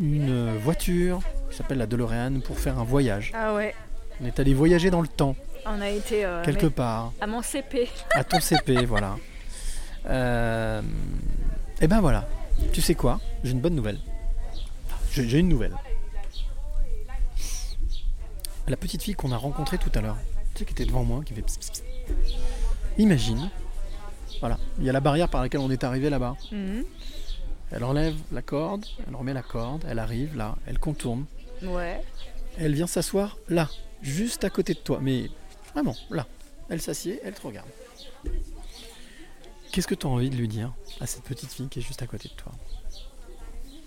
une 0.00 0.56
voiture 0.58 1.20
qui 1.50 1.56
s'appelle 1.56 1.78
la 1.78 1.86
DeLorean 1.86 2.40
pour 2.40 2.58
faire 2.58 2.78
un 2.78 2.84
voyage. 2.84 3.32
Ah 3.34 3.54
ouais, 3.54 3.74
On 4.20 4.26
est 4.26 4.38
allé 4.40 4.54
voyager 4.54 4.90
dans 4.90 5.00
le 5.02 5.08
temps, 5.08 5.34
on 5.66 5.80
a 5.80 5.88
été 5.90 6.24
euh, 6.24 6.42
quelque 6.44 6.66
mais- 6.66 6.70
part, 6.70 7.12
à 7.20 7.26
mon 7.26 7.42
CP. 7.42 7.88
à 8.14 8.24
ton 8.24 8.40
CP, 8.40 8.86
voilà. 8.86 9.16
Euh, 10.08 10.80
Et 11.80 11.86
ben 11.86 12.00
voilà. 12.00 12.26
Tu 12.72 12.80
sais 12.80 12.94
quoi? 12.94 13.20
J'ai 13.44 13.52
une 13.52 13.60
bonne 13.60 13.74
nouvelle. 13.74 13.98
J'ai 15.12 15.38
une 15.38 15.48
nouvelle. 15.48 15.74
La 18.68 18.76
petite 18.76 19.02
fille 19.02 19.14
qu'on 19.14 19.32
a 19.32 19.36
rencontrée 19.36 19.78
tout 19.78 19.90
à 19.94 20.00
l'heure, 20.00 20.16
tu 20.54 20.60
sais, 20.60 20.64
qui 20.64 20.72
était 20.72 20.84
devant 20.86 21.02
moi, 21.04 21.22
qui 21.24 21.34
fait. 21.34 21.42
pss, 21.42 21.58
pss, 21.58 21.70
pss. 21.70 21.82
Imagine. 22.98 23.50
Voilà, 24.40 24.58
il 24.78 24.84
y 24.84 24.88
a 24.88 24.92
la 24.92 25.00
barrière 25.00 25.28
par 25.28 25.42
laquelle 25.42 25.60
on 25.60 25.70
est 25.70 25.82
arrivé 25.84 26.08
là-bas. 26.08 26.36
Mhm. 26.52 26.84
Elle 27.72 27.84
enlève 27.84 28.14
la 28.32 28.42
corde, 28.42 28.84
elle 29.08 29.14
remet 29.14 29.32
la 29.32 29.42
corde, 29.42 29.84
elle 29.88 29.98
arrive 29.98 30.36
là, 30.36 30.56
elle 30.66 30.78
contourne, 30.78 31.24
Ouais. 31.62 32.02
elle 32.58 32.74
vient 32.74 32.86
s'asseoir 32.88 33.36
là, 33.48 33.68
juste 34.02 34.42
à 34.44 34.50
côté 34.50 34.74
de 34.74 34.78
toi, 34.80 34.98
mais 35.00 35.30
vraiment 35.74 35.94
là. 36.10 36.26
Elle 36.68 36.80
s'assied, 36.80 37.20
elle 37.24 37.34
te 37.34 37.42
regarde. 37.46 37.68
Qu'est-ce 39.72 39.86
que 39.86 39.94
tu 39.94 40.06
as 40.06 40.10
envie 40.10 40.30
de 40.30 40.36
lui 40.36 40.48
dire 40.48 40.72
à 41.00 41.06
cette 41.06 41.22
petite 41.22 41.52
fille 41.52 41.68
qui 41.68 41.78
est 41.78 41.82
juste 41.82 42.02
à 42.02 42.06
côté 42.06 42.28
de 42.28 42.34
toi? 42.34 42.52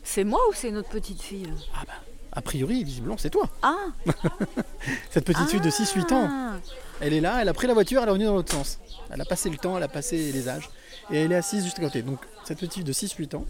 C'est 0.04 0.24
moi 0.24 0.40
ou 0.50 0.54
c'est 0.54 0.72
notre 0.72 0.90
petite 0.90 1.22
fille? 1.22 1.50
A 2.32 2.42
priori, 2.42 2.84
visiblement, 2.84 3.18
c'est 3.18 3.30
toi. 3.30 3.50
Ah 3.62 3.76
Cette 5.12 5.26
petite 5.26 5.50
fille 5.50 5.62
de 5.62 5.70
6-8 5.70 6.14
ans, 6.14 6.28
Ah. 6.30 6.58
elle 7.00 7.14
est 7.14 7.22
là, 7.22 7.42
elle 7.42 7.50
a 7.50 7.54
pris 7.54 7.68
la 7.68 7.74
voiture, 7.74 8.02
elle 8.02 8.08
est 8.08 8.12
revenue 8.12 8.26
dans 8.26 8.36
l'autre 8.36 8.52
sens. 8.54 8.80
Elle 9.12 9.22
a 9.22 9.26
passé 9.26 9.50
le 9.50 9.58
temps, 9.58 9.78
elle 9.78 9.84
a 9.84 9.88
passé 9.88 10.32
les 10.32 10.50
âges, 10.50 10.70
et 11.12 11.18
elle 11.22 11.32
est 11.32 11.36
assise 11.36 11.64
juste 11.64 11.80
à 11.80 11.82
côté. 11.84 12.02
Donc, 12.02 12.20
cette 12.44 12.58
petite 12.60 12.74
fille 12.74 12.84
de 12.84 12.92
6-8 12.94 13.36
ans, 13.36 13.46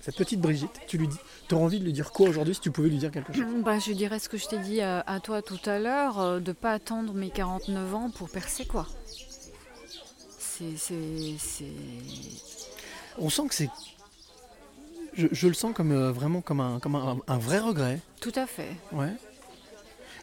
cette 0.00 0.16
petite 0.16 0.40
Brigitte, 0.40 0.80
tu 0.86 0.96
lui 0.98 1.08
dis, 1.08 1.16
tu 1.48 1.54
aurais 1.54 1.64
envie 1.64 1.78
de 1.80 1.84
lui 1.84 1.92
dire 1.92 2.10
quoi 2.12 2.28
aujourd'hui 2.28 2.54
si 2.54 2.60
tu 2.60 2.70
pouvais 2.70 2.88
lui 2.88 2.98
dire 2.98 3.10
quelque 3.10 3.32
chose? 3.32 3.44
Bah, 3.64 3.78
je 3.78 3.92
dirais 3.92 4.18
ce 4.18 4.28
que 4.28 4.36
je 4.38 4.46
t'ai 4.46 4.58
dit 4.58 4.80
à, 4.80 5.00
à 5.00 5.20
toi 5.20 5.42
tout 5.42 5.58
à 5.66 5.78
l'heure, 5.78 6.18
euh, 6.20 6.40
de 6.40 6.52
pas 6.52 6.72
attendre 6.72 7.12
mes 7.12 7.30
49 7.30 7.94
ans 7.94 8.10
pour 8.10 8.30
percer 8.30 8.64
quoi. 8.66 8.86
C'est. 10.38 10.76
c'est- 10.76 11.36
c'est- 11.38 11.64
On 13.18 13.28
sent 13.30 13.48
que 13.48 13.54
c'est. 13.54 13.68
Je, 15.14 15.26
je 15.32 15.48
le 15.48 15.54
sens 15.54 15.74
comme 15.74 15.90
euh, 15.92 16.12
vraiment 16.12 16.40
comme, 16.40 16.60
un, 16.60 16.78
comme 16.78 16.94
un, 16.94 17.18
un 17.26 17.38
vrai 17.38 17.58
regret. 17.58 18.00
Tout 18.20 18.32
à 18.36 18.46
fait. 18.46 18.76
Ouais. 18.92 19.12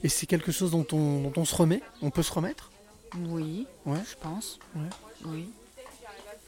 Et 0.04 0.10
c'est 0.10 0.26
quelque 0.28 0.52
chose 0.52 0.72
dont 0.72 0.86
on, 0.94 1.22
dont 1.30 1.34
on 1.42 1.46
se 1.46 1.56
remet? 1.56 1.82
On 2.02 2.10
peut 2.10 2.24
se 2.24 2.32
remettre? 2.32 2.72
Oui, 3.18 3.68
Ouais. 3.86 3.98
je 4.10 4.16
pense. 4.22 4.60
Ouais. 4.76 4.90
Oui. 5.26 5.50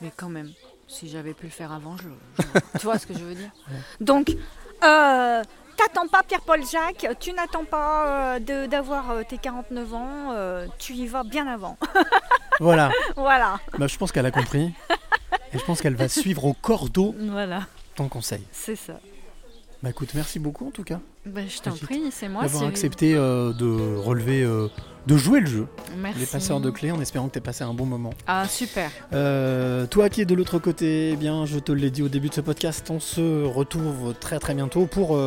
Mais 0.02 0.12
quand 0.16 0.30
même, 0.30 0.52
si 0.90 1.08
j'avais 1.08 1.34
pu 1.34 1.46
le 1.46 1.52
faire 1.52 1.72
avant, 1.72 1.96
je. 1.98 2.10
je- 2.44 2.60
tu 2.80 2.86
vois 2.86 2.98
ce 3.00 3.06
que 3.08 3.14
je 3.14 3.24
veux 3.24 3.36
dire 3.36 3.52
Donc, 4.02 4.30
euh, 4.84 5.44
t'attends 5.78 6.08
pas 6.08 6.24
Pierre-Paul 6.24 6.66
Jacques, 6.66 7.08
tu 7.20 7.32
n'attends 7.34 7.64
pas 7.66 8.08
euh, 8.36 8.40
de- 8.40 8.66
d'avoir 8.66 9.12
euh, 9.12 9.24
tes 9.24 9.38
49 9.38 9.94
ans, 9.94 10.32
euh, 10.34 10.66
tu 10.80 10.94
y 10.94 11.08
vas 11.08 11.24
bien 11.24 11.48
avant. 11.48 11.78
Voilà. 12.62 12.92
voilà. 13.16 13.58
Bah, 13.78 13.88
je 13.88 13.96
pense 13.98 14.12
qu'elle 14.12 14.26
a 14.26 14.32
compris. 14.32 14.74
Et 15.54 15.58
je 15.58 15.64
pense 15.64 15.80
qu'elle 15.82 15.96
va 15.96 16.10
suivre 16.10 16.44
au 16.44 16.54
cordeau 16.54 17.16
Voilà, 17.18 17.62
ton 17.96 18.10
conseil. 18.10 18.46
c'est 18.52 18.76
ça. 18.76 19.00
Bah 19.82 19.92
écoute, 19.92 20.10
merci 20.14 20.40
beaucoup 20.40 20.68
en 20.68 20.72
tout 20.72 20.84
cas 20.84 21.00
Bah, 21.26 21.42
je 21.48 21.60
t'en 21.62 21.72
prie, 21.72 22.02
c'est 22.12 22.28
moi. 22.28 22.44
d'avoir 22.44 22.66
accepté 22.66 23.16
euh, 23.16 23.54
de 23.54 23.96
relever, 23.98 24.44
euh, 24.44 24.68
de 25.08 25.16
jouer 25.16 25.40
le 25.40 25.46
jeu. 25.46 25.68
Merci. 25.98 26.20
Les 26.20 26.26
passeurs 26.26 26.60
de 26.60 26.70
clés 26.70 26.92
en 26.92 27.00
espérant 27.00 27.28
que 27.28 27.34
tu 27.34 27.38
aies 27.38 27.42
passé 27.42 27.64
un 27.64 27.74
bon 27.74 27.86
moment. 27.86 28.10
Ah, 28.28 28.46
super. 28.46 28.92
Euh, 29.14 29.86
toi 29.88 30.10
qui 30.10 30.20
es 30.22 30.26
de 30.26 30.36
l'autre 30.36 30.60
côté, 30.60 31.12
eh 31.12 31.16
bien, 31.16 31.46
je 31.46 31.60
te 31.60 31.72
l'ai 31.72 31.92
dit 31.92 32.04
au 32.04 32.10
début 32.10 32.28
de 32.28 32.34
ce 32.34 32.42
podcast, 32.42 32.90
on 32.90 33.00
se 33.00 33.46
retrouve 33.46 34.14
très 34.20 34.40
très 34.40 34.54
bientôt 34.54 34.86
pour. 34.86 35.18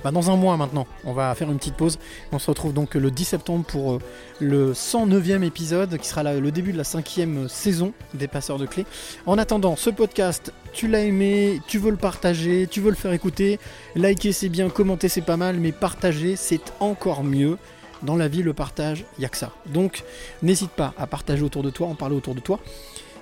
Euh, 0.00 0.04
bah, 0.04 0.10
dans 0.10 0.30
un 0.30 0.36
mois 0.36 0.56
maintenant, 0.56 0.86
on 1.04 1.12
va 1.12 1.34
faire 1.34 1.50
une 1.50 1.58
petite 1.58 1.76
pause. 1.76 1.98
On 2.32 2.38
se 2.38 2.50
retrouve 2.50 2.72
donc 2.72 2.94
le 2.94 3.10
10 3.10 3.24
septembre 3.24 3.64
pour 3.64 3.92
euh, 3.92 3.98
le 4.40 4.72
109e 4.72 5.42
épisode 5.42 5.98
qui 5.98 6.08
sera 6.08 6.22
le 6.22 6.50
début 6.50 6.72
de 6.72 6.78
la 6.78 6.84
cinquième 6.84 7.48
saison 7.48 7.92
des 8.14 8.28
passeurs 8.28 8.58
de 8.58 8.66
clés. 8.66 8.86
En 9.26 9.38
attendant, 9.38 9.76
ce 9.76 9.90
podcast, 9.90 10.52
tu 10.72 10.88
l'as 10.88 11.00
aimé, 11.00 11.60
tu 11.66 11.78
veux 11.78 11.90
le 11.90 11.96
partager, 11.96 12.66
tu 12.70 12.80
veux 12.80 12.90
le 12.90 12.96
faire 12.96 13.12
écouter, 13.12 13.58
liker 13.96 14.32
c'est 14.32 14.48
bien, 14.48 14.68
commenter 14.68 15.08
c'est 15.08 15.20
pas 15.20 15.36
mal, 15.36 15.58
mais 15.58 15.72
partager 15.72 16.36
c'est 16.36 16.72
encore 16.80 17.24
mieux. 17.24 17.58
Dans 18.02 18.16
la 18.16 18.28
vie, 18.28 18.42
le 18.42 18.54
partage, 18.54 19.04
il 19.18 19.20
n'y 19.20 19.26
a 19.26 19.28
que 19.28 19.36
ça. 19.36 19.52
Donc, 19.66 20.04
n'hésite 20.42 20.70
pas 20.70 20.94
à 20.96 21.06
partager 21.06 21.42
autour 21.42 21.62
de 21.62 21.68
toi, 21.68 21.86
en 21.86 21.94
parler 21.94 22.16
autour 22.16 22.34
de 22.34 22.40
toi. 22.40 22.58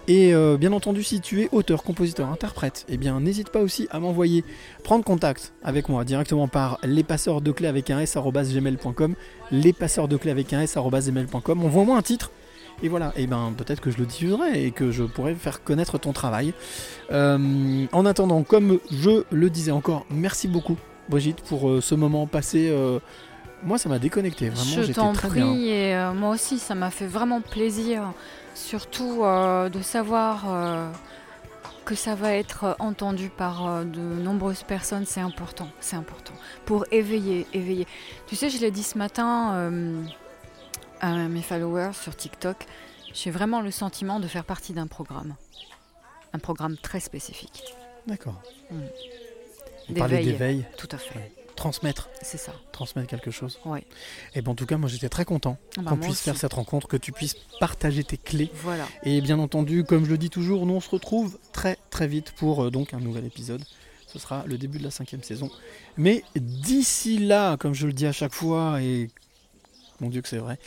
Et 0.08 0.32
euh, 0.34 0.56
bien 0.56 0.72
entendu, 0.72 1.02
si 1.02 1.20
tu 1.20 1.42
es 1.42 1.48
auteur, 1.52 1.82
compositeur, 1.82 2.30
interprète, 2.30 2.86
eh 2.88 2.96
bien 2.96 3.20
n'hésite 3.20 3.50
pas 3.50 3.60
aussi 3.60 3.88
à 3.90 4.00
m'envoyer, 4.00 4.42
prendre 4.82 5.04
contact 5.04 5.52
avec 5.62 5.90
moi 5.90 6.02
directement 6.04 6.48
par 6.48 6.78
les 6.82 7.02
passeurs 7.02 7.42
de 7.42 7.52
clés 7.52 7.68
avec 7.68 7.90
un 7.90 8.00
s 8.00 8.16
gmail.com, 8.16 9.14
les 9.50 9.74
passeurs 9.74 10.08
de 10.08 10.16
clés 10.16 10.30
avec 10.30 10.54
un 10.54 10.62
s 10.62 10.78
gmail.com. 10.78 11.62
Envoie-moi 11.62 11.98
un 11.98 12.02
titre. 12.02 12.30
Et 12.82 12.88
voilà, 12.88 13.12
et 13.16 13.26
ben 13.26 13.52
peut-être 13.56 13.80
que 13.80 13.90
je 13.90 13.98
le 13.98 14.06
diffuserai 14.06 14.64
et 14.64 14.70
que 14.70 14.92
je 14.92 15.02
pourrai 15.02 15.34
faire 15.34 15.62
connaître 15.62 15.98
ton 15.98 16.12
travail. 16.12 16.54
Euh, 17.10 17.84
en 17.92 18.06
attendant, 18.06 18.44
comme 18.44 18.78
je 18.90 19.24
le 19.30 19.50
disais 19.50 19.72
encore, 19.72 20.06
merci 20.10 20.48
beaucoup 20.48 20.76
Brigitte 21.10 21.42
pour 21.42 21.68
euh, 21.68 21.80
ce 21.82 21.94
moment 21.94 22.26
passé 22.26 22.72
moi, 23.64 23.76
ça 23.76 23.88
m'a 23.88 23.98
déconnecté. 23.98 24.50
Vraiment, 24.50 24.82
Je 24.86 24.92
t'en 24.92 25.10
bien. 25.10 25.20
prie, 25.30 25.68
et 25.68 26.10
moi 26.14 26.30
aussi, 26.30 26.60
ça 26.60 26.76
m'a 26.76 26.90
fait 26.90 27.08
vraiment 27.08 27.40
plaisir. 27.40 28.14
Surtout 28.58 29.22
euh, 29.22 29.68
de 29.70 29.80
savoir 29.80 30.44
euh, 30.48 30.90
que 31.84 31.94
ça 31.94 32.14
va 32.16 32.34
être 32.34 32.76
entendu 32.80 33.30
par 33.30 33.66
euh, 33.66 33.84
de 33.84 34.00
nombreuses 34.00 34.64
personnes, 34.64 35.06
c'est 35.06 35.20
important, 35.20 35.68
c'est 35.80 35.96
important. 35.96 36.34
Pour 36.66 36.84
éveiller, 36.90 37.46
éveiller. 37.54 37.86
Tu 38.26 38.34
sais, 38.36 38.50
je 38.50 38.58
l'ai 38.58 38.70
dit 38.70 38.82
ce 38.82 38.98
matin 38.98 39.70
à 41.00 41.12
mes 41.14 41.40
followers 41.40 41.92
sur 41.94 42.14
TikTok, 42.16 42.66
j'ai 43.14 43.30
vraiment 43.30 43.60
le 43.60 43.70
sentiment 43.70 44.18
de 44.20 44.26
faire 44.26 44.44
partie 44.44 44.72
d'un 44.72 44.88
programme. 44.88 45.36
Un 46.34 46.38
programme 46.40 46.76
très 46.76 47.00
spécifique. 47.00 47.62
D'accord. 48.06 48.42
Mm. 48.70 48.80
On 49.90 49.94
parlait 49.94 50.16
D'éveil. 50.18 50.32
d'éveil? 50.32 50.66
Tout 50.76 50.88
à 50.90 50.98
fait. 50.98 51.14
Ouais. 51.18 51.32
Transmettre. 51.58 52.08
C'est 52.22 52.38
ça. 52.38 52.52
Transmettre 52.70 53.08
quelque 53.08 53.32
chose. 53.32 53.58
Oui. 53.64 53.80
Et 54.36 54.42
ben 54.42 54.52
en 54.52 54.54
tout 54.54 54.64
cas, 54.64 54.76
moi 54.76 54.88
j'étais 54.88 55.08
très 55.08 55.24
content 55.24 55.58
Ah 55.76 55.82
bah, 55.82 55.90
qu'on 55.90 55.96
puisse 55.96 56.12
aussi. 56.12 56.22
faire 56.22 56.36
cette 56.36 56.52
rencontre, 56.52 56.86
que 56.86 56.96
tu 56.96 57.10
puisses 57.10 57.34
partager 57.58 58.04
tes 58.04 58.16
clés. 58.16 58.48
Voilà. 58.62 58.86
Et 59.02 59.20
bien 59.20 59.40
entendu, 59.40 59.82
comme 59.82 60.04
je 60.04 60.10
le 60.10 60.18
dis 60.18 60.30
toujours, 60.30 60.66
nous 60.66 60.74
on 60.74 60.80
se 60.80 60.88
retrouve 60.88 61.36
très 61.52 61.76
très 61.90 62.06
vite 62.06 62.30
pour 62.36 62.64
euh, 62.66 62.70
donc 62.70 62.94
un 62.94 63.00
nouvel 63.00 63.24
épisode. 63.26 63.60
Ce 64.06 64.20
sera 64.20 64.44
le 64.46 64.56
début 64.56 64.78
de 64.78 64.84
la 64.84 64.92
cinquième 64.92 65.24
saison. 65.24 65.50
Mais 65.96 66.22
d'ici 66.36 67.18
là, 67.18 67.56
comme 67.56 67.74
je 67.74 67.88
le 67.88 67.92
dis 67.92 68.06
à 68.06 68.12
chaque 68.12 68.34
fois, 68.34 68.80
et 68.80 69.10
mon 70.00 70.08
Dieu 70.10 70.22
que 70.22 70.28
c'est 70.28 70.38
vrai, 70.38 70.58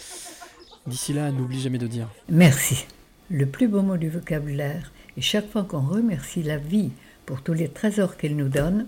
d'ici 0.87 1.13
là, 1.13 1.31
n'oublie 1.31 1.61
jamais 1.61 1.77
de 1.77 1.87
dire. 1.87 2.09
Merci. 2.27 2.85
Le 3.29 3.45
plus 3.45 3.69
beau 3.69 3.81
mot 3.81 3.95
du 3.95 4.09
vocabulaire. 4.09 4.91
Et 5.15 5.21
chaque 5.21 5.49
fois 5.49 5.63
qu'on 5.63 5.79
remercie 5.87 6.43
la 6.43 6.57
vie 6.57 6.91
pour 7.25 7.41
tous 7.41 7.53
les 7.53 7.69
trésors 7.69 8.17
qu'elle 8.17 8.35
nous 8.35 8.49
donne, 8.49 8.87